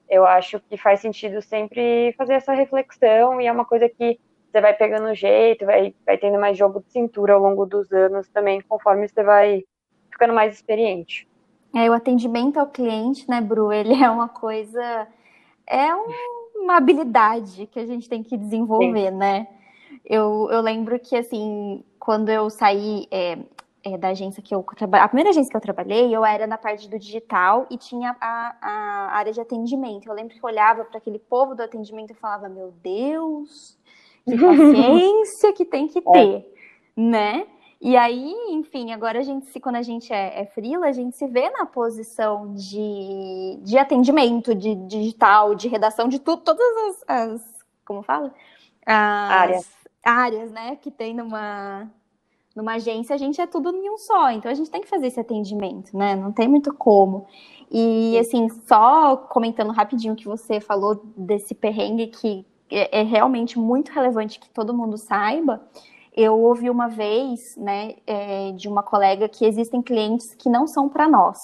eu 0.07 0.25
acho 0.25 0.59
que 0.59 0.77
faz 0.77 0.99
sentido 0.99 1.41
sempre 1.41 2.13
fazer 2.17 2.33
essa 2.33 2.53
reflexão 2.53 3.41
e 3.41 3.47
é 3.47 3.51
uma 3.51 3.65
coisa 3.65 3.89
que 3.89 4.19
você 4.55 4.61
vai 4.61 4.73
pegando 4.73 5.13
jeito, 5.13 5.65
vai, 5.65 5.93
vai 6.05 6.17
tendo 6.17 6.39
mais 6.39 6.57
jogo 6.57 6.79
de 6.79 6.89
cintura 6.89 7.33
ao 7.33 7.41
longo 7.41 7.65
dos 7.65 7.91
anos 7.91 8.29
também, 8.29 8.61
conforme 8.61 9.05
você 9.05 9.21
vai 9.21 9.65
ficando 10.09 10.33
mais 10.33 10.55
experiente. 10.55 11.27
É, 11.75 11.89
o 11.89 11.93
atendimento 11.93 12.57
ao 12.57 12.67
cliente, 12.67 13.29
né, 13.29 13.41
Bru, 13.41 13.69
ele 13.73 14.01
é 14.01 14.09
uma 14.09 14.29
coisa, 14.29 15.07
é 15.67 15.93
um, 15.93 16.07
uma 16.55 16.77
habilidade 16.77 17.67
que 17.67 17.77
a 17.77 17.85
gente 17.85 18.07
tem 18.07 18.23
que 18.23 18.37
desenvolver, 18.37 19.11
Sim. 19.11 19.17
né? 19.17 19.47
Eu, 20.05 20.47
eu 20.49 20.61
lembro 20.61 20.97
que, 20.99 21.17
assim, 21.17 21.83
quando 21.99 22.29
eu 22.29 22.49
saí 22.49 23.07
é, 23.11 23.37
é, 23.83 23.97
da 23.97 24.09
agência 24.09 24.41
que 24.41 24.55
eu 24.55 24.63
trabalhei, 24.63 25.03
a 25.03 25.07
primeira 25.09 25.31
agência 25.31 25.51
que 25.51 25.57
eu 25.57 25.61
trabalhei, 25.61 26.15
eu 26.15 26.23
era 26.23 26.47
na 26.47 26.57
parte 26.57 26.87
do 26.87 26.97
digital 26.97 27.65
e 27.69 27.75
tinha 27.75 28.15
a, 28.21 28.55
a 28.61 29.17
área 29.17 29.33
de 29.33 29.41
atendimento. 29.41 30.07
Eu 30.07 30.13
lembro 30.13 30.33
que 30.33 30.41
eu 30.41 30.49
olhava 30.49 30.85
para 30.85 30.97
aquele 30.97 31.19
povo 31.19 31.55
do 31.55 31.63
atendimento 31.63 32.11
e 32.11 32.15
falava, 32.15 32.47
meu 32.47 32.71
Deus, 32.81 33.77
que 34.25 34.37
paciência 34.37 35.53
que 35.53 35.65
tem 35.65 35.87
que 35.87 35.99
é. 35.99 36.01
ter, 36.01 36.35
é. 36.37 36.45
né? 36.95 37.47
E 37.81 37.95
aí, 37.95 38.33
enfim, 38.49 38.91
agora 38.91 39.19
a 39.19 39.23
gente 39.23 39.45
se, 39.47 39.59
quando 39.59 39.75
a 39.75 39.81
gente 39.81 40.11
é, 40.11 40.41
é 40.41 40.45
frila, 40.45 40.87
a 40.87 40.91
gente 40.91 41.15
se 41.15 41.27
vê 41.27 41.49
na 41.51 41.65
posição 41.65 42.53
de, 42.53 43.59
de 43.61 43.77
atendimento, 43.77 44.55
de 44.55 44.75
digital, 44.75 45.53
de 45.53 45.67
redação, 45.67 46.07
de 46.07 46.17
tudo, 46.17 46.41
todas 46.41 46.65
as, 46.87 47.03
as 47.07 47.65
como 47.85 48.01
fala? 48.01 48.33
As, 48.85 49.31
áreas 49.31 49.85
áreas, 50.05 50.51
né, 50.51 50.75
que 50.75 50.91
tem 50.91 51.15
numa, 51.15 51.91
numa 52.55 52.75
agência, 52.75 53.15
a 53.15 53.17
gente 53.17 53.41
é 53.41 53.47
tudo 53.47 53.75
em 53.75 53.89
um 53.89 53.97
só, 53.97 54.29
então 54.29 54.51
a 54.51 54.53
gente 54.53 54.69
tem 54.69 54.81
que 54.81 54.87
fazer 54.87 55.07
esse 55.07 55.19
atendimento, 55.19 55.97
né? 55.97 56.15
Não 56.15 56.31
tem 56.31 56.47
muito 56.47 56.71
como. 56.71 57.25
E 57.71 58.17
assim, 58.19 58.47
só 58.67 59.17
comentando 59.17 59.71
rapidinho 59.71 60.13
o 60.13 60.15
que 60.15 60.27
você 60.27 60.61
falou 60.61 61.01
desse 61.17 61.55
perrengue 61.55 62.07
que 62.07 62.45
é, 62.69 63.01
é 63.01 63.03
realmente 63.03 63.59
muito 63.59 63.91
relevante 63.91 64.39
que 64.39 64.49
todo 64.49 64.73
mundo 64.73 64.97
saiba. 64.97 65.61
Eu 66.15 66.39
ouvi 66.39 66.69
uma 66.69 66.87
vez, 66.87 67.39
né, 67.57 67.95
é, 68.07 68.51
de 68.53 68.67
uma 68.67 68.81
colega 68.81 69.27
que 69.27 69.45
existem 69.45 69.81
clientes 69.81 70.33
que 70.35 70.49
não 70.49 70.65
são 70.65 70.87
para 70.87 71.09
nós, 71.09 71.37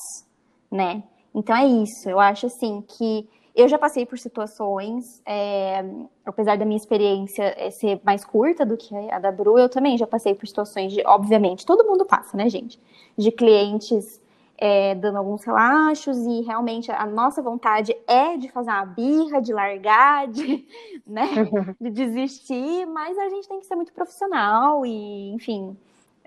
né? 0.71 1.03
Então 1.33 1.55
é 1.55 1.65
isso. 1.65 2.09
Eu 2.09 2.19
acho 2.19 2.45
assim 2.45 2.81
que 2.81 3.27
eu 3.53 3.67
já 3.67 3.77
passei 3.77 4.05
por 4.05 4.17
situações, 4.17 5.21
é, 5.25 5.83
apesar 6.25 6.57
da 6.57 6.63
minha 6.63 6.77
experiência 6.77 7.53
é, 7.57 7.69
ser 7.69 7.99
mais 8.03 8.23
curta 8.23 8.65
do 8.65 8.77
que 8.77 8.95
a 9.11 9.19
da 9.19 9.31
Bru, 9.31 9.59
eu 9.59 9.67
também 9.67 9.97
já 9.97 10.07
passei 10.07 10.33
por 10.33 10.47
situações 10.47 10.93
de, 10.93 11.05
obviamente, 11.05 11.65
todo 11.65 11.85
mundo 11.85 12.05
passa, 12.05 12.37
né, 12.37 12.47
gente? 12.47 12.79
De 13.17 13.29
clientes 13.29 14.20
é, 14.63 14.93
dando 14.93 15.17
alguns 15.17 15.43
relaxos 15.43 16.15
e 16.19 16.41
realmente 16.41 16.91
a 16.91 17.07
nossa 17.07 17.41
vontade 17.41 17.97
é 18.07 18.37
de 18.37 18.47
fazer 18.47 18.69
uma 18.69 18.85
birra, 18.85 19.41
de 19.41 19.51
largar, 19.51 20.27
de, 20.27 20.67
né, 21.05 21.27
de 21.81 21.89
desistir, 21.89 22.85
mas 22.85 23.17
a 23.17 23.27
gente 23.29 23.49
tem 23.49 23.59
que 23.59 23.65
ser 23.65 23.75
muito 23.75 23.91
profissional 23.91 24.85
e, 24.85 25.31
enfim, 25.33 25.75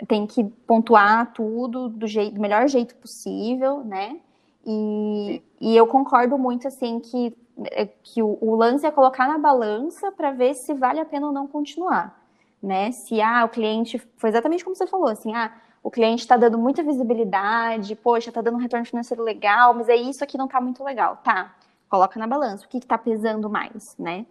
tem 0.08 0.26
que 0.26 0.42
pontuar 0.66 1.32
tudo 1.32 1.88
do, 1.88 2.08
jeito, 2.08 2.34
do 2.34 2.40
melhor 2.40 2.66
jeito 2.66 2.96
possível, 2.96 3.84
né? 3.84 4.18
E, 4.66 5.40
e 5.60 5.76
eu 5.76 5.86
concordo 5.86 6.36
muito, 6.36 6.66
assim, 6.66 6.98
que, 6.98 7.36
é, 7.70 7.86
que 7.86 8.20
o, 8.20 8.36
o 8.40 8.56
lance 8.56 8.84
é 8.84 8.90
colocar 8.90 9.28
na 9.28 9.38
balança 9.38 10.10
para 10.10 10.32
ver 10.32 10.54
se 10.54 10.74
vale 10.74 10.98
a 10.98 11.04
pena 11.04 11.28
ou 11.28 11.32
não 11.32 11.46
continuar, 11.46 12.20
né? 12.60 12.90
Se, 12.90 13.20
ah, 13.20 13.44
o 13.44 13.48
cliente, 13.48 14.02
foi 14.16 14.30
exatamente 14.30 14.64
como 14.64 14.74
você 14.74 14.88
falou, 14.88 15.06
assim, 15.06 15.32
ah, 15.36 15.52
o 15.84 15.90
cliente 15.90 16.22
está 16.22 16.38
dando 16.38 16.56
muita 16.56 16.82
visibilidade, 16.82 17.94
poxa, 17.94 18.30
está 18.30 18.40
dando 18.40 18.54
um 18.54 18.60
retorno 18.60 18.86
financeiro 18.86 19.22
legal, 19.22 19.74
mas 19.74 19.86
é 19.86 19.94
isso 19.94 20.24
aqui 20.24 20.38
não 20.38 20.46
está 20.46 20.58
muito 20.58 20.82
legal. 20.82 21.18
Tá, 21.22 21.54
coloca 21.90 22.18
na 22.18 22.26
balança, 22.26 22.64
o 22.64 22.68
que 22.68 22.78
está 22.78 22.96
pesando 22.96 23.50
mais, 23.50 23.94
né? 23.98 24.24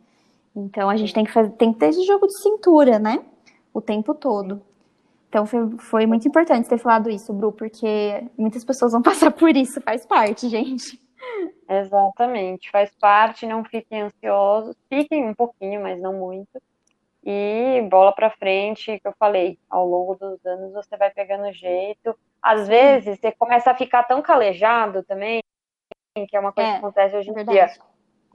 Então 0.56 0.90
a 0.90 0.98
gente 0.98 1.14
tem 1.14 1.24
que, 1.24 1.32
fazer, 1.32 1.52
tem 1.52 1.72
que 1.72 1.78
ter 1.78 1.90
esse 1.90 2.04
jogo 2.06 2.26
de 2.26 2.42
cintura, 2.42 2.98
né? 2.98 3.24
O 3.72 3.80
tempo 3.80 4.16
todo. 4.16 4.64
Então 5.30 5.46
foi, 5.46 5.78
foi 5.78 6.06
muito 6.08 6.28
importante 6.28 6.68
ter 6.68 6.80
falado 6.80 7.08
isso, 7.08 7.32
Bru, 7.32 7.52
porque 7.52 8.28
muitas 8.36 8.66
pessoas 8.66 8.92
vão 8.92 9.02
passar 9.04 9.30
por 9.30 9.56
isso, 9.56 9.80
faz 9.80 10.08
parte, 10.08 10.50
gente. 10.50 11.00
Exatamente, 11.70 12.72
faz 12.72 12.92
parte, 13.00 13.46
não 13.46 13.64
fiquem 13.64 14.02
ansiosos, 14.02 14.76
fiquem 14.90 15.30
um 15.30 15.36
pouquinho, 15.36 15.84
mas 15.84 16.02
não 16.02 16.14
muito. 16.14 16.60
E 17.26 17.82
bola 17.90 18.12
para 18.12 18.30
frente, 18.30 19.00
que 19.00 19.08
eu 19.08 19.14
falei, 19.18 19.58
ao 19.70 19.88
longo 19.88 20.16
dos 20.16 20.46
anos 20.46 20.74
você 20.74 20.98
vai 20.98 21.10
pegando 21.10 21.54
jeito. 21.54 22.18
Às 22.42 22.68
vezes 22.68 23.20
você 23.20 23.32
começa 23.32 23.72
a 23.72 23.76
ficar 23.76 24.04
tão 24.04 24.22
calejado 24.22 25.04
também 25.04 25.42
que 26.30 26.36
é 26.36 26.40
uma 26.40 26.52
coisa 26.52 26.70
é, 26.70 26.74
que 26.74 26.78
acontece 26.80 27.16
hoje 27.16 27.30
em 27.32 27.34
verdade. 27.34 27.74
dia. 27.74 27.82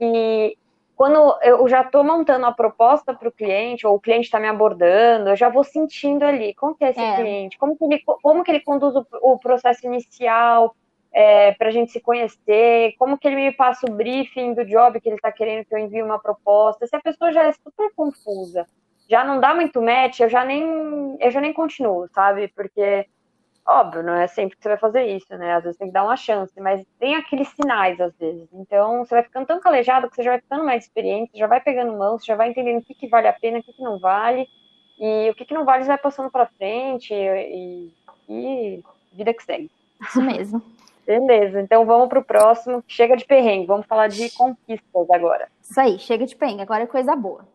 E 0.01 0.57
quando 0.95 1.37
eu 1.41 1.65
já 1.69 1.81
estou 1.81 2.03
montando 2.03 2.45
a 2.45 2.51
proposta 2.51 3.13
para 3.13 3.29
o 3.29 3.31
cliente, 3.31 3.87
ou 3.87 3.95
o 3.95 3.99
cliente 4.01 4.25
está 4.25 4.39
me 4.39 4.47
abordando, 4.47 5.29
eu 5.29 5.35
já 5.35 5.47
vou 5.47 5.63
sentindo 5.63 6.23
ali 6.23 6.53
como 6.55 6.75
que 6.75 6.83
é 6.83 6.89
esse 6.89 6.99
é. 6.99 7.15
cliente, 7.15 7.57
como 7.57 7.77
que 7.77 7.85
ele, 7.85 8.03
como 8.21 8.43
que 8.43 8.51
ele 8.51 8.59
conduz 8.59 8.95
o, 8.95 9.05
o 9.21 9.39
processo 9.39 9.85
inicial 9.85 10.75
é, 11.11 11.53
para 11.53 11.69
a 11.69 11.71
gente 11.71 11.91
se 11.91 11.99
conhecer, 11.99 12.93
como 12.97 13.17
que 13.17 13.27
ele 13.27 13.35
me 13.35 13.51
passa 13.51 13.89
o 13.89 13.93
briefing 13.93 14.53
do 14.53 14.65
job 14.65 14.99
que 14.99 15.09
ele 15.09 15.15
está 15.15 15.31
querendo 15.31 15.65
que 15.65 15.73
eu 15.73 15.79
envie 15.79 16.03
uma 16.03 16.19
proposta. 16.19 16.87
Se 16.87 16.95
a 16.95 17.01
pessoa 17.01 17.31
já 17.31 17.43
é 17.43 17.51
super 17.51 17.91
confusa, 17.95 18.67
já 19.09 19.23
não 19.23 19.39
dá 19.39 19.55
muito 19.55 19.81
match, 19.81 20.19
eu 20.19 20.29
já 20.29 20.45
nem, 20.45 21.17
eu 21.19 21.31
já 21.31 21.41
nem 21.41 21.53
continuo, 21.53 22.07
sabe? 22.13 22.47
Porque 22.49 23.05
Óbvio, 23.69 24.01
não 24.01 24.15
é 24.15 24.25
sempre 24.25 24.57
que 24.57 24.63
você 24.63 24.69
vai 24.69 24.79
fazer 24.79 25.05
isso, 25.15 25.31
né? 25.37 25.53
Às 25.53 25.63
vezes 25.63 25.77
tem 25.77 25.89
que 25.89 25.93
dar 25.93 26.03
uma 26.03 26.17
chance, 26.17 26.59
mas 26.59 26.83
tem 26.99 27.15
aqueles 27.15 27.49
sinais 27.49 28.01
às 28.01 28.17
vezes. 28.17 28.49
Então 28.51 29.05
você 29.05 29.13
vai 29.13 29.23
ficando 29.23 29.45
tão 29.45 29.59
calejado 29.59 30.09
que 30.09 30.15
você 30.15 30.23
já 30.23 30.31
vai 30.31 30.41
ficando 30.41 30.65
mais 30.65 30.85
experiente, 30.85 31.37
já 31.37 31.45
vai 31.45 31.61
pegando 31.61 31.95
mão, 31.95 32.17
você 32.17 32.25
já 32.25 32.35
vai 32.35 32.49
entendendo 32.49 32.79
o 32.79 32.81
que, 32.83 32.95
que 32.95 33.07
vale 33.07 33.27
a 33.27 33.33
pena, 33.33 33.59
o 33.59 33.63
que, 33.63 33.71
que 33.71 33.83
não 33.83 33.99
vale. 33.99 34.47
E 34.99 35.29
o 35.29 35.35
que, 35.35 35.45
que 35.45 35.53
não 35.53 35.65
vale, 35.65 35.83
você 35.83 35.89
vai 35.89 35.99
passando 35.99 36.31
para 36.31 36.47
frente 36.47 37.13
e, 37.13 37.93
e, 38.27 38.83
vida 39.13 39.35
que 39.35 39.43
segue. 39.43 39.69
Isso 40.01 40.19
mesmo. 40.19 40.63
Beleza, 41.09 41.59
então 41.59 41.87
vamos 41.87 42.07
pro 42.07 42.23
próximo. 42.23 42.83
Chega 42.87 43.17
de 43.17 43.25
perrengue, 43.25 43.65
vamos 43.65 43.87
falar 43.87 44.09
de 44.09 44.29
conquistas 44.29 45.09
agora. 45.09 45.47
Isso 45.59 45.79
aí, 45.81 45.97
chega 45.97 46.23
de 46.23 46.35
perrengue, 46.35 46.61
agora 46.61 46.83
é 46.83 46.85
coisa 46.85 47.15
boa. 47.15 47.47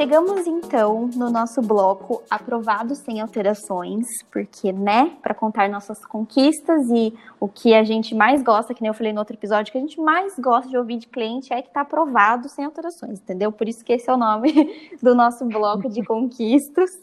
Chegamos 0.00 0.46
então 0.46 1.10
no 1.14 1.28
nosso 1.28 1.60
bloco 1.60 2.22
aprovado 2.30 2.94
sem 2.94 3.20
alterações, 3.20 4.22
porque, 4.32 4.72
né, 4.72 5.14
para 5.20 5.34
contar 5.34 5.68
nossas 5.68 6.06
conquistas 6.06 6.88
e 6.88 7.12
o 7.38 7.46
que 7.46 7.74
a 7.74 7.84
gente 7.84 8.14
mais 8.14 8.42
gosta, 8.42 8.72
que 8.72 8.80
nem 8.80 8.88
eu 8.88 8.94
falei 8.94 9.12
no 9.12 9.18
outro 9.18 9.36
episódio, 9.36 9.70
que 9.70 9.76
a 9.76 9.80
gente 9.82 10.00
mais 10.00 10.38
gosta 10.38 10.70
de 10.70 10.78
ouvir 10.78 10.96
de 10.96 11.06
cliente 11.06 11.52
é 11.52 11.60
que 11.60 11.68
tá 11.68 11.82
aprovado 11.82 12.48
sem 12.48 12.64
alterações, 12.64 13.20
entendeu? 13.20 13.52
Por 13.52 13.68
isso 13.68 13.84
que 13.84 13.92
esse 13.92 14.08
é 14.08 14.14
o 14.14 14.16
nome 14.16 14.50
do 15.02 15.14
nosso 15.14 15.44
bloco 15.44 15.86
de 15.86 16.02
conquistas. 16.02 16.98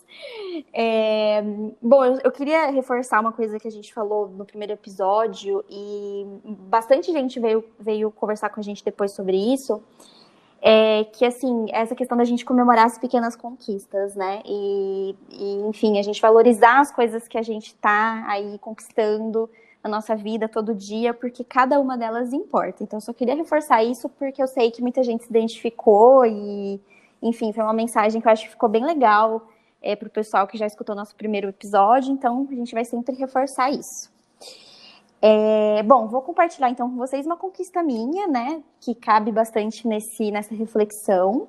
É, 0.74 1.44
bom, 1.80 2.04
eu, 2.04 2.32
queria 2.32 2.72
reforçar 2.72 3.22
uma 3.22 3.32
coisa 3.32 3.60
que 3.60 3.68
a 3.68 3.72
gente 3.72 3.94
falou 3.94 4.28
no 4.28 4.44
primeiro 4.44 4.74
episódio 4.74 5.64
e 5.70 6.26
bastante 6.44 7.12
gente 7.12 7.40
veio, 7.40 7.64
veio 7.80 8.10
conversar 8.10 8.50
com 8.50 8.60
a 8.60 8.64
gente 8.64 8.84
depois 8.84 9.12
sobre 9.12 9.38
isso 9.38 9.84
é 10.70 11.06
que 11.06 11.24
assim, 11.24 11.68
essa 11.70 11.96
questão 11.96 12.18
da 12.18 12.26
gente 12.26 12.44
comemorar 12.44 12.86
as 12.88 12.98
pequenas 12.98 13.38
conquistas, 13.38 14.16
né? 14.16 14.42
E, 14.46 15.16
e, 15.32 15.62
enfim, 15.70 15.98
a 15.98 16.02
gente 16.02 16.22
valorizar 16.22 16.82
as 16.82 16.92
coisas 16.92 17.26
que 17.26 17.38
a 17.38 17.42
gente 17.42 17.74
tá 17.76 18.26
aí 18.28 18.60
conquistando 18.60 19.50
na 19.82 19.90
nossa 19.90 20.14
vida 20.14 20.50
todo 20.50 20.76
dia, 20.76 21.14
porque 21.14 21.42
cada 21.42 21.80
uma 21.80 21.98
delas 21.98 22.34
importa. 22.34 22.84
Então, 22.84 22.98
eu 22.98 23.02
só 23.02 23.14
queria 23.14 23.34
reforçar 23.34 23.82
isso 23.82 24.10
porque 24.10 24.44
eu 24.44 24.48
sei 24.48 24.70
que 24.70 24.82
muita 24.82 25.02
gente 25.04 25.24
se 25.24 25.30
identificou 25.30 26.26
e, 26.26 26.82
enfim, 27.22 27.54
foi 27.54 27.64
uma 27.64 27.72
mensagem 27.72 28.20
que 28.20 28.28
eu 28.28 28.32
acho 28.34 28.44
que 28.44 28.52
ficou 28.52 28.68
bem 28.68 28.86
legal 28.86 29.48
é, 29.82 29.96
para 29.96 30.10
o 30.10 30.12
pessoal 30.12 30.46
que 30.48 30.58
já 30.58 30.66
escutou 30.66 30.94
nosso 30.94 31.16
primeiro 31.16 31.48
episódio. 31.48 32.12
Então, 32.12 32.46
a 32.52 32.56
gente 32.56 32.74
vai 32.74 32.84
sempre 32.84 33.16
reforçar 33.16 33.72
isso. 33.72 34.12
É, 35.22 35.82
bom, 35.84 36.08
vou 36.08 36.22
compartilhar 36.22 36.70
então 36.70 36.90
com 36.90 36.96
vocês 36.96 37.26
uma 37.26 37.38
conquista 37.38 37.82
minha, 37.82 38.28
né, 38.28 38.62
que 38.80 38.94
cabe 38.94 39.32
bastante 39.32 39.88
nesse, 39.88 40.32
nessa 40.32 40.54
reflexão. 40.54 41.48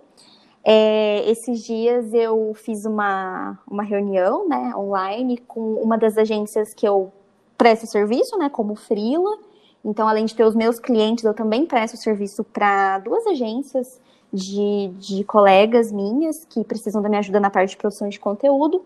É, 0.65 1.29
esses 1.31 1.65
dias 1.65 2.13
eu 2.13 2.53
fiz 2.55 2.85
uma, 2.85 3.59
uma 3.71 3.83
reunião, 3.83 4.49
né, 4.49 4.73
online 4.75 5.39
com 5.39 5.75
uma 5.75 5.97
das 5.99 6.17
agências 6.17 6.75
que 6.75 6.87
eu 6.87 7.13
presto 7.57 7.87
serviço, 7.87 8.37
né, 8.39 8.49
como 8.49 8.75
Frila. 8.75 9.39
Então, 9.85 10.09
além 10.09 10.25
de 10.25 10.35
ter 10.35 10.45
os 10.45 10.55
meus 10.55 10.79
clientes, 10.79 11.25
eu 11.25 11.35
também 11.35 11.65
presto 11.65 11.97
serviço 11.97 12.43
para 12.45 12.99
duas 12.99 13.27
agências 13.27 14.01
de, 14.33 14.89
de 14.99 15.25
colegas 15.25 15.93
minhas 15.93 16.45
que 16.45 16.65
precisam 16.65 17.01
da 17.01 17.09
minha 17.09 17.21
ajuda 17.21 17.41
na 17.41 17.51
parte 17.51 17.71
de 17.71 17.77
produção 17.77 18.09
de 18.09 18.19
conteúdo. 18.19 18.85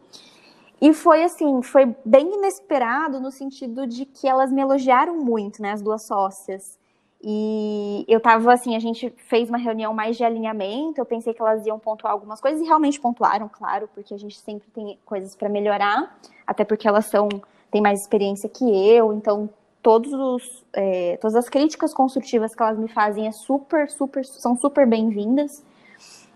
E 0.82 0.92
foi 0.92 1.22
assim, 1.22 1.62
foi 1.62 1.94
bem 2.04 2.34
inesperado 2.34 3.20
no 3.20 3.30
sentido 3.30 3.86
de 3.86 4.04
que 4.04 4.26
elas 4.26 4.50
me 4.50 4.60
elogiaram 4.60 5.16
muito, 5.16 5.62
né, 5.62 5.70
as 5.70 5.80
duas 5.80 6.04
sócias. 6.04 6.76
E 7.22 8.04
eu 8.08 8.18
tava 8.18 8.52
assim, 8.52 8.74
a 8.74 8.80
gente 8.80 9.08
fez 9.28 9.48
uma 9.48 9.58
reunião 9.58 9.94
mais 9.94 10.16
de 10.16 10.24
alinhamento, 10.24 11.00
eu 11.00 11.06
pensei 11.06 11.32
que 11.32 11.40
elas 11.40 11.64
iam 11.64 11.78
pontuar 11.78 12.12
algumas 12.12 12.40
coisas 12.40 12.60
e 12.60 12.64
realmente 12.64 12.98
pontuaram, 12.98 13.48
claro, 13.48 13.88
porque 13.94 14.12
a 14.12 14.18
gente 14.18 14.36
sempre 14.40 14.68
tem 14.74 14.98
coisas 15.06 15.36
para 15.36 15.48
melhorar, 15.48 16.18
até 16.44 16.64
porque 16.64 16.88
elas 16.88 17.06
são 17.06 17.28
têm 17.70 17.80
mais 17.80 18.00
experiência 18.00 18.48
que 18.48 18.64
eu, 18.64 19.12
então 19.12 19.48
todos 19.80 20.12
os, 20.12 20.64
é, 20.72 21.16
todas 21.18 21.36
as 21.36 21.48
críticas 21.48 21.94
construtivas 21.94 22.56
que 22.56 22.62
elas 22.62 22.76
me 22.76 22.88
fazem 22.88 23.28
é 23.28 23.32
super, 23.32 23.88
super, 23.88 24.24
são 24.24 24.56
super 24.56 24.84
bem-vindas. 24.84 25.62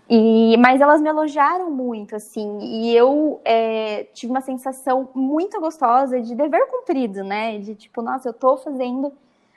E, 0.09 0.55
mas 0.57 0.79
elas 0.79 1.01
me 1.01 1.09
elogiaram 1.09 1.69
muito, 1.69 2.15
assim, 2.15 2.59
e 2.61 2.95
eu 2.95 3.41
é, 3.43 4.05
tive 4.13 4.31
uma 4.31 4.39
sensação 4.39 5.09
muito 5.13 5.59
gostosa 5.59 6.21
de 6.21 6.33
dever 6.33 6.65
cumprido, 6.67 7.25
né? 7.25 7.59
De 7.59 7.75
tipo, 7.75 8.01
nossa, 8.01 8.29
eu 8.29 8.33
tô 8.33 8.55
fazendo 8.55 9.11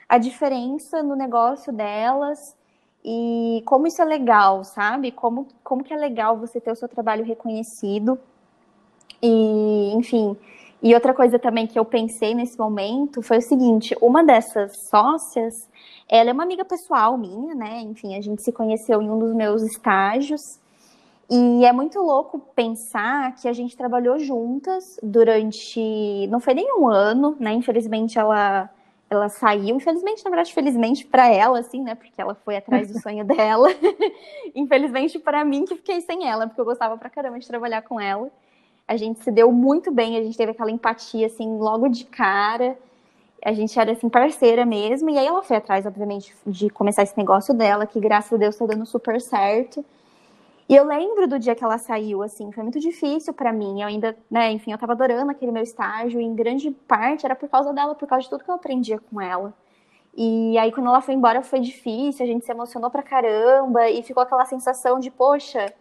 a 0.09 0.17
diferença 0.17 1.01
no 1.01 1.15
negócio 1.15 1.71
delas 1.71 2.53
e 3.03 3.63
como 3.65 3.87
isso 3.87 4.01
é 4.01 4.05
legal, 4.05 4.65
sabe? 4.65 5.09
Como, 5.11 5.47
como 5.63 5.83
que 5.83 5.93
é 5.93 5.97
legal 5.97 6.37
você 6.37 6.59
ter 6.59 6.71
o 6.71 6.75
seu 6.75 6.89
trabalho 6.89 7.23
reconhecido. 7.23 8.19
E, 9.21 9.93
enfim, 9.95 10.35
e 10.83 10.93
outra 10.93 11.13
coisa 11.13 11.39
também 11.39 11.65
que 11.65 11.79
eu 11.79 11.85
pensei 11.85 12.35
nesse 12.35 12.57
momento 12.57 13.21
foi 13.21 13.37
o 13.37 13.41
seguinte: 13.41 13.95
uma 14.01 14.23
dessas 14.23 14.77
sócias, 14.89 15.69
ela 16.11 16.29
é 16.29 16.33
uma 16.33 16.43
amiga 16.43 16.65
pessoal 16.65 17.17
minha, 17.17 17.55
né? 17.55 17.79
Enfim, 17.79 18.15
a 18.15 18.21
gente 18.21 18.43
se 18.43 18.51
conheceu 18.51 19.01
em 19.01 19.09
um 19.09 19.17
dos 19.17 19.33
meus 19.33 19.63
estágios. 19.63 20.41
E 21.29 21.65
é 21.65 21.71
muito 21.71 21.97
louco 21.99 22.37
pensar 22.53 23.33
que 23.35 23.47
a 23.47 23.53
gente 23.53 23.77
trabalhou 23.77 24.19
juntas 24.19 24.99
durante. 25.01 26.27
Não 26.27 26.41
foi 26.41 26.53
nem 26.53 26.77
um 26.77 26.89
ano, 26.89 27.37
né? 27.39 27.53
Infelizmente 27.53 28.19
ela, 28.19 28.69
ela 29.09 29.29
saiu. 29.29 29.77
Infelizmente, 29.77 30.23
na 30.25 30.29
verdade, 30.29 30.53
felizmente 30.53 31.05
para 31.05 31.29
ela, 31.29 31.59
assim, 31.59 31.81
né? 31.81 31.95
Porque 31.95 32.21
ela 32.21 32.35
foi 32.35 32.57
atrás 32.57 32.91
do 32.91 32.99
sonho 32.99 33.23
dela. 33.25 33.69
Infelizmente 34.53 35.17
para 35.17 35.45
mim, 35.45 35.63
que 35.63 35.77
fiquei 35.77 36.01
sem 36.01 36.27
ela, 36.27 36.45
porque 36.45 36.59
eu 36.59 36.65
gostava 36.65 36.97
pra 36.97 37.09
caramba 37.09 37.39
de 37.39 37.47
trabalhar 37.47 37.81
com 37.83 37.99
ela 37.99 38.29
a 38.91 38.97
gente 38.97 39.23
se 39.23 39.31
deu 39.31 39.53
muito 39.53 39.89
bem, 39.89 40.17
a 40.17 40.21
gente 40.21 40.37
teve 40.37 40.51
aquela 40.51 40.69
empatia, 40.69 41.27
assim, 41.27 41.57
logo 41.57 41.87
de 41.87 42.03
cara. 42.03 42.77
A 43.43 43.53
gente 43.53 43.79
era, 43.79 43.91
assim, 43.91 44.09
parceira 44.09 44.65
mesmo. 44.65 45.09
E 45.09 45.17
aí 45.17 45.25
ela 45.25 45.41
foi 45.41 45.57
atrás, 45.57 45.85
obviamente, 45.85 46.35
de 46.45 46.69
começar 46.69 47.03
esse 47.03 47.17
negócio 47.17 47.53
dela, 47.53 47.85
que 47.85 47.99
graças 47.99 48.33
a 48.33 48.37
Deus 48.37 48.55
tá 48.55 48.65
dando 48.65 48.85
super 48.85 49.19
certo. 49.19 49.83
E 50.69 50.75
eu 50.75 50.85
lembro 50.85 51.27
do 51.27 51.37
dia 51.39 51.53
que 51.55 51.63
ela 51.63 51.77
saiu, 51.77 52.23
assim, 52.23 52.51
foi 52.51 52.63
muito 52.63 52.79
difícil 52.79 53.33
para 53.33 53.51
mim. 53.51 53.81
Eu 53.81 53.87
ainda, 53.87 54.17
né, 54.29 54.51
enfim, 54.51 54.71
eu 54.71 54.77
tava 54.77 54.93
adorando 54.93 55.31
aquele 55.31 55.51
meu 55.51 55.63
estágio, 55.63 56.21
e 56.21 56.23
em 56.23 56.33
grande 56.33 56.71
parte 56.71 57.25
era 57.25 57.35
por 57.35 57.49
causa 57.49 57.73
dela, 57.73 57.93
por 57.95 58.07
causa 58.07 58.23
de 58.23 58.29
tudo 58.29 58.43
que 58.43 58.49
eu 58.49 58.55
aprendia 58.55 58.99
com 58.99 59.19
ela. 59.19 59.53
E 60.15 60.57
aí, 60.57 60.71
quando 60.71 60.87
ela 60.87 61.01
foi 61.01 61.13
embora, 61.15 61.41
foi 61.41 61.59
difícil, 61.59 62.23
a 62.23 62.27
gente 62.27 62.45
se 62.45 62.51
emocionou 62.51 62.89
pra 62.89 63.03
caramba, 63.03 63.89
e 63.89 64.03
ficou 64.03 64.23
aquela 64.23 64.45
sensação 64.45 64.99
de, 64.99 65.09
poxa, 65.11 65.73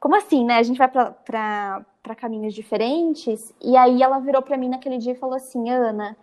como 0.00 0.14
assim, 0.14 0.44
né? 0.44 0.58
A 0.58 0.62
gente 0.62 0.78
vai 0.78 0.88
pra, 0.88 1.12
para 1.24 2.14
caminhos 2.16 2.54
diferentes. 2.54 3.52
E 3.60 3.76
aí 3.76 4.02
ela 4.02 4.18
virou 4.20 4.42
para 4.42 4.56
mim 4.56 4.68
naquele 4.68 4.98
dia 4.98 5.12
e 5.12 5.16
falou 5.16 5.34
assim: 5.36 5.68
Ana, 5.70 6.16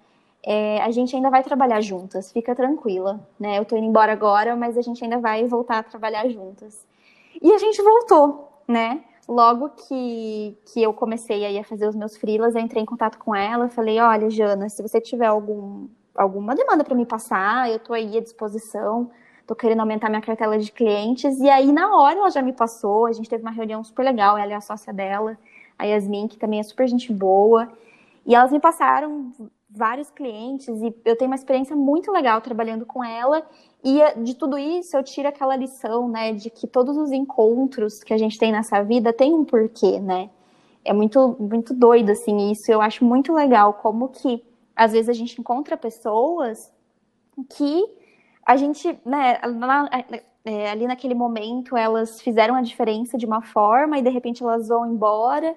é, 0.46 0.82
a 0.82 0.92
gente 0.92 1.16
ainda 1.16 1.30
vai 1.30 1.42
trabalhar 1.44 1.82
juntas, 1.82 2.32
fica 2.32 2.54
tranquila, 2.54 3.20
né? 3.40 3.58
Eu 3.58 3.66
tô 3.66 3.76
indo 3.76 3.88
embora 3.88 4.12
agora, 4.12 4.56
mas 4.56 4.78
a 4.78 4.82
gente 4.82 5.04
ainda 5.04 5.18
vai 5.18 5.46
voltar 5.46 5.80
a 5.80 5.84
trabalhar 5.84 6.30
juntas. 6.30 6.86
E 7.42 7.52
a 7.52 7.58
gente 7.58 7.82
voltou, 7.82 8.62
né? 8.68 9.04
Logo 9.28 9.70
que, 9.70 10.56
que 10.72 10.84
eu 10.84 10.94
comecei 10.94 11.58
a 11.58 11.64
fazer 11.64 11.88
os 11.88 11.96
meus 11.96 12.16
freelas, 12.16 12.54
eu 12.54 12.62
entrei 12.62 12.84
em 12.84 12.86
contato 12.86 13.18
com 13.18 13.36
ela, 13.36 13.70
falei: 13.70 14.00
olha, 14.00 14.30
Jana, 14.30 14.70
se 14.70 14.84
você 14.84 15.02
tiver 15.02 15.26
algum, 15.26 15.88
alguma 16.16 16.54
demanda 16.54 16.84
para 16.84 16.94
me 16.94 17.06
passar, 17.06 17.72
eu 17.72 17.80
tô 17.80 17.94
aí 17.94 18.18
à 18.18 18.22
disposição 18.22 19.10
tô 19.48 19.56
querendo 19.56 19.82
aumentar 19.82 20.10
minha 20.10 20.22
cartela 20.22 20.58
de 20.58 20.72
clientes. 20.72 21.40
E 21.40 21.48
aí, 21.48 21.72
na 21.72 21.96
hora, 21.96 22.18
ela 22.18 22.32
já 22.32 22.42
me 22.42 22.52
passou, 22.52 23.06
a 23.06 23.14
gente 23.14 23.30
teve 23.30 23.44
uma 23.44 23.52
reunião 23.52 23.84
super 23.84 24.04
legal, 24.04 24.38
ela 24.38 24.54
é 24.54 24.56
a 24.56 24.62
sócia 24.62 24.92
dela 24.92 25.38
a 25.78 25.86
Yasmin, 25.86 26.28
que 26.28 26.38
também 26.38 26.60
é 26.60 26.64
super 26.64 26.88
gente 26.88 27.14
boa. 27.14 27.72
E 28.26 28.34
elas 28.34 28.52
me 28.52 28.60
passaram 28.60 29.32
vários 29.76 30.10
clientes 30.10 30.82
e 30.82 30.96
eu 31.06 31.18
tenho 31.18 31.30
uma 31.30 31.36
experiência 31.36 31.76
muito 31.76 32.12
legal 32.12 32.42
trabalhando 32.42 32.86
com 32.86 33.04
ela. 33.04 33.46
E 33.84 34.02
eh, 34.02 34.16
de 34.16 34.36
tudo 34.36 34.58
isso 34.58 34.96
eu 34.96 35.04
tiro 35.04 35.28
aquela 35.28 35.56
lição, 35.56 36.08
né, 36.08 36.34
de 36.34 36.50
que 36.50 36.68
todos 36.68 36.98
os 36.98 37.12
encontros 37.12 38.04
que 38.04 38.14
a 38.14 38.18
gente 38.18 38.38
tem 38.38 38.52
nessa 38.52 38.82
vida 38.84 39.14
tem 39.14 39.34
um 39.34 39.46
porquê, 39.46 40.00
né? 40.00 40.30
É 40.84 40.94
muito 40.94 41.36
muito 41.40 41.74
doido 41.74 42.12
assim 42.12 42.52
isso. 42.52 42.72
Eu 42.72 42.82
acho 42.82 43.04
muito 43.06 43.34
legal 43.34 43.74
como 43.74 44.10
que 44.10 44.44
às 44.76 44.92
vezes 44.92 45.10
a 45.10 45.14
gente 45.14 45.40
encontra 45.40 45.78
pessoas 45.78 46.72
que 47.58 47.84
a 48.46 48.56
gente, 48.56 48.88
né, 49.06 49.40
é, 50.46 50.70
ali 50.70 50.86
naquele 50.86 51.16
momento 51.16 51.76
elas 51.76 52.22
fizeram 52.22 52.56
a 52.56 52.62
diferença 52.62 53.18
de 53.18 53.26
uma 53.26 53.42
forma 53.42 53.98
e 53.98 54.02
de 54.02 54.10
repente 54.10 54.44
elas 54.44 54.68
vão 54.68 54.86
embora. 54.86 55.56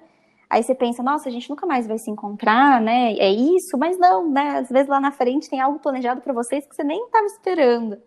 Aí 0.49 0.63
você 0.63 0.73
pensa, 0.73 1.03
nossa, 1.03 1.29
a 1.29 1.31
gente 1.31 1.49
nunca 1.49 1.67
mais 1.67 1.85
vai 1.85 1.97
se 1.99 2.09
encontrar, 2.09 2.81
né? 2.81 3.13
É 3.13 3.31
isso, 3.31 3.77
mas 3.77 3.99
não, 3.99 4.29
né? 4.31 4.57
Às 4.57 4.69
vezes 4.69 4.89
lá 4.89 4.99
na 4.99 5.11
frente 5.11 5.49
tem 5.49 5.61
algo 5.61 5.79
planejado 5.79 6.21
para 6.21 6.33
vocês 6.33 6.65
que 6.65 6.75
você 6.75 6.83
nem 6.83 7.05
estava 7.05 7.25
esperando. 7.27 7.97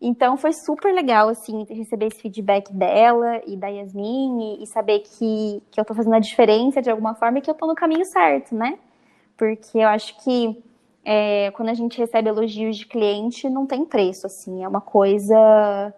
Então 0.00 0.36
foi 0.36 0.52
super 0.52 0.92
legal, 0.92 1.28
assim, 1.28 1.64
receber 1.68 2.06
esse 2.06 2.20
feedback 2.20 2.72
dela 2.72 3.40
e 3.46 3.56
da 3.56 3.68
Yasmin 3.68 4.58
e, 4.58 4.62
e 4.62 4.66
saber 4.66 5.00
que, 5.00 5.62
que 5.70 5.80
eu 5.80 5.84
tô 5.84 5.94
fazendo 5.94 6.14
a 6.14 6.20
diferença 6.20 6.82
de 6.82 6.90
alguma 6.90 7.14
forma 7.14 7.38
e 7.38 7.42
que 7.42 7.50
eu 7.50 7.54
tô 7.54 7.66
no 7.66 7.74
caminho 7.74 8.04
certo, 8.06 8.54
né? 8.54 8.78
Porque 9.36 9.78
eu 9.78 9.88
acho 9.88 10.16
que 10.22 10.62
é, 11.04 11.50
quando 11.52 11.68
a 11.68 11.74
gente 11.74 11.98
recebe 11.98 12.28
elogios 12.28 12.76
de 12.76 12.86
cliente, 12.86 13.48
não 13.48 13.66
tem 13.66 13.84
preço, 13.84 14.26
assim, 14.26 14.62
é 14.64 14.68
uma 14.68 14.80
coisa 14.80 15.94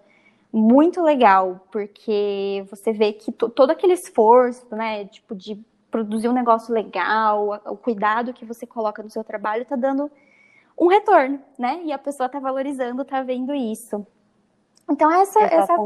muito 0.52 1.02
legal, 1.02 1.66
porque 1.70 2.64
você 2.70 2.92
vê 2.92 3.12
que 3.12 3.32
todo 3.32 3.70
aquele 3.70 3.94
esforço, 3.94 4.66
né, 4.74 5.04
tipo, 5.06 5.34
de 5.34 5.58
produzir 5.90 6.28
um 6.28 6.32
negócio 6.32 6.72
legal, 6.72 7.60
o 7.66 7.76
cuidado 7.76 8.32
que 8.32 8.44
você 8.44 8.66
coloca 8.66 9.02
no 9.02 9.10
seu 9.10 9.24
trabalho 9.24 9.64
tá 9.64 9.76
dando 9.76 10.10
um 10.78 10.86
retorno, 10.86 11.40
né? 11.58 11.80
E 11.84 11.92
a 11.92 11.98
pessoa 11.98 12.28
tá 12.28 12.38
valorizando, 12.38 13.04
tá 13.04 13.22
vendo 13.22 13.54
isso. 13.54 14.06
Então, 14.90 15.10
essa, 15.12 15.40
essa 15.40 15.72
é 15.72 15.76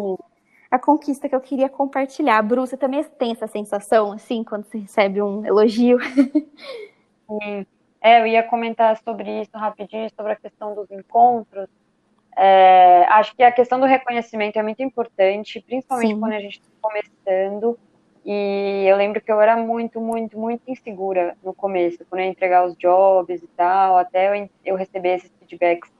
a 0.70 0.78
conquista 0.78 1.28
que 1.28 1.34
eu 1.34 1.40
queria 1.40 1.68
compartilhar. 1.68 2.40
Bru, 2.42 2.66
você 2.66 2.76
também 2.76 3.02
tem 3.02 3.32
essa 3.32 3.46
sensação, 3.46 4.12
assim, 4.12 4.44
quando 4.44 4.64
você 4.64 4.78
recebe 4.78 5.20
um 5.20 5.44
elogio? 5.44 5.98
É, 8.06 8.20
eu 8.20 8.26
ia 8.26 8.42
comentar 8.42 9.00
sobre 9.02 9.40
isso 9.40 9.50
rapidinho, 9.54 10.10
sobre 10.14 10.32
a 10.32 10.36
questão 10.36 10.74
dos 10.74 10.90
encontros. 10.90 11.66
É, 12.36 13.06
acho 13.08 13.34
que 13.34 13.42
a 13.42 13.50
questão 13.50 13.80
do 13.80 13.86
reconhecimento 13.86 14.58
é 14.58 14.62
muito 14.62 14.82
importante, 14.82 15.58
principalmente 15.62 16.14
Sim. 16.14 16.20
quando 16.20 16.32
a 16.32 16.40
gente 16.40 16.60
está 16.60 16.68
começando. 16.82 17.78
E 18.24 18.86
eu 18.86 18.96
lembro 18.96 19.20
que 19.20 19.30
eu 19.30 19.40
era 19.40 19.56
muito, 19.56 20.00
muito, 20.00 20.38
muito 20.38 20.62
insegura 20.66 21.36
no 21.42 21.52
começo, 21.52 21.98
quando 22.08 22.20
eu 22.20 22.26
ia 22.26 22.30
entregar 22.30 22.64
os 22.64 22.74
jobs 22.76 23.42
e 23.42 23.46
tal, 23.48 23.98
até 23.98 24.40
eu, 24.40 24.48
eu 24.64 24.76
receber 24.76 25.16
esses 25.16 25.30
feedbacks 25.38 25.92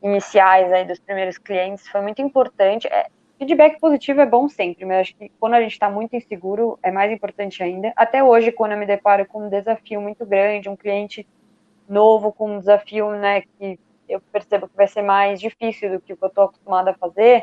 iniciais 0.00 0.72
aí 0.72 0.84
dos 0.84 1.00
primeiros 1.00 1.38
clientes, 1.38 1.88
foi 1.88 2.00
muito 2.02 2.22
importante. 2.22 2.86
É, 2.86 3.06
feedback 3.36 3.80
positivo 3.80 4.20
é 4.20 4.26
bom 4.26 4.48
sempre, 4.48 4.84
mas 4.84 4.98
acho 4.98 5.16
que 5.16 5.28
quando 5.40 5.54
a 5.54 5.60
gente 5.60 5.72
está 5.72 5.90
muito 5.90 6.14
inseguro 6.14 6.78
é 6.82 6.92
mais 6.92 7.10
importante 7.10 7.62
ainda. 7.62 7.92
Até 7.96 8.22
hoje, 8.22 8.52
quando 8.52 8.72
eu 8.72 8.78
me 8.78 8.86
deparo 8.86 9.26
com 9.26 9.46
um 9.46 9.48
desafio 9.48 10.00
muito 10.00 10.24
grande, 10.24 10.68
um 10.68 10.76
cliente 10.76 11.26
novo 11.88 12.32
com 12.32 12.52
um 12.52 12.58
desafio, 12.60 13.10
né, 13.12 13.40
que 13.40 13.78
eu 14.08 14.20
percebo 14.20 14.68
que 14.68 14.76
vai 14.76 14.86
ser 14.86 15.02
mais 15.02 15.40
difícil 15.40 15.90
do 15.90 16.00
que 16.00 16.12
o 16.12 16.16
que 16.16 16.24
eu 16.24 16.28
estou 16.28 16.44
acostumada 16.44 16.92
a 16.92 16.94
fazer, 16.94 17.42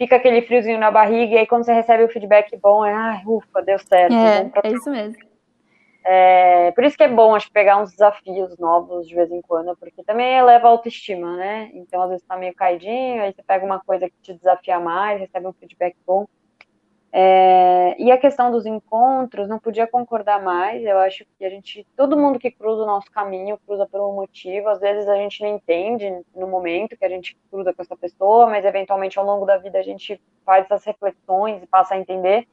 fica 0.00 0.16
aquele 0.16 0.40
friozinho 0.40 0.78
na 0.78 0.90
barriga, 0.90 1.34
e 1.34 1.38
aí 1.38 1.46
quando 1.46 1.66
você 1.66 1.74
recebe 1.74 2.02
o 2.02 2.08
feedback 2.08 2.56
bom, 2.56 2.82
é, 2.86 2.94
ah, 2.94 3.20
ufa, 3.26 3.60
deu 3.60 3.78
certo. 3.78 4.14
É, 4.14 4.44
pra... 4.48 4.62
é 4.64 4.72
isso 4.72 4.90
mesmo. 4.90 5.28
É, 6.02 6.70
por 6.70 6.82
isso 6.84 6.96
que 6.96 7.02
é 7.02 7.08
bom, 7.08 7.34
acho, 7.34 7.52
pegar 7.52 7.76
uns 7.76 7.90
desafios 7.90 8.56
novos 8.58 9.06
de 9.06 9.14
vez 9.14 9.30
em 9.30 9.42
quando, 9.42 9.76
porque 9.76 10.02
também 10.02 10.38
eleva 10.38 10.68
a 10.68 10.70
autoestima, 10.70 11.36
né? 11.36 11.70
Então, 11.74 12.00
às 12.00 12.08
vezes 12.08 12.24
tá 12.26 12.34
meio 12.34 12.54
caidinho, 12.54 13.22
aí 13.22 13.30
você 13.30 13.42
pega 13.42 13.66
uma 13.66 13.78
coisa 13.78 14.08
que 14.08 14.16
te 14.22 14.32
desafia 14.32 14.80
mais, 14.80 15.20
recebe 15.20 15.46
um 15.46 15.52
feedback 15.52 15.94
bom. 16.06 16.26
É, 17.12 17.96
e 17.98 18.12
a 18.12 18.18
questão 18.18 18.52
dos 18.52 18.64
encontros, 18.66 19.48
não 19.48 19.58
podia 19.58 19.86
concordar 19.86 20.42
mais. 20.42 20.82
Eu 20.84 20.98
acho 20.98 21.24
que 21.38 21.44
a 21.44 21.50
gente, 21.50 21.86
todo 21.96 22.16
mundo 22.16 22.38
que 22.38 22.50
cruza 22.50 22.82
o 22.82 22.86
nosso 22.86 23.10
caminho, 23.10 23.58
cruza 23.66 23.86
por 23.86 24.00
um 24.00 24.14
motivo. 24.14 24.68
Às 24.68 24.80
vezes 24.80 25.08
a 25.08 25.16
gente 25.16 25.42
não 25.42 25.48
entende 25.48 26.22
no 26.34 26.46
momento 26.46 26.96
que 26.96 27.04
a 27.04 27.08
gente 27.08 27.36
cruza 27.50 27.74
com 27.74 27.82
essa 27.82 27.96
pessoa, 27.96 28.46
mas 28.46 28.64
eventualmente 28.64 29.18
ao 29.18 29.24
longo 29.24 29.44
da 29.44 29.58
vida 29.58 29.78
a 29.78 29.82
gente 29.82 30.20
faz 30.44 30.64
essas 30.64 30.84
reflexões 30.84 31.62
e 31.62 31.66
passa 31.66 31.94
a 31.94 31.98
entender. 31.98 32.46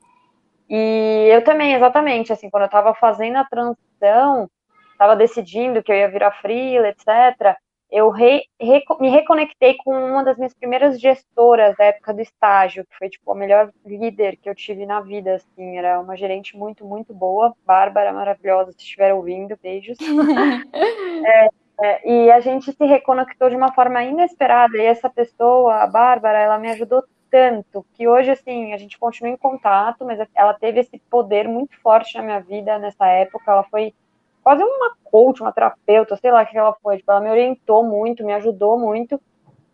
E 0.70 1.30
eu 1.32 1.44
também, 1.44 1.74
exatamente, 1.74 2.34
assim, 2.34 2.50
quando 2.50 2.64
eu 2.64 2.68
estava 2.68 2.94
fazendo 2.94 3.38
a 3.38 3.46
transição, 3.46 4.50
estava 4.92 5.16
decidindo 5.16 5.84
que 5.84 5.92
eu 5.92 5.96
ia 5.96 6.10
virar 6.10 6.32
freela, 6.32 6.90
etc 6.90 7.58
eu 7.92 8.10
re, 8.10 8.44
re, 8.60 8.84
me 9.00 9.10
reconectei 9.10 9.76
com 9.78 9.92
uma 9.92 10.24
das 10.24 10.38
minhas 10.38 10.54
primeiras 10.54 11.00
gestoras 11.00 11.76
da 11.78 11.86
época 11.86 12.14
do 12.14 12.22
estágio, 12.22 12.86
que 12.86 12.98
foi 12.98 13.10
tipo 13.10 13.32
a 13.32 13.36
melhor 13.36 13.72
líder 13.86 14.38
que 14.38 14.50
eu 14.50 14.56
tive 14.56 14.86
na 14.86 15.00
vida, 15.00 15.36
assim, 15.36 15.78
era 15.78 16.00
uma 16.00 16.16
gerente 16.16 16.58
muito, 16.58 16.86
muito 16.86 17.14
boa, 17.14 17.54
Bárbara, 17.66 18.12
maravilhosa, 18.12 18.72
se 18.74 18.80
estiver 18.80 19.14
ouvindo, 19.14 19.58
beijos. 19.62 19.98
é, 21.26 21.50
é, 21.80 22.10
e 22.10 22.32
a 22.32 22.40
gente 22.40 22.72
se 22.72 22.86
reconectou 22.86 23.50
de 23.50 23.56
uma 23.56 23.72
forma 23.74 24.04
inesperada, 24.04 24.78
e 24.78 24.82
essa 24.86 25.10
pessoa, 25.10 25.84
a 25.84 25.88
Bárbara, 25.88 26.40
ela 26.40 26.58
me 26.58 26.70
ajudou 26.72 27.04
tanto, 27.30 27.86
que 27.94 28.08
hoje, 28.08 28.32
assim, 28.32 28.74
a 28.74 28.78
gente 28.78 28.98
continua 28.98 29.32
em 29.32 29.38
contato, 29.38 30.04
mas 30.06 30.20
ela 30.36 30.54
teve 30.54 30.82
esse 30.82 30.98
poder 31.10 31.48
muito 31.48 31.80
forte 31.82 32.16
na 32.18 32.24
minha 32.24 32.40
vida 32.40 32.78
nessa 32.80 33.06
época, 33.08 33.52
ela 33.52 33.64
foi 33.64 33.94
quase 34.48 34.64
uma 34.64 34.96
coach, 35.04 35.42
uma 35.42 35.52
terapeuta, 35.52 36.16
sei 36.16 36.32
lá 36.32 36.42
o 36.42 36.48
que 36.48 36.58
ela 36.58 36.74
foi. 36.82 36.96
Tipo, 36.96 37.12
ela 37.12 37.20
me 37.20 37.30
orientou 37.30 37.84
muito, 37.84 38.24
me 38.24 38.32
ajudou 38.32 38.80
muito. 38.80 39.20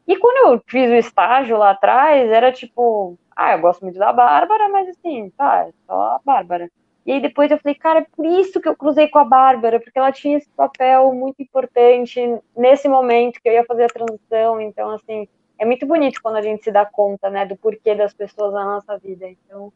E 0.07 0.17
quando 0.17 0.51
eu 0.51 0.63
fiz 0.65 0.89
o 0.89 0.95
estágio 0.95 1.57
lá 1.57 1.69
atrás, 1.69 2.28
era 2.32 2.51
tipo, 2.51 3.15
ah, 3.36 3.51
eu 3.51 3.59
gosto 3.59 3.84
muito 3.84 3.99
da 3.99 4.11
Bárbara, 4.11 4.67
mas 4.69 4.89
assim, 4.89 5.30
tá, 5.38 5.67
é 5.67 5.71
só 5.86 6.15
a 6.15 6.21
Bárbara. 6.26 6.71
E 7.05 7.11
aí 7.11 7.21
depois 7.21 7.51
eu 7.51 7.59
falei, 7.59 7.76
cara, 7.76 7.99
é 7.99 8.07
por 8.15 8.26
isso 8.26 8.59
que 8.59 8.67
eu 8.67 8.76
cruzei 8.76 9.07
com 9.07 9.19
a 9.19 9.24
Bárbara, 9.24 9.80
porque 9.80 9.99
ela 9.99 10.11
tinha 10.11 10.39
esse 10.39 10.49
papel 10.49 11.13
muito 11.13 11.39
importante 11.39 12.19
nesse 12.57 12.88
momento 12.88 13.39
que 13.43 13.49
eu 13.49 13.53
ia 13.53 13.65
fazer 13.65 13.84
a 13.84 13.89
transição. 13.89 14.59
Então, 14.59 14.89
assim, 14.89 15.28
é 15.59 15.65
muito 15.65 15.86
bonito 15.86 16.19
quando 16.19 16.38
a 16.38 16.41
gente 16.41 16.63
se 16.63 16.71
dá 16.71 16.84
conta, 16.84 17.30
né, 17.30 17.45
do 17.45 17.55
porquê 17.55 17.93
das 17.93 18.11
pessoas 18.11 18.51
na 18.51 18.65
nossa 18.65 18.97
vida. 18.97 19.30
Então, 19.30 19.71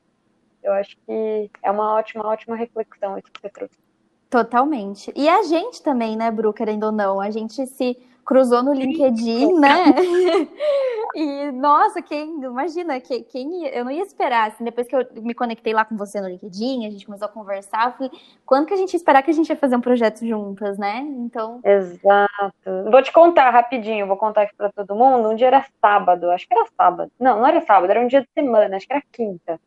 eu 0.63 0.73
acho 0.73 0.97
que 1.05 1.51
é 1.61 1.69
uma 1.69 1.93
ótima, 1.93 2.25
ótima 2.25 2.55
reflexão 2.55 3.15
isso 3.15 3.31
que 3.31 3.39
você 3.39 3.49
trouxe. 3.49 3.86
Totalmente. 4.29 5.11
E 5.15 5.27
a 5.29 5.43
gente 5.43 5.81
também, 5.81 6.17
né, 6.17 6.29
Bru, 6.29 6.53
querendo 6.53 6.83
ou 6.83 6.91
não, 6.91 7.21
a 7.21 7.31
gente 7.31 7.65
se 7.67 7.97
cruzou 8.25 8.61
no 8.61 8.73
LinkedIn, 8.73 9.53
né? 9.53 9.85
e, 11.15 11.49
nossa, 11.53 12.01
quem, 12.01 12.43
imagina, 12.43 12.99
quem, 12.99 13.23
quem, 13.23 13.65
eu 13.67 13.85
não 13.85 13.91
ia 13.91 14.03
esperar, 14.03 14.49
assim, 14.49 14.65
depois 14.65 14.85
que 14.85 14.93
eu 14.93 15.07
me 15.21 15.33
conectei 15.33 15.71
lá 15.71 15.85
com 15.85 15.95
você 15.95 16.19
no 16.19 16.27
LinkedIn, 16.27 16.85
a 16.85 16.89
gente 16.89 17.05
começou 17.05 17.25
a 17.25 17.31
conversar, 17.31 17.95
falei, 17.95 18.11
quando 18.45 18.65
que 18.65 18.73
a 18.73 18.77
gente 18.77 18.93
ia 18.93 18.97
esperar 18.97 19.23
que 19.23 19.31
a 19.31 19.33
gente 19.33 19.47
ia 19.49 19.55
fazer 19.55 19.77
um 19.77 19.81
projeto 19.81 20.27
juntas, 20.27 20.77
né? 20.77 20.99
Então... 20.99 21.61
Exato. 21.63 22.91
Vou 22.91 23.01
te 23.01 23.13
contar 23.13 23.49
rapidinho, 23.49 24.05
vou 24.05 24.17
contar 24.17 24.41
aqui 24.41 24.55
pra 24.57 24.69
todo 24.73 24.93
mundo, 24.93 25.29
um 25.29 25.35
dia 25.35 25.47
era 25.47 25.65
sábado, 25.81 26.29
acho 26.29 26.45
que 26.45 26.53
era 26.53 26.67
sábado, 26.75 27.09
não, 27.17 27.39
não 27.39 27.47
era 27.47 27.61
sábado, 27.61 27.89
era 27.89 28.01
um 28.01 28.07
dia 28.07 28.19
de 28.19 28.29
semana, 28.33 28.75
acho 28.75 28.85
que 28.85 28.93
era 28.93 29.03
quinta. 29.09 29.57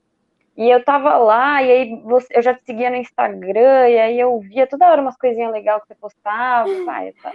E 0.57 0.69
eu 0.69 0.85
tava 0.85 1.17
lá, 1.17 1.63
e 1.63 1.71
aí 1.71 2.03
você, 2.03 2.27
eu 2.37 2.43
já 2.43 2.55
te 2.55 2.65
seguia 2.65 2.91
no 2.91 2.97
Instagram, 2.97 3.89
e 3.89 3.99
aí 3.99 4.21
eu 4.21 4.39
via 4.41 4.67
toda 4.67 4.91
hora 4.91 5.01
umas 5.01 5.17
coisinhas 5.17 5.53
legais 5.53 5.81
que 5.83 5.89
você 5.89 5.95
postava. 5.95 6.69
Ah, 6.89 7.05
essa, 7.05 7.33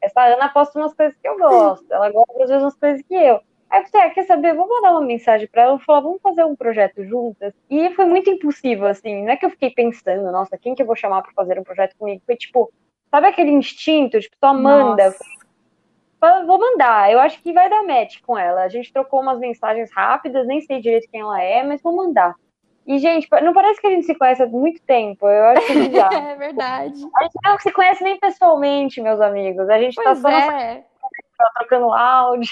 essa 0.00 0.24
Ana 0.24 0.48
posta 0.48 0.78
umas 0.78 0.94
coisas 0.94 1.16
que 1.16 1.28
eu 1.28 1.36
gosto, 1.38 1.92
ela 1.92 2.10
gosta 2.10 2.32
às 2.32 2.48
vezes 2.48 2.62
umas 2.62 2.76
coisas 2.76 3.02
que 3.02 3.14
eu. 3.14 3.40
Aí 3.70 3.84
você 3.84 3.98
ah, 3.98 4.10
quer 4.10 4.24
saber? 4.24 4.54
Vou 4.54 4.66
mandar 4.66 4.92
uma 4.92 5.02
mensagem 5.02 5.46
para 5.46 5.62
ela. 5.62 5.74
Eu 5.74 5.78
falei, 5.80 6.02
vamos 6.02 6.22
fazer 6.22 6.44
um 6.44 6.56
projeto 6.56 7.04
juntas. 7.04 7.52
E 7.68 7.90
foi 7.90 8.06
muito 8.06 8.30
impulsivo, 8.30 8.86
assim. 8.86 9.24
Não 9.24 9.32
é 9.32 9.36
que 9.36 9.44
eu 9.44 9.50
fiquei 9.50 9.70
pensando, 9.70 10.32
nossa, 10.32 10.56
quem 10.56 10.74
que 10.74 10.80
eu 10.80 10.86
vou 10.86 10.96
chamar 10.96 11.22
para 11.22 11.32
fazer 11.32 11.58
um 11.58 11.64
projeto 11.64 11.94
comigo? 11.98 12.22
Foi 12.24 12.36
tipo, 12.36 12.72
sabe 13.10 13.26
aquele 13.26 13.50
instinto? 13.50 14.18
Tipo, 14.18 14.36
só 14.42 14.54
manda. 14.54 15.14
Vou 16.46 16.58
mandar, 16.58 17.12
eu 17.12 17.20
acho 17.20 17.40
que 17.42 17.52
vai 17.52 17.70
dar 17.70 17.84
match 17.84 18.20
com 18.22 18.36
ela. 18.36 18.62
A 18.62 18.68
gente 18.68 18.92
trocou 18.92 19.20
umas 19.20 19.38
mensagens 19.38 19.90
rápidas, 19.92 20.46
nem 20.46 20.60
sei 20.62 20.80
direito 20.80 21.08
quem 21.10 21.20
ela 21.20 21.40
é, 21.40 21.62
mas 21.62 21.80
vou 21.82 21.94
mandar. 21.94 22.34
E, 22.88 22.98
gente, 22.98 23.28
não 23.42 23.52
parece 23.52 23.78
que 23.78 23.86
a 23.86 23.90
gente 23.90 24.06
se 24.06 24.14
conhece 24.14 24.42
há 24.42 24.46
muito 24.46 24.80
tempo. 24.80 25.28
Eu 25.28 25.44
acho 25.44 25.66
que 25.68 25.92
já. 25.92 26.08
é 26.10 26.34
verdade. 26.36 27.06
A 27.16 27.22
gente 27.24 27.34
não 27.44 27.58
se 27.58 27.70
conhece 27.70 28.02
nem 28.02 28.18
pessoalmente, 28.18 29.02
meus 29.02 29.20
amigos. 29.20 29.68
A 29.68 29.78
gente 29.78 29.94
tá 29.94 30.02
pois 30.04 30.22
tá 30.22 30.30
só 30.30 30.50
é. 30.56 30.84
Trocando 31.58 31.92
áudio. 31.92 32.50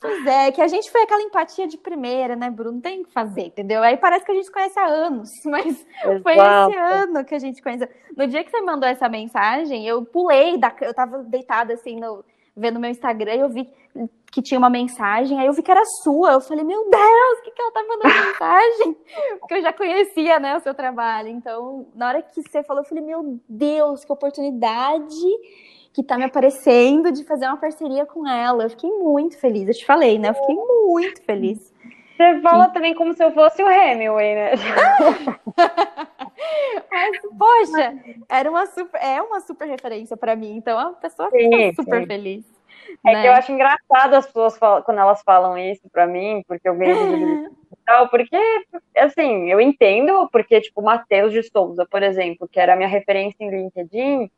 Pois 0.00 0.26
é, 0.26 0.52
que 0.52 0.62
a 0.62 0.68
gente 0.68 0.90
foi 0.90 1.02
aquela 1.02 1.22
empatia 1.22 1.66
de 1.66 1.76
primeira, 1.76 2.34
né, 2.34 2.50
Bruno? 2.50 2.72
Não 2.72 2.80
tem 2.80 3.02
o 3.02 3.04
que 3.04 3.12
fazer, 3.12 3.46
entendeu? 3.46 3.82
Aí 3.82 3.96
parece 3.98 4.24
que 4.24 4.32
a 4.32 4.34
gente 4.34 4.50
conhece 4.50 4.78
há 4.78 4.86
anos, 4.86 5.30
mas 5.44 5.66
Exato. 5.66 6.22
foi 6.22 6.32
esse 6.32 6.78
ano 6.78 7.24
que 7.24 7.34
a 7.34 7.38
gente 7.38 7.62
conhece. 7.62 7.88
No 8.16 8.26
dia 8.26 8.42
que 8.42 8.50
você 8.50 8.60
mandou 8.62 8.88
essa 8.88 9.08
mensagem, 9.08 9.86
eu 9.86 10.04
pulei, 10.04 10.56
da... 10.56 10.74
eu 10.80 10.94
tava 10.94 11.22
deitada 11.24 11.74
assim 11.74 12.00
no 12.00 12.24
vendo 12.56 12.80
meu 12.80 12.90
Instagram 12.90 13.34
e 13.34 13.40
eu 13.40 13.48
vi 13.48 13.68
que 14.32 14.42
tinha 14.42 14.58
uma 14.58 14.68
mensagem, 14.68 15.38
aí 15.38 15.46
eu 15.46 15.52
vi 15.52 15.62
que 15.62 15.70
era 15.70 15.84
sua. 16.02 16.32
Eu 16.32 16.40
falei, 16.40 16.64
meu 16.64 16.90
Deus, 16.90 17.38
o 17.38 17.42
que, 17.42 17.50
que 17.50 17.62
ela 17.62 17.72
tá 17.72 17.82
mandando 17.82 18.14
mensagem? 18.26 18.96
Porque 19.38 19.54
eu 19.54 19.62
já 19.62 19.72
conhecia, 19.72 20.38
né, 20.38 20.56
o 20.56 20.60
seu 20.60 20.74
trabalho. 20.74 21.28
Então, 21.28 21.86
na 21.94 22.08
hora 22.08 22.22
que 22.22 22.42
você 22.42 22.62
falou, 22.62 22.82
eu 22.82 22.88
falei, 22.88 23.02
meu 23.02 23.40
Deus, 23.48 24.04
que 24.04 24.12
oportunidade 24.12 25.14
que 25.92 26.02
tá 26.02 26.18
me 26.18 26.24
aparecendo 26.24 27.10
de 27.10 27.24
fazer 27.24 27.46
uma 27.46 27.56
parceria 27.56 28.04
com 28.04 28.28
ela. 28.28 28.64
Eu 28.64 28.70
fiquei 28.70 28.90
muito 28.90 29.38
feliz. 29.38 29.66
Eu 29.66 29.74
te 29.74 29.86
falei, 29.86 30.18
né? 30.18 30.28
Eu 30.28 30.34
fiquei 30.34 30.54
muito 30.54 31.22
feliz. 31.22 31.72
Você 32.14 32.40
fala 32.40 32.68
também 32.68 32.94
como 32.94 33.14
se 33.14 33.24
eu 33.24 33.32
fosse 33.32 33.62
o 33.62 33.70
Hemingway, 33.70 34.34
né? 34.34 34.50
Mas, 36.90 37.20
poxa, 37.38 37.94
era 38.28 38.50
uma 38.50 38.66
super, 38.66 39.00
é 39.02 39.22
uma 39.22 39.40
super 39.40 39.68
referência 39.68 40.16
para 40.16 40.36
mim, 40.36 40.56
então 40.56 40.78
a 40.78 40.92
pessoa 40.92 41.30
fica 41.30 41.74
super 41.74 42.00
sim. 42.02 42.06
feliz. 42.06 42.56
É 43.04 43.12
né? 43.12 43.22
que 43.22 43.28
eu 43.28 43.32
acho 43.32 43.52
engraçado 43.52 44.14
as 44.14 44.26
pessoas 44.26 44.56
falam, 44.58 44.82
quando 44.82 44.98
elas 44.98 45.22
falam 45.22 45.58
isso 45.58 45.82
para 45.90 46.06
mim, 46.06 46.42
porque 46.46 46.68
eu 46.68 46.76
ganhei 46.76 46.94
mortal, 47.70 48.08
porque, 48.08 48.36
assim, 48.96 49.50
eu 49.50 49.60
entendo, 49.60 50.28
porque, 50.30 50.60
tipo, 50.60 50.80
o 50.80 50.84
Matheus 50.84 51.32
de 51.32 51.42
Souza, 51.42 51.86
por 51.90 52.02
exemplo, 52.02 52.48
que 52.48 52.60
era 52.60 52.74
a 52.74 52.76
minha 52.76 52.88
referência 52.88 53.36
em 53.40 53.50
LinkedIn, 53.50 54.30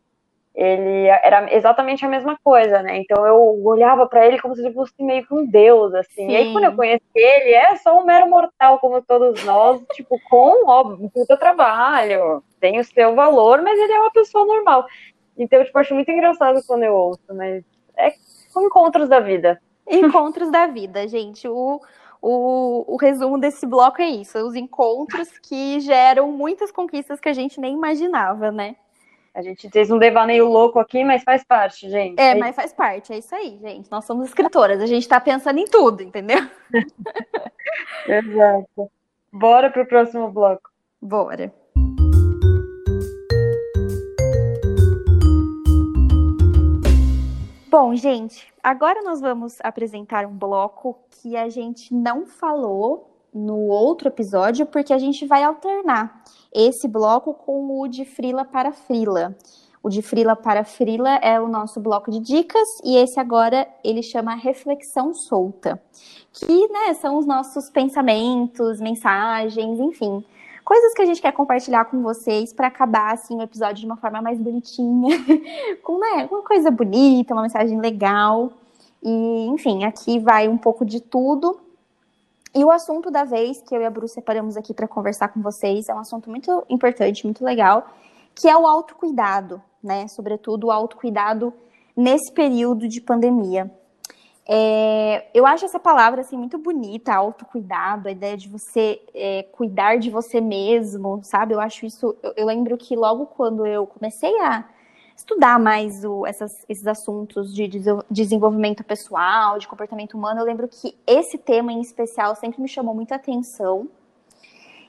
ele 0.54 1.06
era 1.06 1.54
exatamente 1.54 2.04
a 2.04 2.08
mesma 2.08 2.38
coisa, 2.42 2.82
né? 2.82 2.98
Então 2.98 3.26
eu 3.26 3.64
olhava 3.64 4.06
para 4.06 4.26
ele 4.26 4.40
como 4.40 4.54
se 4.54 4.60
ele 4.60 4.74
fosse 4.74 4.92
meio 5.00 5.24
que 5.26 5.32
um 5.32 5.46
deus, 5.46 5.94
assim. 5.94 6.26
Sim. 6.26 6.30
E 6.30 6.36
aí 6.36 6.52
quando 6.52 6.64
eu 6.64 6.74
conheci 6.74 7.02
ele, 7.14 7.52
é 7.52 7.76
só 7.76 7.96
um 7.96 8.04
mero 8.04 8.28
mortal 8.28 8.78
como 8.78 9.00
todos 9.02 9.44
nós, 9.44 9.80
tipo, 9.94 10.18
com 10.28 10.68
óbvio, 10.68 11.10
puta 11.10 11.36
trabalho, 11.36 12.42
tem 12.60 12.80
o 12.80 12.84
seu 12.84 13.14
valor, 13.14 13.62
mas 13.62 13.78
ele 13.78 13.92
é 13.92 14.00
uma 14.00 14.10
pessoa 14.10 14.44
normal. 14.44 14.84
Então, 15.36 15.62
tipo, 15.64 15.78
eu 15.78 15.80
acho 15.80 15.94
muito 15.94 16.10
engraçado 16.10 16.60
quando 16.66 16.82
eu 16.82 16.94
ouço, 16.94 17.22
mas 17.28 17.62
é 17.96 18.12
encontros 18.56 19.08
da 19.08 19.20
vida. 19.20 19.60
Encontros 19.86 20.50
da 20.50 20.66
vida, 20.66 21.06
gente. 21.06 21.46
O, 21.46 21.80
o, 22.20 22.94
o 22.94 22.96
resumo 22.96 23.38
desse 23.38 23.64
bloco 23.64 24.02
é 24.02 24.08
isso: 24.08 24.38
os 24.38 24.56
encontros 24.56 25.38
que 25.38 25.78
geram 25.80 26.32
muitas 26.32 26.72
conquistas 26.72 27.20
que 27.20 27.28
a 27.28 27.32
gente 27.32 27.60
nem 27.60 27.74
imaginava, 27.74 28.50
né? 28.50 28.76
A 29.34 29.42
gente 29.42 29.68
fez 29.70 29.90
um 29.90 29.98
devaneio 29.98 30.48
louco 30.48 30.78
aqui, 30.78 31.04
mas 31.04 31.22
faz 31.22 31.44
parte, 31.44 31.88
gente. 31.88 32.18
É, 32.18 32.30
é 32.30 32.34
mas 32.34 32.56
faz 32.56 32.72
parte, 32.72 33.12
é 33.12 33.18
isso 33.18 33.34
aí, 33.34 33.58
gente. 33.60 33.90
Nós 33.90 34.04
somos 34.04 34.28
escritoras, 34.28 34.80
a 34.80 34.86
gente 34.86 35.06
tá 35.06 35.20
pensando 35.20 35.58
em 35.58 35.66
tudo, 35.66 36.02
entendeu? 36.02 36.38
Exato. 38.06 38.90
Bora 39.32 39.70
pro 39.70 39.86
próximo 39.86 40.30
bloco. 40.30 40.70
Bora. 41.00 41.52
Bom, 47.70 47.94
gente, 47.94 48.52
agora 48.62 49.02
nós 49.02 49.20
vamos 49.20 49.58
apresentar 49.62 50.24
um 50.24 50.32
bloco 50.32 50.98
que 51.10 51.36
a 51.36 51.50
gente 51.50 51.94
não 51.94 52.26
falou 52.26 53.14
no 53.32 53.66
outro 53.66 54.08
episódio, 54.08 54.64
porque 54.64 54.92
a 54.92 54.98
gente 54.98 55.26
vai 55.26 55.44
alternar 55.44 56.24
esse 56.52 56.88
bloco 56.88 57.34
com 57.34 57.80
o 57.80 57.88
de 57.88 58.04
Frila 58.04 58.44
para 58.44 58.72
Frila. 58.72 59.36
O 59.82 59.88
de 59.88 60.02
Frila 60.02 60.34
para 60.34 60.64
Frila 60.64 61.16
é 61.16 61.40
o 61.40 61.48
nosso 61.48 61.80
bloco 61.80 62.10
de 62.10 62.18
dicas 62.18 62.68
e 62.84 62.96
esse 62.96 63.20
agora 63.20 63.66
ele 63.84 64.02
chama 64.02 64.34
Reflexão 64.34 65.14
Solta, 65.14 65.80
que 66.32 66.68
né, 66.68 66.94
são 66.94 67.16
os 67.16 67.26
nossos 67.26 67.70
pensamentos, 67.70 68.80
mensagens, 68.80 69.78
enfim, 69.78 70.24
coisas 70.64 70.92
que 70.94 71.02
a 71.02 71.06
gente 71.06 71.22
quer 71.22 71.32
compartilhar 71.32 71.84
com 71.86 72.02
vocês 72.02 72.52
para 72.52 72.66
acabar 72.66 73.14
assim 73.14 73.36
o 73.38 73.42
episódio 73.42 73.76
de 73.76 73.86
uma 73.86 73.96
forma 73.96 74.20
mais 74.20 74.38
bonitinha, 74.38 75.16
com 75.82 75.98
né, 75.98 76.28
uma 76.30 76.42
coisa 76.42 76.70
bonita, 76.70 77.32
uma 77.32 77.42
mensagem 77.42 77.80
legal. 77.80 78.52
E, 79.02 79.46
enfim, 79.46 79.84
aqui 79.84 80.18
vai 80.18 80.48
um 80.48 80.58
pouco 80.58 80.84
de 80.84 81.00
tudo 81.00 81.58
e 82.54 82.64
o 82.64 82.70
assunto 82.70 83.10
da 83.10 83.24
vez 83.24 83.62
que 83.62 83.74
eu 83.74 83.80
e 83.80 83.84
a 83.84 83.90
Bru 83.90 84.08
separamos 84.08 84.56
aqui 84.56 84.72
para 84.72 84.88
conversar 84.88 85.28
com 85.28 85.40
vocês 85.40 85.88
é 85.88 85.94
um 85.94 85.98
assunto 85.98 86.30
muito 86.30 86.64
importante, 86.68 87.24
muito 87.24 87.44
legal, 87.44 87.86
que 88.34 88.48
é 88.48 88.56
o 88.56 88.66
autocuidado, 88.66 89.62
né? 89.82 90.08
Sobretudo 90.08 90.68
o 90.68 90.70
autocuidado 90.70 91.52
nesse 91.96 92.32
período 92.32 92.88
de 92.88 93.00
pandemia. 93.00 93.70
É, 94.50 95.26
eu 95.34 95.44
acho 95.44 95.66
essa 95.66 95.78
palavra 95.78 96.22
assim 96.22 96.38
muito 96.38 96.56
bonita, 96.56 97.14
autocuidado, 97.14 98.08
a 98.08 98.10
ideia 98.10 98.34
de 98.34 98.48
você 98.48 99.02
é, 99.14 99.42
cuidar 99.42 99.98
de 99.98 100.08
você 100.08 100.40
mesmo, 100.40 101.20
sabe? 101.22 101.52
Eu 101.52 101.60
acho 101.60 101.84
isso. 101.84 102.16
Eu, 102.22 102.32
eu 102.34 102.46
lembro 102.46 102.78
que 102.78 102.96
logo 102.96 103.26
quando 103.26 103.66
eu 103.66 103.86
comecei 103.86 104.40
a 104.40 104.64
estudar 105.18 105.58
mais 105.58 106.04
o, 106.04 106.24
essas, 106.24 106.64
esses 106.68 106.86
assuntos 106.86 107.52
de 107.52 107.68
desenvolvimento 108.08 108.84
pessoal, 108.84 109.58
de 109.58 109.66
comportamento 109.66 110.16
humano, 110.16 110.40
eu 110.40 110.44
lembro 110.44 110.68
que 110.68 110.96
esse 111.04 111.36
tema 111.36 111.72
em 111.72 111.80
especial 111.80 112.36
sempre 112.36 112.62
me 112.62 112.68
chamou 112.68 112.94
muita 112.94 113.16
atenção. 113.16 113.88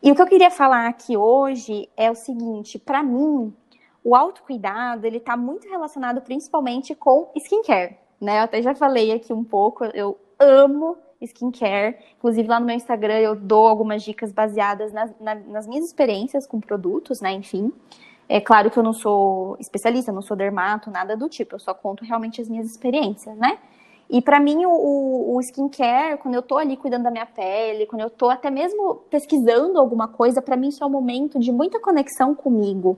E 0.03 0.11
o 0.11 0.15
que 0.15 0.21
eu 0.21 0.27
queria 0.27 0.51
falar 0.51 0.88
aqui 0.88 1.17
hoje 1.17 1.89
é 1.97 2.11
o 2.11 2.15
seguinte, 2.15 2.77
para 2.77 3.01
mim, 3.01 3.51
o 4.03 4.15
autocuidado, 4.15 5.05
ele 5.05 5.17
está 5.17 5.36
muito 5.36 5.67
relacionado 5.67 6.21
principalmente 6.21 6.93
com 6.93 7.32
skincare, 7.36 7.97
né? 8.21 8.39
Eu 8.39 8.43
até 8.43 8.61
já 8.61 8.75
falei 8.75 9.11
aqui 9.11 9.34
um 9.34 9.43
pouco, 9.43 9.84
eu 9.86 10.17
amo 10.38 10.95
skincare. 11.19 11.97
Inclusive, 12.17 12.47
lá 12.47 12.59
no 12.59 12.67
meu 12.67 12.75
Instagram 12.75 13.17
eu 13.17 13.36
dou 13.36 13.67
algumas 13.67 14.03
dicas 14.03 14.32
baseadas 14.32 14.93
nas, 14.93 15.11
nas 15.19 15.67
minhas 15.67 15.86
experiências 15.86 16.45
com 16.45 16.61
produtos, 16.61 17.19
né? 17.19 17.32
Enfim. 17.34 17.73
É 18.30 18.39
claro 18.39 18.69
que 18.69 18.77
eu 18.77 18.84
não 18.84 18.93
sou 18.93 19.57
especialista, 19.59 20.11
não 20.11 20.21
sou 20.21 20.38
dermato, 20.38 20.91
nada 20.91 21.17
do 21.17 21.27
tipo, 21.27 21.55
eu 21.55 21.59
só 21.59 21.73
conto 21.73 22.05
realmente 22.05 22.39
as 22.39 22.47
minhas 22.47 22.67
experiências, 22.67 23.36
né? 23.36 23.57
E 24.07 24.21
para 24.21 24.39
mim, 24.39 24.65
o, 24.65 25.36
o, 25.36 25.39
skincare, 25.41 26.17
quando 26.17 26.36
eu 26.36 26.41
tô 26.43 26.57
ali 26.57 26.77
cuidando 26.77 27.03
da 27.03 27.11
minha 27.11 27.25
pele, 27.25 27.88
quando 27.88 28.01
eu 28.01 28.09
tô 28.09 28.30
até 28.30 28.51
mesmo 28.51 28.95
pesquisando 29.09 29.80
alguma 29.80 30.07
coisa, 30.07 30.41
para 30.41 30.55
mim 30.55 30.69
isso 30.69 30.84
é 30.84 30.88
um 30.88 30.91
momento 30.91 31.39
de 31.39 31.51
muita 31.51 31.80
conexão 31.80 32.36
comigo. 32.36 32.97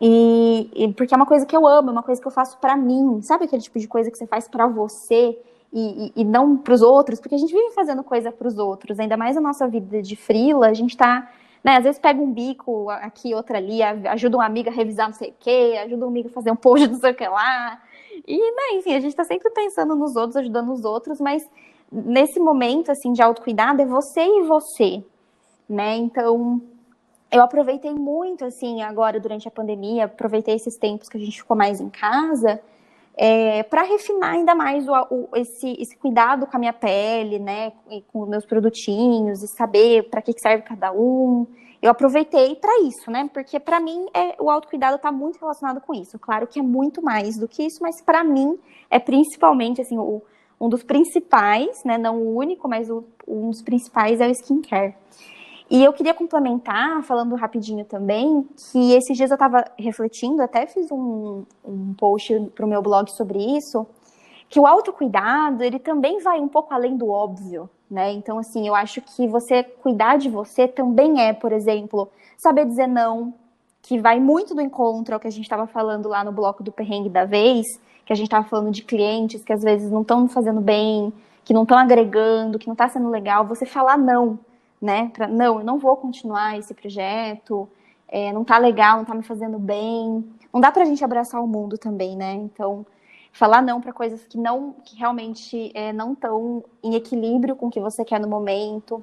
E, 0.00 0.70
e, 0.74 0.92
porque 0.92 1.14
é 1.14 1.16
uma 1.16 1.26
coisa 1.26 1.46
que 1.46 1.56
eu 1.56 1.66
amo, 1.66 1.88
é 1.88 1.92
uma 1.92 2.02
coisa 2.02 2.20
que 2.20 2.26
eu 2.26 2.32
faço 2.32 2.58
para 2.58 2.76
mim. 2.76 3.20
Sabe 3.22 3.44
aquele 3.44 3.62
tipo 3.62 3.78
de 3.78 3.88
coisa 3.88 4.10
que 4.10 4.18
você 4.18 4.26
faz 4.26 4.46
para 4.46 4.66
você 4.66 5.38
e, 5.72 6.06
e, 6.06 6.12
e 6.16 6.24
não 6.24 6.56
para 6.56 6.74
os 6.74 6.82
outros? 6.82 7.20
Porque 7.20 7.34
a 7.34 7.38
gente 7.38 7.52
vive 7.52 7.72
fazendo 7.72 8.02
coisa 8.02 8.30
para 8.30 8.48
os 8.48 8.58
outros, 8.58 9.00
ainda 9.00 9.16
mais 9.16 9.36
a 9.36 9.40
nossa 9.40 9.66
vida 9.68 10.02
de 10.02 10.16
frila, 10.16 10.68
a 10.68 10.74
gente 10.74 10.96
tá 10.96 11.30
né? 11.64 11.78
Às 11.78 11.84
vezes 11.84 11.98
pega 11.98 12.20
um 12.20 12.30
bico 12.30 12.90
aqui, 12.90 13.34
outra 13.34 13.56
ali, 13.56 13.82
ajuda 13.82 14.36
uma 14.36 14.44
amiga 14.44 14.70
a 14.70 14.74
revisar 14.74 15.08
não 15.08 15.14
sei 15.14 15.30
o 15.30 15.34
quê, 15.40 15.80
ajuda 15.82 16.04
um 16.04 16.08
amigo 16.08 16.28
a 16.28 16.32
fazer 16.32 16.50
um 16.50 16.56
post 16.56 16.86
não 16.92 17.00
sei 17.00 17.12
o 17.12 17.14
que 17.14 17.26
lá. 17.26 17.82
E, 18.28 18.36
né, 18.36 18.78
enfim, 18.78 18.94
a 18.94 19.00
gente 19.00 19.10
está 19.10 19.24
sempre 19.24 19.50
pensando 19.50 19.96
nos 19.96 20.14
outros, 20.14 20.36
ajudando 20.36 20.70
os 20.70 20.84
outros, 20.84 21.18
mas 21.20 21.48
nesse 21.90 22.38
momento, 22.38 22.92
assim, 22.92 23.12
de 23.12 23.22
autocuidado, 23.22 23.80
é 23.80 23.86
você 23.86 24.20
e 24.20 24.42
você, 24.42 25.02
né? 25.68 25.96
Então, 25.96 26.60
eu 27.30 27.42
aproveitei 27.42 27.92
muito, 27.92 28.44
assim, 28.44 28.82
agora 28.82 29.18
durante 29.18 29.48
a 29.48 29.50
pandemia, 29.50 30.04
aproveitei 30.04 30.54
esses 30.54 30.76
tempos 30.76 31.08
que 31.08 31.16
a 31.16 31.20
gente 31.20 31.38
ficou 31.38 31.56
mais 31.56 31.80
em 31.80 31.88
casa, 31.88 32.60
é, 33.16 33.62
para 33.62 33.82
refinar 33.82 34.32
ainda 34.32 34.54
mais 34.54 34.88
o, 34.88 34.92
o, 35.10 35.28
esse, 35.36 35.76
esse, 35.80 35.96
cuidado 35.96 36.46
com 36.46 36.56
a 36.56 36.60
minha 36.60 36.72
pele, 36.72 37.38
né, 37.38 37.72
e 37.90 38.02
com 38.12 38.22
os 38.22 38.28
meus 38.28 38.44
produtinhos, 38.44 39.42
e 39.42 39.48
saber 39.48 40.08
para 40.10 40.20
que 40.20 40.32
serve 40.38 40.62
cada 40.62 40.92
um. 40.92 41.46
Eu 41.80 41.90
aproveitei 41.90 42.56
para 42.56 42.80
isso, 42.80 43.10
né, 43.10 43.28
porque 43.32 43.60
para 43.60 43.78
mim 43.78 44.06
é, 44.14 44.34
o 44.40 44.50
autocuidado 44.50 44.96
está 44.96 45.12
muito 45.12 45.38
relacionado 45.38 45.80
com 45.80 45.94
isso. 45.94 46.18
Claro 46.18 46.46
que 46.46 46.58
é 46.58 46.62
muito 46.62 47.02
mais 47.02 47.38
do 47.38 47.46
que 47.46 47.62
isso, 47.64 47.82
mas 47.82 48.00
para 48.00 48.24
mim 48.24 48.58
é 48.90 48.98
principalmente 48.98 49.80
assim 49.80 49.98
o, 49.98 50.22
um 50.60 50.68
dos 50.68 50.82
principais, 50.82 51.84
né, 51.84 51.96
não 51.96 52.20
o 52.20 52.36
único, 52.36 52.68
mas 52.68 52.88
um 52.90 53.50
dos 53.50 53.62
principais 53.62 54.20
é 54.20 54.26
o 54.26 54.30
skincare. 54.30 54.94
E 55.74 55.82
eu 55.82 55.92
queria 55.92 56.14
complementar, 56.14 57.02
falando 57.02 57.34
rapidinho 57.34 57.84
também, 57.84 58.46
que 58.70 58.92
esses 58.92 59.16
dias 59.16 59.28
eu 59.28 59.34
estava 59.34 59.64
refletindo, 59.76 60.40
até 60.40 60.66
fiz 60.66 60.88
um, 60.92 61.44
um 61.64 61.92
post 61.94 62.32
para 62.54 62.64
o 62.64 62.68
meu 62.68 62.80
blog 62.80 63.10
sobre 63.10 63.40
isso, 63.56 63.84
que 64.48 64.60
o 64.60 64.68
autocuidado, 64.68 65.64
ele 65.64 65.80
também 65.80 66.22
vai 66.22 66.38
um 66.38 66.46
pouco 66.46 66.72
além 66.72 66.96
do 66.96 67.08
óbvio, 67.08 67.68
né? 67.90 68.12
Então, 68.12 68.38
assim, 68.38 68.68
eu 68.68 68.72
acho 68.72 69.00
que 69.00 69.26
você 69.26 69.64
cuidar 69.64 70.16
de 70.16 70.28
você 70.28 70.68
também 70.68 71.20
é, 71.20 71.32
por 71.32 71.50
exemplo, 71.50 72.08
saber 72.38 72.66
dizer 72.66 72.86
não, 72.86 73.34
que 73.82 73.98
vai 73.98 74.20
muito 74.20 74.54
do 74.54 74.60
encontro 74.60 75.14
ao 75.14 75.18
que 75.18 75.26
a 75.26 75.32
gente 75.32 75.42
estava 75.42 75.66
falando 75.66 76.08
lá 76.08 76.22
no 76.22 76.30
bloco 76.30 76.62
do 76.62 76.70
perrengue 76.70 77.08
da 77.08 77.24
vez, 77.24 77.66
que 78.06 78.12
a 78.12 78.16
gente 78.16 78.26
estava 78.26 78.46
falando 78.46 78.70
de 78.70 78.84
clientes 78.84 79.42
que 79.42 79.52
às 79.52 79.64
vezes 79.64 79.90
não 79.90 80.02
estão 80.02 80.28
fazendo 80.28 80.60
bem, 80.60 81.12
que 81.44 81.52
não 81.52 81.64
estão 81.64 81.76
agregando, 81.76 82.60
que 82.60 82.68
não 82.68 82.74
está 82.74 82.88
sendo 82.88 83.10
legal, 83.10 83.44
você 83.44 83.66
falar 83.66 83.98
não 83.98 84.38
né? 84.84 85.10
Pra, 85.14 85.26
não, 85.26 85.60
eu 85.60 85.64
não 85.64 85.78
vou 85.78 85.96
continuar 85.96 86.58
esse 86.58 86.74
projeto, 86.74 87.66
é, 88.06 88.30
não 88.32 88.44
tá 88.44 88.58
legal, 88.58 88.98
não 88.98 89.04
tá 89.06 89.14
me 89.14 89.22
fazendo 89.22 89.58
bem. 89.58 90.22
Não 90.52 90.60
dá 90.60 90.70
pra 90.70 90.84
gente 90.84 91.02
abraçar 91.02 91.42
o 91.42 91.46
mundo 91.46 91.78
também, 91.78 92.14
né? 92.14 92.34
Então, 92.34 92.84
falar 93.32 93.62
não 93.62 93.80
para 93.80 93.94
coisas 93.94 94.26
que 94.26 94.36
não, 94.36 94.74
que 94.84 94.94
realmente 94.96 95.72
é, 95.74 95.90
não 95.90 96.12
estão 96.12 96.62
em 96.82 96.94
equilíbrio 96.94 97.56
com 97.56 97.68
o 97.68 97.70
que 97.70 97.80
você 97.80 98.04
quer 98.04 98.20
no 98.20 98.28
momento. 98.28 99.02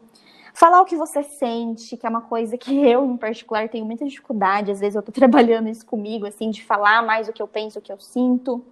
Falar 0.54 0.82
o 0.82 0.86
que 0.86 0.96
você 0.96 1.24
sente, 1.24 1.98
que 1.98 2.06
é 2.06 2.10
uma 2.10 2.22
coisa 2.22 2.56
que 2.60 2.78
eu, 2.88 3.04
em 3.04 3.18
particular, 3.18 3.68
tenho 3.68 3.86
muita 3.86 4.06
dificuldade. 4.06 4.70
Às 4.70 4.80
vezes 4.80 4.96
eu 4.96 5.02
tô 5.02 5.12
trabalhando 5.12 5.68
isso 5.68 5.86
comigo, 5.86 6.28
assim, 6.28 6.52
de 6.52 6.64
falar 6.64 7.02
mais 7.04 7.28
o 7.28 7.34
que 7.34 7.42
eu 7.42 7.48
penso, 7.48 7.80
o 7.80 7.82
que 7.82 7.92
eu 7.92 8.00
sinto. 8.00 8.64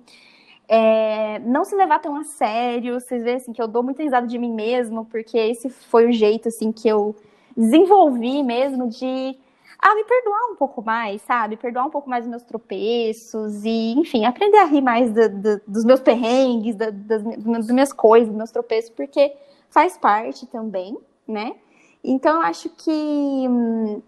É, 0.71 1.39
não 1.39 1.65
se 1.65 1.75
levar 1.75 1.97
tão 1.97 2.15
a 2.15 2.23
sério, 2.23 2.99
vocês 2.99 3.23
veem 3.23 3.37
assim 3.37 3.51
que 3.51 3.59
eu 3.59 3.67
dou 3.67 3.81
muita 3.81 4.03
risada 4.03 4.27
de 4.27 4.37
mim 4.37 4.53
mesma, 4.53 5.03
porque 5.03 5.35
esse 5.35 5.67
foi 5.67 6.07
o 6.07 6.11
jeito 6.11 6.47
assim 6.47 6.71
que 6.71 6.87
eu 6.87 7.15
desenvolvi 7.57 8.43
mesmo 8.43 8.87
de 8.87 9.35
ah, 9.79 9.95
me 9.95 10.03
perdoar 10.03 10.51
um 10.51 10.55
pouco 10.55 10.83
mais, 10.83 11.23
sabe? 11.23 11.57
Perdoar 11.57 11.87
um 11.87 11.89
pouco 11.89 12.07
mais 12.07 12.25
os 12.25 12.29
meus 12.29 12.43
tropeços 12.43 13.63
e, 13.65 13.93
enfim, 13.97 14.25
aprender 14.25 14.57
a 14.57 14.65
rir 14.65 14.81
mais 14.81 15.11
do, 15.11 15.29
do, 15.29 15.61
dos 15.65 15.85
meus 15.85 16.01
perrengues, 16.01 16.75
das, 16.75 16.93
das, 16.93 17.23
minhas 17.67 17.91
coisas, 17.91 18.27
dos 18.27 18.37
meus 18.37 18.51
tropeços, 18.51 18.91
porque 18.91 19.33
faz 19.69 19.97
parte 19.97 20.45
também, 20.47 20.97
né? 21.27 21.55
Então, 22.03 22.35
eu 22.35 22.41
acho 22.41 22.69
que 22.69 22.91
hum, 22.91 24.01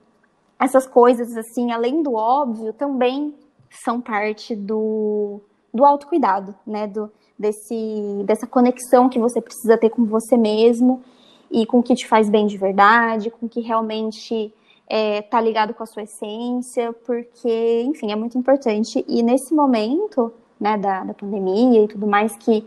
essas 0.59 0.86
coisas, 0.86 1.36
assim, 1.36 1.72
além 1.72 2.03
do 2.03 2.14
óbvio, 2.14 2.72
também 2.74 3.34
são 3.70 3.99
parte 3.99 4.55
do, 4.55 5.41
do 5.74 5.86
autocuidado, 5.86 6.53
né? 6.65 6.88
Do, 6.88 7.11
desse, 7.38 8.24
dessa 8.26 8.45
conexão 8.45 9.09
que 9.09 9.19
você 9.19 9.41
precisa 9.41 9.78
ter 9.78 9.89
com 9.89 10.05
você 10.05 10.38
mesmo. 10.38 11.01
e 11.49 11.65
com 11.65 11.80
o 11.80 11.84
que 11.84 11.95
te 11.95 12.07
faz 12.07 12.30
bem 12.30 12.47
de 12.47 12.57
verdade, 12.57 13.30
com 13.30 13.45
o 13.45 13.49
que 13.49 13.59
realmente 13.59 14.53
é, 14.88 15.22
tá 15.22 15.39
ligado 15.41 15.74
com 15.74 15.84
a 15.84 15.86
sua 15.86 16.03
essência, 16.03 16.93
porque, 17.05 17.84
enfim, 17.84 18.11
é 18.11 18.15
muito 18.15 18.38
importante. 18.38 19.03
E 19.07 19.22
nesse 19.22 19.53
momento, 19.53 20.32
né, 20.59 20.78
da, 20.78 21.03
da 21.03 21.13
pandemia 21.13 21.84
e 21.84 21.88
tudo 21.88 22.07
mais, 22.07 22.36
que 22.38 22.65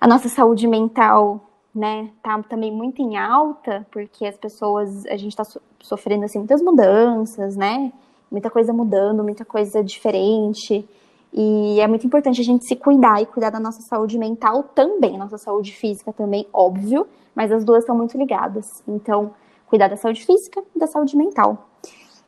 a 0.00 0.06
nossa 0.06 0.28
saúde 0.28 0.66
mental, 0.68 1.40
né, 1.74 2.10
tá 2.22 2.40
também 2.44 2.72
muito 2.72 3.02
em 3.02 3.16
alta, 3.16 3.86
porque 3.90 4.26
as 4.26 4.36
pessoas, 4.36 5.04
a 5.06 5.16
gente 5.16 5.34
tá 5.34 5.44
so 5.44 5.60
sofrendo, 5.80 6.24
assim, 6.24 6.38
muitas 6.38 6.62
mudanças, 6.62 7.56
né, 7.56 7.92
muita 8.30 8.48
coisa 8.48 8.72
mudando, 8.72 9.22
muita 9.22 9.44
coisa 9.44 9.84
diferente, 9.84 10.88
e 11.36 11.80
é 11.80 11.88
muito 11.88 12.06
importante 12.06 12.40
a 12.40 12.44
gente 12.44 12.64
se 12.64 12.76
cuidar 12.76 13.20
e 13.20 13.26
cuidar 13.26 13.50
da 13.50 13.58
nossa 13.58 13.82
saúde 13.82 14.16
mental 14.16 14.62
também, 14.62 15.18
nossa 15.18 15.36
saúde 15.36 15.72
física 15.72 16.12
também, 16.12 16.46
óbvio, 16.52 17.08
mas 17.34 17.50
as 17.50 17.64
duas 17.64 17.80
estão 17.82 17.96
muito 17.96 18.16
ligadas. 18.16 18.84
Então, 18.86 19.34
cuidar 19.66 19.88
da 19.88 19.96
saúde 19.96 20.24
física 20.24 20.62
e 20.76 20.78
da 20.78 20.86
saúde 20.86 21.16
mental. 21.16 21.68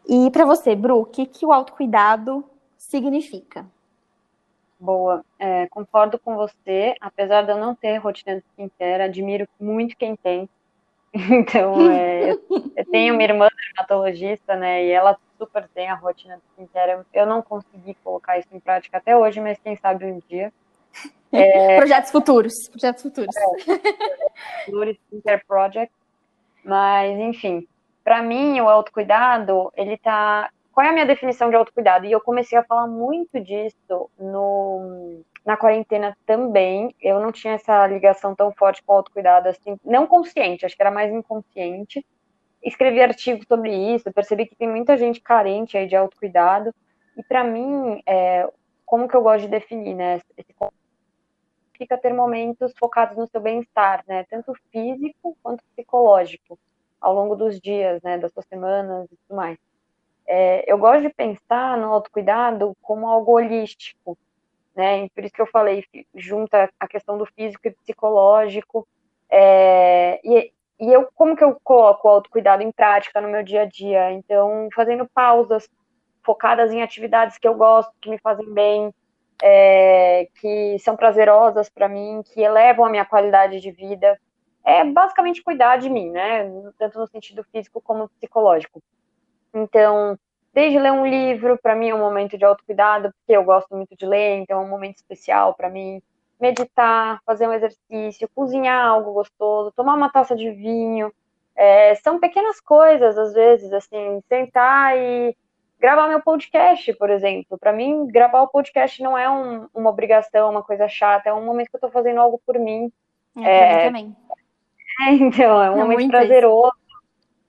E 0.08 0.28
para 0.32 0.44
você, 0.44 0.74
Bru, 0.74 1.02
o 1.02 1.04
que, 1.04 1.24
que 1.24 1.46
o 1.46 1.52
autocuidado 1.52 2.44
significa? 2.76 3.64
Boa, 4.78 5.24
é, 5.38 5.68
concordo 5.68 6.18
com 6.18 6.34
você, 6.34 6.96
apesar 7.00 7.42
de 7.42 7.52
eu 7.52 7.58
não 7.58 7.76
ter 7.76 7.98
rotina 7.98 8.36
de 8.36 8.44
skincare, 8.50 9.04
admiro 9.04 9.46
muito 9.60 9.96
quem 9.96 10.16
tem. 10.16 10.48
Então, 11.30 11.90
é, 11.90 12.32
eu 12.32 12.84
tenho 12.90 13.14
uma 13.14 13.22
irmã 13.22 13.48
dermatologista, 13.56 14.54
né, 14.56 14.84
e 14.84 14.90
ela 14.90 15.16
super 15.38 15.68
tem 15.68 15.88
a 15.88 15.94
rotina 15.94 16.36
de 16.36 16.42
skincare. 16.52 17.04
Eu 17.12 17.26
não 17.26 17.42
consegui 17.42 17.94
colocar 18.02 18.38
isso 18.38 18.48
em 18.52 18.60
prática 18.60 18.98
até 18.98 19.16
hoje, 19.16 19.40
mas 19.40 19.58
quem 19.58 19.76
sabe 19.76 20.04
um 20.04 20.18
dia. 20.28 20.52
É, 21.32 21.76
projetos 21.76 22.12
futuros, 22.12 22.68
projetos 22.68 23.02
futuros. 23.02 23.34
É, 23.36 24.70
Skincare 25.10 25.44
Project. 25.44 25.92
Mas, 26.64 27.18
enfim, 27.18 27.66
para 28.02 28.22
mim, 28.22 28.60
o 28.60 28.68
autocuidado, 28.68 29.70
ele 29.76 29.98
tá. 29.98 30.48
Qual 30.72 30.86
é 30.86 30.90
a 30.90 30.92
minha 30.92 31.04
definição 31.04 31.50
de 31.50 31.56
autocuidado? 31.56 32.06
E 32.06 32.12
eu 32.12 32.20
comecei 32.20 32.56
a 32.56 32.64
falar 32.64 32.86
muito 32.86 33.40
disso 33.40 34.08
no, 34.18 35.20
na 35.44 35.56
quarentena 35.56 36.16
também. 36.24 36.94
Eu 37.02 37.20
não 37.20 37.32
tinha 37.32 37.54
essa 37.54 37.86
ligação 37.86 38.34
tão 38.34 38.52
forte 38.52 38.82
com 38.84 38.92
o 38.92 38.96
autocuidado, 38.96 39.48
assim, 39.48 39.76
não 39.84 40.06
consciente, 40.06 40.64
acho 40.64 40.76
que 40.76 40.82
era 40.82 40.90
mais 40.90 41.12
inconsciente 41.12 42.06
escrevi 42.66 43.00
artigos 43.00 43.46
sobre 43.46 43.72
isso, 43.94 44.12
percebi 44.12 44.46
que 44.46 44.56
tem 44.56 44.68
muita 44.68 44.96
gente 44.96 45.20
carente 45.20 45.76
aí 45.76 45.86
de 45.86 45.96
autocuidado, 45.96 46.74
e 47.16 47.22
para 47.22 47.44
mim, 47.44 48.02
é, 48.06 48.48
como 48.84 49.08
que 49.08 49.16
eu 49.16 49.22
gosto 49.22 49.42
de 49.42 49.48
definir, 49.48 49.94
né, 49.94 50.20
esse 50.36 50.52
fica 51.76 51.98
ter 51.98 52.12
momentos 52.12 52.72
focados 52.78 53.16
no 53.16 53.26
seu 53.26 53.40
bem-estar, 53.40 54.02
né, 54.08 54.24
tanto 54.30 54.52
físico 54.72 55.36
quanto 55.42 55.62
psicológico, 55.74 56.58
ao 57.00 57.14
longo 57.14 57.36
dos 57.36 57.60
dias, 57.60 58.02
né, 58.02 58.18
das 58.18 58.32
suas 58.32 58.46
semanas 58.46 59.04
e 59.06 59.16
tudo 59.16 59.36
mais. 59.36 59.58
É, 60.26 60.70
eu 60.70 60.78
gosto 60.78 61.02
de 61.02 61.10
pensar 61.10 61.76
no 61.76 61.92
autocuidado 61.92 62.74
como 62.80 63.06
algo 63.06 63.32
holístico, 63.32 64.18
né, 64.74 65.04
e 65.04 65.10
por 65.10 65.24
isso 65.24 65.34
que 65.34 65.42
eu 65.42 65.46
falei, 65.46 65.84
junta 66.14 66.70
a 66.80 66.88
questão 66.88 67.16
do 67.18 67.26
físico 67.26 67.68
e 67.68 67.70
psicológico, 67.70 68.88
é, 69.30 70.20
e 70.24 70.52
e 70.78 70.92
eu, 70.92 71.08
como 71.14 71.34
que 71.34 71.42
eu 71.42 71.58
coloco 71.64 72.06
o 72.06 72.10
autocuidado 72.10 72.62
em 72.62 72.70
prática 72.70 73.20
no 73.20 73.28
meu 73.28 73.42
dia 73.42 73.62
a 73.62 73.66
dia? 73.66 74.12
Então, 74.12 74.68
fazendo 74.74 75.08
pausas 75.08 75.68
focadas 76.22 76.72
em 76.72 76.82
atividades 76.82 77.38
que 77.38 77.48
eu 77.48 77.54
gosto, 77.54 77.92
que 78.00 78.10
me 78.10 78.18
fazem 78.18 78.52
bem, 78.52 78.92
é, 79.42 80.28
que 80.40 80.78
são 80.80 80.96
prazerosas 80.96 81.68
para 81.68 81.88
mim, 81.88 82.22
que 82.24 82.40
elevam 82.40 82.84
a 82.84 82.90
minha 82.90 83.04
qualidade 83.04 83.60
de 83.60 83.70
vida. 83.70 84.20
É 84.64 84.84
basicamente 84.84 85.42
cuidar 85.42 85.78
de 85.78 85.88
mim, 85.88 86.10
né? 86.10 86.50
Tanto 86.78 86.98
no 86.98 87.06
sentido 87.06 87.44
físico 87.44 87.80
como 87.80 88.08
psicológico. 88.08 88.82
Então, 89.54 90.18
desde 90.52 90.78
ler 90.78 90.92
um 90.92 91.06
livro, 91.06 91.58
para 91.62 91.76
mim 91.76 91.88
é 91.88 91.94
um 91.94 92.00
momento 92.00 92.36
de 92.36 92.44
autocuidado, 92.44 93.12
porque 93.12 93.36
eu 93.36 93.44
gosto 93.44 93.74
muito 93.74 93.96
de 93.96 94.04
ler, 94.04 94.38
então 94.38 94.60
é 94.60 94.64
um 94.64 94.68
momento 94.68 94.96
especial 94.96 95.54
para 95.54 95.70
mim 95.70 96.02
meditar, 96.40 97.20
fazer 97.24 97.48
um 97.48 97.52
exercício, 97.52 98.28
cozinhar 98.34 98.86
algo 98.86 99.12
gostoso, 99.12 99.72
tomar 99.74 99.94
uma 99.94 100.10
taça 100.10 100.36
de 100.36 100.50
vinho. 100.50 101.12
É, 101.54 101.94
são 101.96 102.20
pequenas 102.20 102.60
coisas, 102.60 103.16
às 103.16 103.32
vezes, 103.32 103.72
assim, 103.72 104.20
sentar 104.28 104.96
e 104.96 105.34
gravar 105.80 106.08
meu 106.08 106.20
podcast, 106.20 106.92
por 106.94 107.10
exemplo. 107.10 107.58
Para 107.58 107.72
mim, 107.72 108.06
gravar 108.06 108.42
o 108.42 108.48
podcast 108.48 109.02
não 109.02 109.16
é 109.16 109.30
um, 109.30 109.66
uma 109.74 109.90
obrigação, 109.90 110.50
uma 110.50 110.62
coisa 110.62 110.88
chata, 110.88 111.30
é 111.30 111.32
um 111.32 111.44
momento 111.44 111.68
que 111.68 111.76
eu 111.76 111.78
estou 111.78 111.90
fazendo 111.90 112.20
algo 112.20 112.40
por 112.44 112.58
mim. 112.58 112.92
É, 113.38 113.58
é... 113.58 113.86
também. 113.86 114.14
É, 114.98 115.10
então, 115.12 115.62
é 115.62 115.70
um 115.70 115.74
é 115.74 115.84
momento 115.84 116.08
prazeroso. 116.08 116.72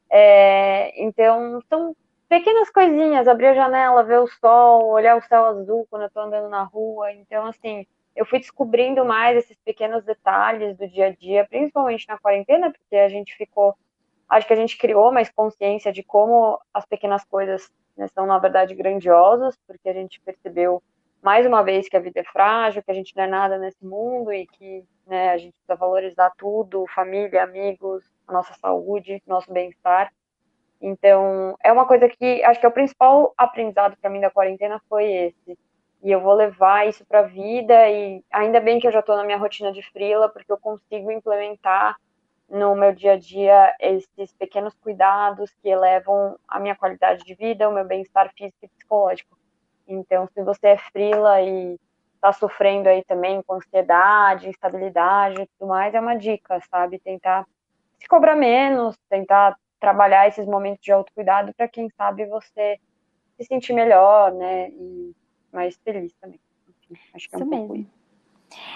É, 0.10 1.02
então, 1.02 1.62
são 1.70 1.96
pequenas 2.28 2.70
coisinhas, 2.70 3.26
abrir 3.26 3.48
a 3.48 3.54
janela, 3.54 4.04
ver 4.04 4.20
o 4.20 4.28
sol, 4.28 4.88
olhar 4.88 5.16
o 5.16 5.22
céu 5.22 5.46
azul 5.46 5.88
quando 5.90 6.04
eu 6.04 6.10
tô 6.10 6.20
andando 6.20 6.50
na 6.50 6.64
rua. 6.64 7.12
Então, 7.14 7.46
assim, 7.46 7.88
eu 8.18 8.26
fui 8.26 8.40
descobrindo 8.40 9.06
mais 9.06 9.38
esses 9.38 9.56
pequenos 9.64 10.04
detalhes 10.04 10.76
do 10.76 10.88
dia 10.88 11.08
a 11.08 11.12
dia, 11.12 11.46
principalmente 11.48 12.08
na 12.08 12.18
quarentena, 12.18 12.72
porque 12.72 12.96
a 12.96 13.08
gente 13.08 13.36
ficou, 13.36 13.76
acho 14.28 14.48
que 14.48 14.54
a 14.54 14.56
gente 14.56 14.76
criou 14.76 15.12
mais 15.12 15.30
consciência 15.30 15.94
de 15.94 16.02
como 16.02 16.60
as 16.74 16.84
pequenas 16.84 17.24
coisas 17.24 17.72
né, 17.96 18.08
são, 18.08 18.26
na 18.26 18.40
verdade, 18.40 18.74
grandiosas, 18.74 19.56
porque 19.68 19.88
a 19.88 19.94
gente 19.94 20.20
percebeu 20.22 20.82
mais 21.22 21.46
uma 21.46 21.62
vez 21.62 21.88
que 21.88 21.96
a 21.96 22.00
vida 22.00 22.20
é 22.20 22.24
frágil, 22.24 22.82
que 22.82 22.90
a 22.90 22.94
gente 22.94 23.16
não 23.16 23.24
é 23.24 23.28
nada 23.28 23.60
nesse 23.60 23.86
mundo 23.86 24.34
e 24.34 24.48
que 24.48 24.84
né, 25.06 25.30
a 25.30 25.38
gente 25.38 25.54
precisa 25.54 25.76
valorizar 25.76 26.32
tudo, 26.38 26.86
família, 26.96 27.44
amigos, 27.44 28.04
a 28.28 28.34
nossa 28.34 28.56
saúde, 28.56 29.22
nosso 29.28 29.52
bem-estar. 29.54 30.12
Então, 30.82 31.56
é 31.64 31.72
uma 31.72 31.86
coisa 31.86 32.10
que 32.10 32.44
acho 32.44 32.60
que 32.60 32.66
é 32.66 32.70
o 32.70 32.74
principal 32.74 33.32
aprendizado 33.38 33.96
para 33.98 34.10
mim 34.10 34.22
da 34.22 34.32
quarentena 34.32 34.82
foi 34.90 35.12
esse, 35.12 35.58
e 36.08 36.12
eu 36.14 36.22
vou 36.22 36.34
levar 36.34 36.88
isso 36.88 37.06
para 37.06 37.20
a 37.20 37.24
vida 37.24 37.90
e 37.90 38.24
ainda 38.32 38.62
bem 38.62 38.80
que 38.80 38.88
eu 38.88 38.92
já 38.94 39.02
estou 39.02 39.18
na 39.18 39.26
minha 39.26 39.38
rotina 39.38 39.74
de 39.74 39.82
frila 39.92 40.30
porque 40.30 40.50
eu 40.50 40.58
consigo 40.58 41.12
implementar 41.12 41.98
no 42.50 42.74
meu 42.78 42.96
dia 42.96 43.16
a 43.16 43.18
dia 43.18 43.76
esses 43.78 44.32
pequenos 44.40 44.74
cuidados 44.76 45.54
que 45.62 45.68
elevam 45.68 46.40
a 46.48 46.62
minha 46.62 46.78
qualidade 46.78 47.26
de 47.26 47.36
vida, 47.36 47.68
o 47.68 47.74
meu 47.74 47.84
bem-estar 47.84 48.32
físico 48.38 48.58
e 48.64 48.70
psicológico. 48.70 49.38
Então, 49.86 50.30
se 50.34 50.42
você 50.44 50.68
é 50.68 50.78
frila 50.78 51.42
e 51.42 51.78
está 52.16 52.32
sofrendo 52.32 52.88
aí 52.88 53.04
também 53.04 53.42
com 53.42 53.56
ansiedade, 53.56 54.48
instabilidade 54.48 55.42
e 55.42 55.48
tudo 55.60 55.68
mais, 55.68 55.94
é 55.94 56.00
uma 56.00 56.16
dica, 56.16 56.58
sabe? 56.72 57.00
Tentar 57.00 57.46
se 58.00 58.08
cobrar 58.08 58.38
menos, 58.38 58.96
tentar 59.10 59.58
trabalhar 59.78 60.26
esses 60.26 60.46
momentos 60.46 60.82
de 60.82 60.94
autocuidado 60.94 61.54
para 61.54 61.68
quem 61.68 61.90
sabe 61.98 62.26
você 62.28 62.80
se 63.36 63.46
sentir 63.46 63.74
melhor, 63.74 64.32
né? 64.32 64.70
E 64.70 65.14
mais 65.58 65.76
feliz 65.84 66.14
também. 66.22 66.40
acho 67.14 67.28
que 67.28 67.36
é 67.36 67.40
um 67.40 67.42
Isso 67.42 67.50
mesmo. 67.50 67.90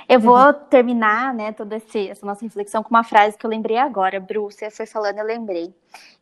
Eu 0.09 0.19
vou 0.19 0.35
uhum. 0.35 0.53
terminar, 0.69 1.33
né, 1.33 1.53
toda 1.53 1.77
esse, 1.77 2.09
essa 2.09 2.25
nossa 2.25 2.43
reflexão 2.43 2.83
com 2.83 2.89
uma 2.89 3.03
frase 3.03 3.37
que 3.37 3.45
eu 3.45 3.49
lembrei 3.49 3.77
agora. 3.77 4.19
Bruce, 4.19 4.57
você 4.57 4.69
foi 4.69 4.85
falando, 4.85 5.19
eu 5.19 5.25
lembrei. 5.25 5.73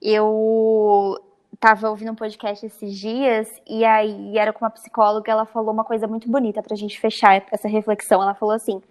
Eu 0.01 1.20
estava 1.53 1.89
ouvindo 1.89 2.12
um 2.12 2.16
podcast 2.16 2.66
esses 2.66 2.95
dias 2.95 3.49
e 3.68 3.84
aí 3.84 4.38
era 4.38 4.53
com 4.53 4.64
uma 4.64 4.70
psicóloga, 4.70 5.32
ela 5.32 5.45
falou 5.45 5.74
uma 5.74 5.84
coisa 5.84 6.07
muito 6.07 6.30
bonita 6.30 6.62
para 6.62 6.74
a 6.74 6.78
gente 6.78 6.99
fechar 6.99 7.43
essa 7.51 7.68
reflexão. 7.68 8.22
Ela 8.22 8.36
falou 8.36 8.53
assim: 8.53 8.82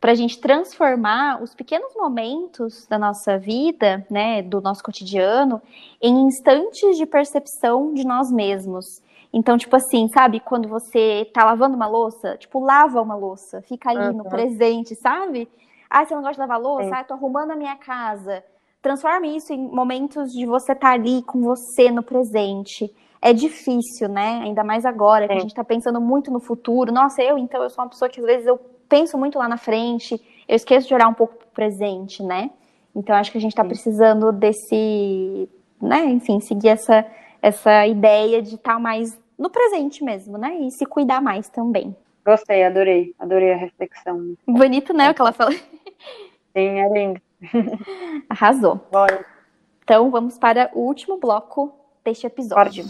para 0.00 0.12
a 0.12 0.14
gente 0.16 0.40
transformar 0.40 1.40
os 1.40 1.54
pequenos 1.54 1.94
momentos 1.94 2.86
da 2.88 2.98
nossa 2.98 3.38
vida, 3.38 4.04
né, 4.10 4.42
do 4.42 4.60
nosso 4.60 4.82
cotidiano, 4.82 5.62
em 6.00 6.26
instantes 6.26 6.96
de 6.96 7.06
percepção 7.06 7.94
de 7.94 8.04
nós 8.04 8.32
mesmos. 8.32 9.00
Então, 9.32 9.56
tipo 9.56 9.74
assim, 9.74 10.08
sabe, 10.08 10.40
quando 10.40 10.68
você 10.68 11.28
tá 11.32 11.44
lavando 11.44 11.74
uma 11.74 11.86
louça, 11.86 12.36
tipo, 12.36 12.60
lava 12.60 13.00
uma 13.00 13.14
louça, 13.14 13.62
fica 13.62 13.90
ali 13.90 14.08
uhum. 14.08 14.18
no 14.18 14.24
presente, 14.24 14.94
sabe? 14.94 15.48
Ah, 15.88 16.04
você 16.04 16.14
não 16.14 16.22
gosta 16.22 16.34
de 16.34 16.40
lavar 16.40 16.60
louça? 16.60 16.84
Sim. 16.84 16.94
Ah, 16.94 17.04
tô 17.04 17.14
arrumando 17.14 17.50
a 17.52 17.56
minha 17.56 17.76
casa. 17.76 18.44
Transforme 18.82 19.36
isso 19.36 19.52
em 19.52 19.58
momentos 19.58 20.32
de 20.32 20.44
você 20.44 20.72
estar 20.72 20.88
tá 20.88 20.94
ali 20.94 21.22
com 21.22 21.40
você 21.40 21.90
no 21.90 22.02
presente. 22.02 22.94
É 23.20 23.32
difícil, 23.32 24.08
né? 24.08 24.40
Ainda 24.42 24.64
mais 24.64 24.84
agora, 24.84 25.28
que 25.28 25.34
a 25.34 25.38
gente 25.38 25.54
tá 25.54 25.62
pensando 25.62 26.00
muito 26.00 26.30
no 26.30 26.40
futuro. 26.40 26.92
Nossa, 26.92 27.22
eu, 27.22 27.38
então, 27.38 27.62
eu 27.62 27.70
sou 27.70 27.84
uma 27.84 27.90
pessoa 27.90 28.08
que 28.08 28.20
às 28.20 28.26
vezes 28.26 28.46
eu 28.46 28.58
penso 28.88 29.16
muito 29.16 29.38
lá 29.38 29.48
na 29.48 29.56
frente, 29.56 30.20
eu 30.46 30.56
esqueço 30.56 30.88
de 30.88 30.94
olhar 30.94 31.08
um 31.08 31.14
pouco 31.14 31.36
pro 31.36 31.46
presente, 31.48 32.22
né? 32.22 32.50
Então, 32.94 33.14
acho 33.16 33.32
que 33.32 33.38
a 33.38 33.40
gente 33.40 33.54
tá 33.54 33.62
Sim. 33.62 33.68
precisando 33.68 34.32
desse, 34.32 35.48
né, 35.80 36.04
enfim, 36.06 36.40
seguir 36.40 36.68
essa, 36.68 37.06
essa 37.40 37.86
ideia 37.86 38.42
de 38.42 38.56
estar 38.56 38.74
tá 38.74 38.78
mais 38.78 39.18
no 39.42 39.50
presente 39.50 40.04
mesmo, 40.04 40.38
né? 40.38 40.54
E 40.60 40.70
se 40.70 40.86
cuidar 40.86 41.20
mais 41.20 41.48
também. 41.48 41.94
Gostei, 42.24 42.62
adorei, 42.62 43.12
adorei 43.18 43.52
a 43.52 43.56
reflexão. 43.56 44.36
Bonito, 44.46 44.94
né, 44.94 45.10
o 45.10 45.14
que 45.14 45.20
ela 45.20 45.32
falou? 45.32 45.52
Sim, 45.52 46.80
é 46.80 46.88
lindo. 46.88 47.20
Arrasou. 48.30 48.80
Bora. 48.92 49.26
Então, 49.82 50.08
vamos 50.12 50.38
para 50.38 50.70
o 50.72 50.80
último 50.86 51.18
bloco 51.18 51.74
deste 52.04 52.24
episódio. 52.24 52.84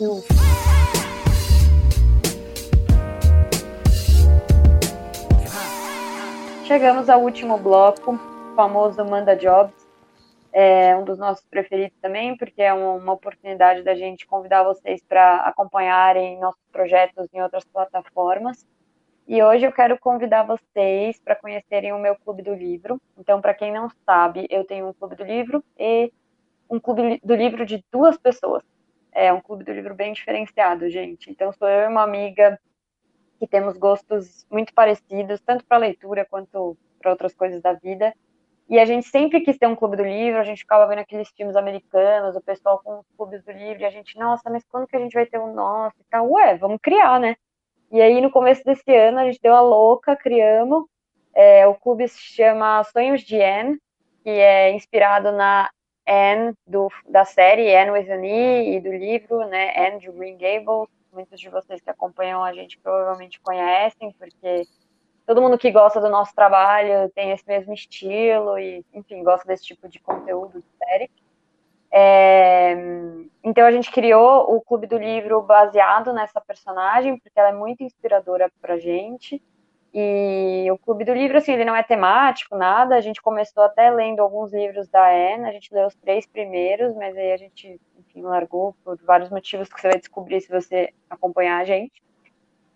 Chegamos 6.66 7.09
ao 7.09 7.22
último 7.22 7.57
bloco, 7.57 8.12
o 8.12 8.55
famoso 8.55 9.03
Manda 9.07 9.34
Jobs. 9.34 9.82
É 10.53 10.94
um 10.96 11.05
dos 11.05 11.18
nossos 11.18 11.44
preferidos 11.46 11.96
também, 12.00 12.36
porque 12.36 12.61
é 12.61 12.72
uma 12.72 13.12
oportunidade 13.12 13.82
da 13.82 13.94
gente 13.94 14.26
convidar 14.26 14.62
vocês 14.62 15.03
para 15.03 15.36
acompanharem 15.46 16.38
nossos 16.38 16.62
projetos 16.70 17.26
em 17.32 17.40
outras 17.42 17.64
plataformas. 17.64 18.66
E 19.26 19.42
hoje 19.42 19.64
eu 19.64 19.72
quero 19.72 19.98
convidar 19.98 20.42
vocês 20.42 21.18
para 21.20 21.36
conhecerem 21.36 21.92
o 21.92 21.98
meu 21.98 22.16
Clube 22.16 22.42
do 22.42 22.53
Livro. 22.53 23.00
Então, 23.16 23.40
para 23.40 23.55
quem 23.55 23.72
não 23.72 23.88
sabe, 24.05 24.46
eu 24.50 24.64
tenho 24.64 24.88
um 24.88 24.92
Clube 24.92 25.16
do 25.16 25.24
Livro 25.24 25.64
e 25.78 26.12
um 26.68 26.78
Clube 26.78 27.20
do 27.24 27.34
Livro 27.34 27.64
de 27.64 27.82
duas 27.90 28.18
pessoas. 28.18 28.62
É 29.11 29.32
um 29.32 29.40
Clube 29.40 29.64
do 29.64 29.72
Livro 29.72 29.94
bem 29.94 30.12
diferenciado, 30.12 30.90
gente. 30.90 31.30
Então, 31.30 31.53
sou 31.53 31.68
eu 31.68 31.82
e 31.84 31.88
uma 31.88 32.03
amiga 32.03 32.61
que 33.38 33.46
temos 33.46 33.76
gostos 33.78 34.46
muito 34.50 34.74
parecidos, 34.74 35.40
tanto 35.40 35.64
para 35.64 35.78
leitura 35.78 36.26
quanto 36.28 36.76
para 37.00 37.11
outras 37.11 37.34
coisas 37.34 37.62
da 37.62 37.72
vida. 37.72 38.12
E 38.72 38.80
a 38.80 38.86
gente 38.86 39.06
sempre 39.06 39.42
quis 39.42 39.58
ter 39.58 39.66
um 39.66 39.76
clube 39.76 39.98
do 39.98 40.02
livro, 40.02 40.40
a 40.40 40.44
gente 40.44 40.60
ficava 40.60 40.86
vendo 40.86 41.00
aqueles 41.00 41.28
filmes 41.36 41.56
americanos, 41.56 42.34
o 42.34 42.40
pessoal 42.40 42.80
com 42.82 43.00
os 43.00 43.06
clubes 43.18 43.44
do 43.44 43.52
livro, 43.52 43.82
e 43.82 43.84
a 43.84 43.90
gente, 43.90 44.18
nossa, 44.18 44.48
mas 44.48 44.64
quando 44.64 44.86
que 44.86 44.96
a 44.96 44.98
gente 44.98 45.12
vai 45.12 45.26
ter 45.26 45.38
um 45.38 45.52
nosso 45.52 45.94
e 46.00 46.04
tal? 46.10 46.26
Ué, 46.30 46.56
vamos 46.56 46.78
criar, 46.82 47.20
né? 47.20 47.36
E 47.90 48.00
aí, 48.00 48.18
no 48.22 48.30
começo 48.30 48.64
desse 48.64 48.90
ano, 48.96 49.18
a 49.18 49.24
gente 49.26 49.38
deu 49.42 49.54
a 49.54 49.60
louca, 49.60 50.16
criamos. 50.16 50.86
É, 51.34 51.66
o 51.66 51.74
clube 51.74 52.08
se 52.08 52.18
chama 52.18 52.82
Sonhos 52.84 53.20
de 53.20 53.42
Anne, 53.42 53.78
que 54.22 54.30
é 54.30 54.70
inspirado 54.72 55.32
na 55.32 55.68
Anne 56.08 56.54
do, 56.66 56.88
da 57.06 57.26
série 57.26 57.76
Anne 57.76 57.90
with 57.90 58.10
an 58.10 58.24
E 58.24 58.80
do 58.80 58.90
livro, 58.90 59.46
né, 59.48 59.74
Anne 59.76 59.98
de 59.98 60.10
Green 60.10 60.38
Gables. 60.38 60.88
Muitos 61.12 61.38
de 61.38 61.50
vocês 61.50 61.82
que 61.82 61.90
acompanham 61.90 62.42
a 62.42 62.54
gente 62.54 62.78
provavelmente 62.78 63.38
conhecem, 63.38 64.12
porque 64.12 64.62
todo 65.26 65.40
mundo 65.40 65.58
que 65.58 65.70
gosta 65.70 66.00
do 66.00 66.08
nosso 66.08 66.34
trabalho 66.34 67.10
tem 67.10 67.30
esse 67.30 67.46
mesmo 67.46 67.72
estilo 67.72 68.58
e, 68.58 68.84
enfim, 68.92 69.22
gosta 69.22 69.46
desse 69.46 69.64
tipo 69.64 69.88
de 69.88 69.98
conteúdo 70.00 70.60
de 70.60 70.66
série. 70.78 71.10
É, 71.94 72.74
então 73.44 73.66
a 73.66 73.70
gente 73.70 73.90
criou 73.90 74.54
o 74.54 74.60
Clube 74.62 74.86
do 74.86 74.96
Livro 74.96 75.42
baseado 75.42 76.12
nessa 76.12 76.40
personagem, 76.40 77.18
porque 77.18 77.38
ela 77.38 77.50
é 77.50 77.52
muito 77.52 77.82
inspiradora 77.82 78.50
pra 78.60 78.78
gente. 78.78 79.42
E 79.94 80.66
o 80.72 80.78
Clube 80.78 81.04
do 81.04 81.12
Livro, 81.12 81.36
assim, 81.36 81.52
ele 81.52 81.66
não 81.66 81.76
é 81.76 81.82
temático, 81.82 82.56
nada. 82.56 82.96
A 82.96 83.00
gente 83.02 83.20
começou 83.20 83.62
até 83.62 83.90
lendo 83.90 84.20
alguns 84.20 84.52
livros 84.52 84.88
da 84.88 85.06
Anne, 85.06 85.46
a 85.46 85.52
gente 85.52 85.72
leu 85.72 85.86
os 85.86 85.94
três 85.96 86.26
primeiros, 86.26 86.94
mas 86.94 87.14
aí 87.14 87.30
a 87.30 87.36
gente, 87.36 87.78
enfim, 87.98 88.22
largou 88.22 88.74
por 88.82 88.96
vários 89.04 89.28
motivos 89.28 89.68
que 89.68 89.78
você 89.78 89.88
vai 89.88 89.98
descobrir 89.98 90.40
se 90.40 90.48
você 90.48 90.94
acompanhar 91.10 91.60
a 91.60 91.64
gente. 91.64 92.02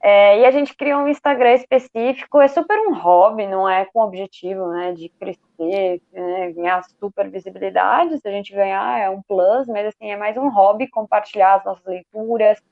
É, 0.09 0.39
e 0.39 0.47
a 0.47 0.53
gente 0.53 0.73
criou 0.77 1.01
um 1.01 1.09
Instagram 1.09 1.55
específico, 1.55 2.41
é 2.41 2.47
super 2.47 2.79
um 2.79 2.95
hobby, 2.95 3.45
não 3.45 3.69
é 3.69 3.85
com 3.87 3.99
objetivo 3.99 4.69
né, 4.69 4.93
de 4.93 5.09
crescer, 5.09 6.01
né, 6.13 6.53
ganhar 6.53 6.85
super 7.01 7.29
visibilidade, 7.29 8.17
se 8.21 8.29
a 8.29 8.31
gente 8.31 8.53
ganhar 8.53 9.01
é 9.01 9.11
um 9.11 9.21
plus, 9.21 9.67
mas 9.67 9.87
assim, 9.89 10.13
é 10.13 10.17
mais 10.17 10.37
um 10.37 10.49
hobby 10.49 10.87
compartilhar 10.87 11.57
as 11.57 11.65
nossas 11.65 11.85
leituras, 11.85 12.63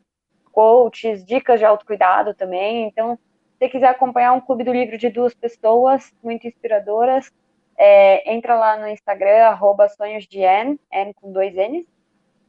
coaches, 0.52 1.24
dicas 1.24 1.58
de 1.58 1.64
autocuidado 1.64 2.34
também, 2.34 2.86
então 2.86 3.16
se 3.16 3.58
você 3.58 3.68
quiser 3.68 3.88
acompanhar 3.88 4.32
um 4.32 4.40
clube 4.40 4.62
do 4.62 4.72
livro 4.72 4.96
de 4.96 5.10
duas 5.10 5.34
pessoas 5.34 6.14
muito 6.22 6.46
inspiradoras, 6.46 7.32
é, 7.76 8.32
entra 8.32 8.54
lá 8.54 8.76
no 8.76 8.86
Instagram, 8.86 9.46
arroba 9.46 9.88
sonhos 9.88 10.24
de 10.28 10.38
N, 10.38 10.78
N 10.92 11.12
com 11.14 11.32
dois 11.32 11.52
N's, 11.52 11.84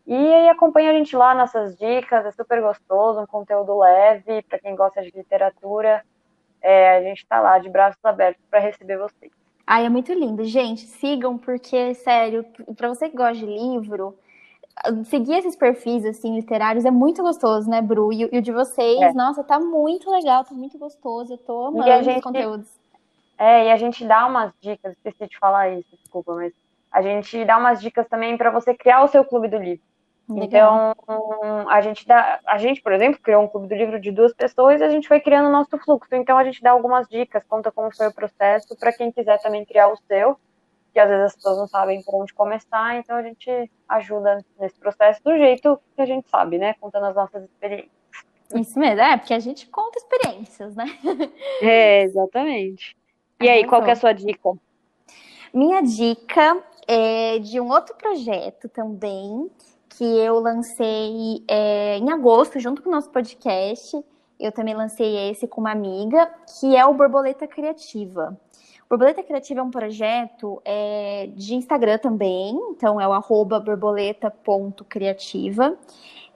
e 0.08 0.14
aí 0.16 0.49
acompanha 0.49 0.91
a 0.91 0.93
gente 0.93 1.16
lá, 1.16 1.34
nossas 1.34 1.76
dicas, 1.78 2.26
é 2.26 2.32
super 2.32 2.62
gostoso, 2.62 3.20
um 3.20 3.26
conteúdo 3.26 3.80
leve, 3.80 4.43
para 4.43 4.60
quem 4.60 4.76
gosta 4.76 5.01
de 5.01 5.12
literatura. 5.12 6.03
É, 6.62 6.97
a 6.97 7.01
gente 7.01 7.20
está 7.20 7.39
lá 7.39 7.58
de 7.58 7.70
braços 7.70 8.03
abertos 8.03 8.43
para 8.49 8.60
receber 8.60 8.97
vocês. 8.97 9.32
Ai, 9.66 9.86
é 9.86 9.89
muito 9.89 10.14
lindo. 10.14 10.43
Gente, 10.43 10.82
sigam, 10.82 11.38
porque, 11.38 11.95
sério, 11.95 12.45
para 12.78 12.88
você 12.88 13.10
que 13.10 13.18
gosta 13.18 13.34
de 13.34 13.45
livro, 13.45 14.16
seguir 15.06 15.39
esses 15.39 15.56
perfis, 15.56 16.06
assim, 16.06 16.36
literários 16.36 16.86
é 16.86 16.91
muito 16.91 17.24
gostoso, 17.24 17.68
né, 17.68 17.82
Bru? 17.82 18.14
E, 18.14 18.30
e 18.32 18.38
o 18.38 18.41
de 18.41 18.51
vocês, 18.51 19.01
é. 19.01 19.14
nossa, 19.14 19.43
tá 19.43 19.60
muito 19.60 20.10
legal, 20.12 20.43
tá 20.43 20.53
muito 20.53 20.78
gostoso. 20.78 21.34
Eu 21.34 21.38
tô 21.39 21.66
amando 21.66 22.03
gente, 22.03 22.18
os 22.18 22.24
conteúdos. 22.24 22.68
É, 23.38 23.68
e 23.68 23.72
a 23.72 23.76
gente 23.76 24.06
dá 24.06 24.28
umas 24.28 24.53
dicas, 24.62 24.93
esqueci 24.93 25.28
de 25.28 25.38
falar 25.38 25.70
isso, 25.70 25.89
desculpa, 25.91 26.36
mas 26.36 26.53
a 26.91 27.01
gente 27.01 27.43
dá 27.43 27.58
umas 27.58 27.82
dicas 27.82 28.08
também 28.08 28.38
para 28.38 28.51
você 28.51 28.74
criar 28.74 29.03
o 29.03 29.08
seu 29.08 29.26
clube 29.26 29.47
do 29.47 29.58
livro. 29.58 29.84
Legal. 30.28 30.95
Então, 30.97 31.69
a 31.69 31.82
gente 31.82 32.07
dá, 32.07 32.39
a 32.45 32.57
gente, 32.57 32.82
por 32.82 32.91
exemplo, 32.91 33.19
criou 33.21 33.43
um 33.43 33.47
clube 33.47 33.67
do 33.67 33.76
livro 33.76 33.99
de 33.99 34.11
duas 34.11 34.34
pessoas 34.34 34.82
e 34.82 34.84
a 34.84 34.89
gente 34.89 35.07
foi 35.07 35.19
criando 35.19 35.47
o 35.47 35.51
nosso 35.51 35.78
fluxo. 35.78 36.13
Então, 36.15 36.38
a 36.38 36.43
gente 36.43 36.61
dá 36.63 36.71
algumas 36.71 37.07
dicas, 37.07 37.43
conta 37.47 37.71
como 37.71 37.95
foi 37.95 38.07
o 38.07 38.13
processo, 38.13 38.76
para 38.76 38.91
quem 38.91 39.11
quiser 39.11 39.39
também 39.41 39.63
criar 39.63 39.88
o 39.88 39.97
seu, 40.07 40.38
que 40.91 40.99
às 40.99 41.09
vezes 41.09 41.26
as 41.26 41.36
pessoas 41.36 41.57
não 41.57 41.67
sabem 41.67 42.01
por 42.03 42.15
onde 42.15 42.34
começar, 42.34 42.97
então 42.97 43.17
a 43.17 43.21
gente 43.21 43.71
ajuda 43.88 44.43
nesse 44.59 44.80
processo 44.80 45.21
do 45.23 45.38
jeito 45.38 45.80
que 45.95 46.01
a 46.01 46.05
gente 46.05 46.28
sabe, 46.30 46.57
né? 46.57 46.73
Contando 46.80 47.05
as 47.05 47.15
nossas 47.15 47.43
experiências. 47.43 47.91
Isso 48.55 48.80
mesmo, 48.80 49.01
é, 49.01 49.17
porque 49.17 49.34
a 49.34 49.39
gente 49.39 49.67
conta 49.67 49.97
experiências, 49.97 50.76
né? 50.76 50.86
É, 51.61 52.03
exatamente. 52.03 52.95
E 53.41 53.49
aí, 53.49 53.67
qual 53.67 53.84
que 53.84 53.89
é 53.89 53.93
a 53.93 53.97
sua 53.97 54.13
dica? 54.13 54.53
Minha 55.53 55.82
dica 55.82 56.63
é 56.88 57.38
de 57.39 57.59
um 57.59 57.69
outro 57.69 57.93
projeto 57.95 58.69
também, 58.69 59.51
que 59.98 60.04
eu 60.04 60.39
lancei 60.39 61.43
é, 61.48 61.98
em 61.98 62.12
agosto, 62.12 62.60
junto 62.60 62.82
com 62.82 62.89
o 62.89 62.91
nosso 62.91 63.10
podcast. 63.10 63.98
Eu 64.39 64.52
também 64.52 64.76
lancei 64.76 65.30
esse 65.30 65.48
com 65.48 65.62
uma 65.62 65.72
amiga, 65.72 66.30
que 66.60 66.76
é 66.76 66.86
o 66.86 66.93
Borboleta 66.93 67.48
Criativa. 67.48 68.38
Borboleta 68.89 69.24
Criativa 69.24 69.62
é 69.62 69.64
um 69.64 69.72
projeto 69.72 70.62
é, 70.66 71.30
de 71.36 71.56
Instagram 71.56 71.98
também, 71.98 72.54
então 72.72 73.00
é 73.00 73.08
o 73.08 73.14
arroba 73.14 73.58
borboleta.criativa. 73.60 75.78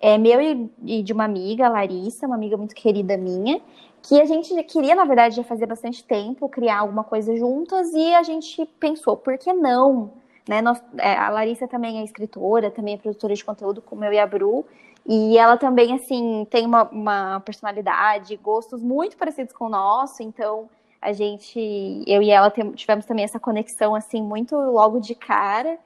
É 0.02 0.18
meu 0.18 0.40
e 0.86 1.04
de 1.04 1.12
uma 1.12 1.26
amiga, 1.26 1.68
Larissa, 1.68 2.26
uma 2.26 2.38
amiga 2.38 2.56
muito 2.56 2.74
querida 2.74 3.18
minha, 3.18 3.60
que 4.02 4.22
a 4.22 4.26
gente 4.26 4.64
queria, 4.64 4.96
na 4.96 5.04
verdade, 5.04 5.36
já 5.36 5.44
fazia 5.44 5.68
bastante 5.68 6.02
tempo, 6.06 6.48
criar 6.48 6.80
alguma 6.80 7.04
coisa 7.04 7.36
juntas, 7.36 7.92
e 7.94 8.16
a 8.16 8.24
gente 8.24 8.66
pensou, 8.80 9.18
por 9.18 9.38
que 9.38 9.52
não 9.52 10.14
né? 10.50 10.64
Nós, 10.64 10.82
é, 10.98 11.14
a 11.16 11.30
Larissa 11.30 11.68
também 11.68 12.00
é 12.00 12.04
escritora, 12.04 12.72
também 12.72 12.96
é 12.96 12.98
produtora 12.98 13.36
de 13.36 13.46
conteúdo, 13.46 13.84
como 13.84 14.04
eu 14.04 14.12
e 14.12 14.18
a 14.18 14.26
Bru. 14.26 14.66
E 15.08 15.38
ela 15.38 15.58
também, 15.58 15.94
assim, 15.94 16.48
tem 16.50 16.66
uma, 16.66 16.90
uma 16.90 17.40
personalidade, 17.42 18.36
gostos 18.38 18.82
muito 18.82 19.16
parecidos 19.16 19.54
com 19.54 19.66
o 19.66 19.70
nosso, 19.70 20.24
então 20.24 20.68
a 21.00 21.14
gente, 21.14 22.04
eu 22.08 22.24
e 22.24 22.32
ela 22.32 22.52
tivemos 22.76 23.06
também 23.06 23.24
essa 23.24 23.40
conexão, 23.40 23.94
assim, 23.94 24.24
muito 24.24 24.56
logo 24.56 25.00
de 25.00 25.14
cara. 25.14 25.78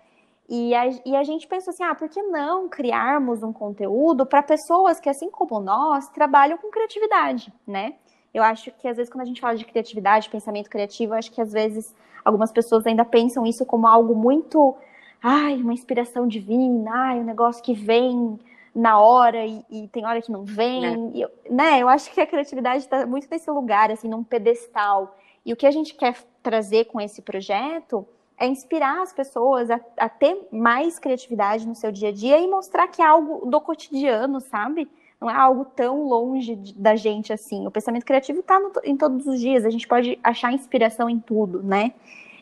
E 0.47 0.74
a, 0.74 0.88
e 1.05 1.14
a 1.14 1.24
gente 1.24 1.45
pensou 1.45 1.72
assim, 1.72 1.84
ah, 1.84 1.93
por 1.93 2.07
que 2.07 2.22
não 2.22 2.70
criarmos 2.70 3.43
um 3.43 3.51
conteúdo 3.51 4.26
para 4.26 4.41
pessoas 4.41 4.97
que, 4.97 5.09
assim 5.09 5.30
como 5.30 5.59
nós, 5.59 6.07
trabalham 6.07 6.57
com 6.57 6.72
criatividade, 6.72 7.53
né? 7.68 7.95
Eu 8.34 8.43
acho 8.43 8.71
que 8.71 8.88
às 8.88 8.97
vezes 8.97 9.11
quando 9.11 9.21
a 9.21 9.25
gente 9.25 9.41
fala 9.41 9.55
de 9.55 9.65
criatividade, 9.65 10.29
pensamento 10.29 10.69
criativo, 10.69 11.13
acho 11.13 11.31
que 11.31 11.41
às 11.41 11.51
vezes 11.51 11.95
algumas 12.25 12.51
pessoas 12.51 12.86
ainda 12.88 13.05
pensam 13.05 13.45
isso 13.45 13.65
como 13.65 13.86
algo 13.86 14.15
muito, 14.15 14.75
ai, 15.21 15.55
uma 15.55 15.73
inspiração 15.73 16.27
divina, 16.27 16.91
ai, 16.91 17.19
um 17.19 17.23
negócio 17.23 17.63
que 17.63 17.73
vem 17.73 18.39
na 18.75 18.99
hora 18.99 19.45
e, 19.45 19.63
e 19.69 19.88
tem 19.89 20.05
hora 20.05 20.21
que 20.21 20.31
não 20.31 20.43
vem, 20.43 20.86
é. 20.86 20.97
e, 21.13 21.27
né? 21.49 21.79
Eu 21.79 21.88
acho 21.88 22.11
que 22.11 22.19
a 22.19 22.25
criatividade 22.25 22.84
está 22.84 23.05
muito 23.05 23.27
nesse 23.29 23.49
lugar, 23.51 23.91
assim, 23.91 24.07
num 24.07 24.23
pedestal. 24.23 25.15
E 25.45 25.53
o 25.53 25.55
que 25.55 25.67
a 25.67 25.71
gente 25.71 25.93
quer 25.93 26.15
trazer 26.41 26.86
com 26.86 26.99
esse 26.99 27.21
projeto 27.21 28.07
é 28.38 28.47
inspirar 28.47 29.01
as 29.01 29.13
pessoas 29.13 29.69
a, 29.69 29.79
a 29.97 30.09
ter 30.09 30.47
mais 30.51 30.97
criatividade 30.97 31.67
no 31.67 31.75
seu 31.75 31.91
dia 31.91 32.09
a 32.09 32.11
dia 32.11 32.39
e 32.39 32.47
mostrar 32.47 32.88
que 32.88 33.01
é 33.01 33.05
algo 33.05 33.45
do 33.45 33.61
cotidiano, 33.61 34.41
sabe? 34.41 34.89
Não 35.24 35.30
é 35.30 35.36
algo 35.36 35.63
tão 35.63 36.03
longe 36.03 36.55
de, 36.55 36.74
da 36.74 36.97
gente 36.97 37.32
assim. 37.32 37.65
O 37.65 37.71
pensamento 37.71 38.05
criativo 38.05 38.41
está 38.41 38.59
em 38.84 38.97
todos 38.97 39.26
os 39.26 39.39
dias, 39.39 39.63
a 39.63 39.69
gente 39.69 39.88
pode 39.88 40.19
achar 40.21 40.51
inspiração 40.51 41.09
em 41.09 41.17
tudo, 41.17 41.63
né? 41.63 41.93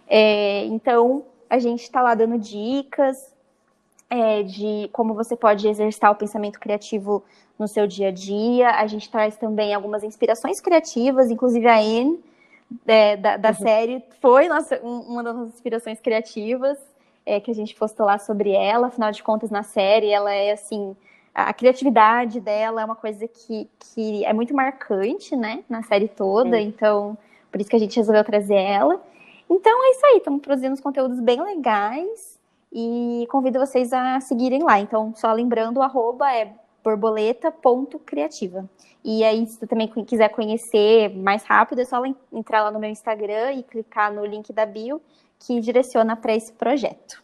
É, 0.07 0.65
então, 0.65 1.23
a 1.47 1.59
gente 1.59 1.83
está 1.83 2.01
lá 2.01 2.15
dando 2.15 2.39
dicas 2.39 3.31
é, 4.09 4.41
de 4.41 4.89
como 4.91 5.13
você 5.13 5.35
pode 5.35 5.67
exercitar 5.67 6.11
o 6.11 6.15
pensamento 6.15 6.59
criativo 6.59 7.23
no 7.57 7.67
seu 7.67 7.85
dia 7.85 8.07
a 8.07 8.11
dia. 8.11 8.71
A 8.71 8.87
gente 8.87 9.09
traz 9.11 9.37
também 9.37 9.75
algumas 9.75 10.03
inspirações 10.03 10.59
criativas, 10.59 11.29
inclusive 11.29 11.67
a 11.67 11.77
Anne, 11.77 12.19
é, 12.87 13.15
da, 13.15 13.37
da 13.37 13.49
uhum. 13.49 13.55
série, 13.55 14.03
foi 14.19 14.47
nossa, 14.47 14.79
uma 14.81 15.23
das 15.23 15.35
nossas 15.35 15.53
inspirações 15.53 15.99
criativas. 15.99 16.79
É, 17.23 17.39
que 17.39 17.51
a 17.51 17.53
gente 17.53 17.75
postou 17.75 18.07
lá 18.07 18.17
sobre 18.17 18.49
ela, 18.49 18.87
afinal 18.87 19.11
de 19.11 19.21
contas, 19.21 19.51
na 19.51 19.61
série, 19.61 20.09
ela 20.09 20.33
é 20.33 20.53
assim 20.53 20.95
a 21.33 21.53
criatividade 21.53 22.39
dela 22.39 22.81
é 22.81 22.85
uma 22.85 22.95
coisa 22.95 23.27
que, 23.27 23.69
que 23.79 24.25
é 24.25 24.33
muito 24.33 24.53
marcante, 24.53 25.35
né, 25.35 25.63
na 25.69 25.81
série 25.83 26.07
toda, 26.07 26.57
Sim. 26.57 26.63
então 26.63 27.17
por 27.51 27.59
isso 27.59 27.69
que 27.69 27.75
a 27.75 27.79
gente 27.79 27.95
resolveu 27.95 28.23
trazer 28.23 28.55
ela. 28.55 29.01
Então 29.49 29.85
é 29.85 29.91
isso 29.91 30.05
aí, 30.05 30.17
estamos 30.17 30.41
produzindo 30.41 30.73
uns 30.73 30.81
conteúdos 30.81 31.19
bem 31.19 31.41
legais 31.41 32.39
e 32.71 33.27
convido 33.29 33.59
vocês 33.59 33.91
a 33.91 34.19
seguirem 34.21 34.63
lá. 34.63 34.79
Então, 34.79 35.13
só 35.15 35.31
lembrando, 35.33 35.77
o 35.77 35.81
arroba 35.81 36.33
é 36.33 36.53
borboleta.criativa. 36.83 38.69
E 39.03 39.23
aí, 39.23 39.45
se 39.45 39.57
você 39.57 39.67
também 39.67 39.87
quiser 39.87 40.29
conhecer 40.29 41.09
mais 41.15 41.43
rápido, 41.43 41.81
é 41.81 41.85
só 41.85 42.01
entrar 42.31 42.63
lá 42.63 42.71
no 42.71 42.79
meu 42.79 42.89
Instagram 42.89 43.53
e 43.53 43.63
clicar 43.63 44.13
no 44.13 44.25
link 44.25 44.53
da 44.53 44.65
bio 44.65 45.01
que 45.39 45.59
direciona 45.59 46.15
para 46.15 46.33
esse 46.35 46.53
projeto. 46.53 47.21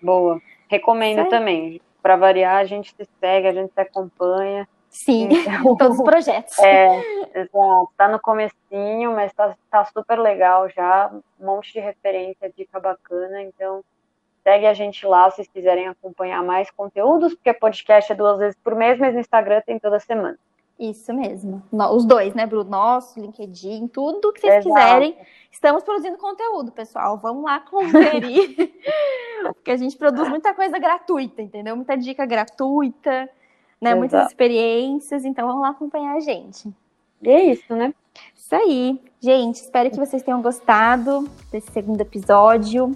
Boa. 0.00 0.40
Recomendo 0.68 1.28
também. 1.28 1.80
Para 2.04 2.16
variar, 2.16 2.58
a 2.58 2.64
gente 2.66 2.94
se 2.94 3.08
segue, 3.18 3.48
a 3.48 3.52
gente 3.54 3.72
se 3.72 3.80
acompanha. 3.80 4.68
Sim, 4.90 5.30
então, 5.30 5.74
todos 5.78 5.98
os 5.98 6.04
projetos. 6.04 6.54
É, 6.60 7.00
exato. 7.34 7.88
Tá 7.96 8.08
no 8.08 8.20
comecinho, 8.20 9.12
mas 9.12 9.32
tá, 9.32 9.56
tá 9.70 9.86
super 9.86 10.18
legal 10.18 10.68
já. 10.68 11.10
Um 11.40 11.46
monte 11.46 11.72
de 11.72 11.80
referência, 11.80 12.52
dica 12.54 12.78
bacana. 12.78 13.40
Então, 13.40 13.82
segue 14.42 14.66
a 14.66 14.74
gente 14.74 15.06
lá 15.06 15.30
se 15.30 15.36
vocês 15.36 15.48
quiserem 15.48 15.88
acompanhar 15.88 16.44
mais 16.44 16.70
conteúdos, 16.70 17.32
porque 17.32 17.54
podcast 17.54 18.12
é 18.12 18.14
duas 18.14 18.38
vezes 18.38 18.58
por 18.62 18.74
mês, 18.74 18.98
mas 18.98 19.14
no 19.14 19.20
Instagram 19.20 19.62
tem 19.62 19.78
toda 19.78 19.98
semana. 19.98 20.38
Isso 20.78 21.14
mesmo. 21.14 21.62
Os 21.92 22.04
dois, 22.04 22.34
né, 22.34 22.46
Bruno? 22.46 22.68
Nosso, 22.68 23.20
LinkedIn, 23.20 23.86
tudo 23.88 24.32
que 24.32 24.40
vocês 24.40 24.66
Exato. 24.66 24.74
quiserem. 24.74 25.16
Estamos 25.50 25.84
produzindo 25.84 26.18
conteúdo, 26.18 26.72
pessoal. 26.72 27.16
Vamos 27.16 27.44
lá 27.44 27.60
conferir. 27.60 28.72
Porque 29.54 29.70
a 29.70 29.76
gente 29.76 29.96
produz 29.96 30.28
muita 30.28 30.52
coisa 30.52 30.76
gratuita, 30.78 31.40
entendeu? 31.40 31.76
Muita 31.76 31.96
dica 31.96 32.26
gratuita, 32.26 33.30
né? 33.80 33.90
Exato. 33.90 33.98
Muitas 33.98 34.26
experiências. 34.28 35.24
Então 35.24 35.46
vamos 35.46 35.62
lá 35.62 35.68
acompanhar 35.68 36.16
a 36.16 36.20
gente. 36.20 36.68
E 37.22 37.30
é 37.30 37.44
isso, 37.52 37.74
né? 37.74 37.94
Isso 38.34 38.54
aí. 38.54 39.00
Gente, 39.20 39.56
espero 39.56 39.90
que 39.90 39.96
vocês 39.96 40.22
tenham 40.22 40.42
gostado 40.42 41.28
desse 41.52 41.70
segundo 41.70 42.00
episódio 42.00 42.94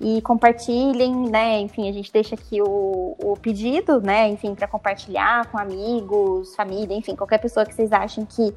e 0.00 0.22
compartilhem, 0.22 1.28
né? 1.28 1.60
Enfim, 1.60 1.88
a 1.88 1.92
gente 1.92 2.12
deixa 2.12 2.34
aqui 2.34 2.62
o, 2.62 3.16
o 3.22 3.36
pedido, 3.36 4.00
né? 4.00 4.28
Enfim, 4.28 4.54
para 4.54 4.68
compartilhar 4.68 5.50
com 5.50 5.58
amigos, 5.58 6.54
família, 6.54 6.96
enfim, 6.96 7.16
qualquer 7.16 7.38
pessoa 7.38 7.66
que 7.66 7.74
vocês 7.74 7.92
achem 7.92 8.24
que 8.24 8.54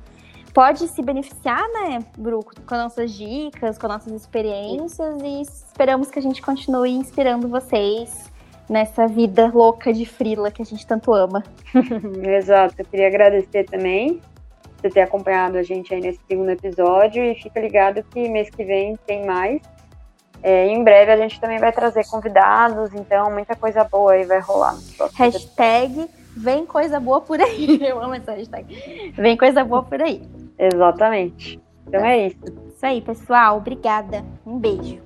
pode 0.54 0.88
se 0.88 1.02
beneficiar, 1.02 1.64
né, 1.70 2.00
Bruco, 2.18 2.54
com 2.66 2.76
nossas 2.76 3.14
dicas, 3.14 3.78
com 3.78 3.88
nossas 3.88 4.14
experiências 4.14 5.22
e 5.24 5.42
esperamos 5.42 6.12
que 6.12 6.20
a 6.20 6.22
gente 6.22 6.42
continue 6.42 6.92
inspirando 6.92 7.48
vocês 7.48 8.30
nessa 8.70 9.08
vida 9.08 9.50
louca 9.54 9.94
de 9.94 10.06
frila 10.06 10.52
que 10.52 10.62
a 10.62 10.66
gente 10.66 10.86
tanto 10.86 11.14
ama. 11.14 11.44
Exato, 12.24 12.76
eu 12.80 12.86
queria 12.86 13.08
agradecer 13.08 13.64
também 13.66 14.22
por 14.82 14.92
ter 14.92 15.02
acompanhado 15.02 15.58
a 15.58 15.64
gente 15.64 15.94
aí 15.94 16.02
nesse 16.02 16.20
segundo 16.28 16.50
episódio 16.50 17.24
e 17.24 17.36
fica 17.36 17.60
ligado 17.60 18.04
que 18.04 18.28
mês 18.30 18.50
que 18.50 18.64
vem 18.64 18.96
tem 19.06 19.26
mais. 19.26 19.62
É, 20.44 20.68
em 20.68 20.84
breve 20.84 21.12
a 21.12 21.18
gente 21.18 21.40
também 21.40 21.60
vai 21.60 21.72
trazer 21.72 22.06
convidados, 22.08 22.94
então 22.94 23.32
muita 23.32 23.56
coisa 23.56 23.84
boa 23.84 24.14
aí 24.14 24.26
vai 24.26 24.40
rolar. 24.40 24.76
Hashtag 25.16 26.10
vem 26.36 26.66
coisa 26.66 27.00
boa 27.00 27.22
por 27.22 27.40
aí. 27.40 27.80
Eu 27.84 28.02
amo 28.02 28.16
essa 28.16 28.32
hashtag. 28.32 29.14
Vem 29.16 29.38
coisa 29.38 29.64
boa 29.64 29.84
por 29.84 30.02
aí. 30.02 30.22
Exatamente. 30.58 31.60
Então 31.88 32.06
é 32.06 32.28
isso. 32.28 32.40
Isso 32.68 32.86
aí, 32.86 33.02
pessoal. 33.02 33.58
Obrigada. 33.58 34.24
Um 34.46 34.58
beijo. 34.58 35.02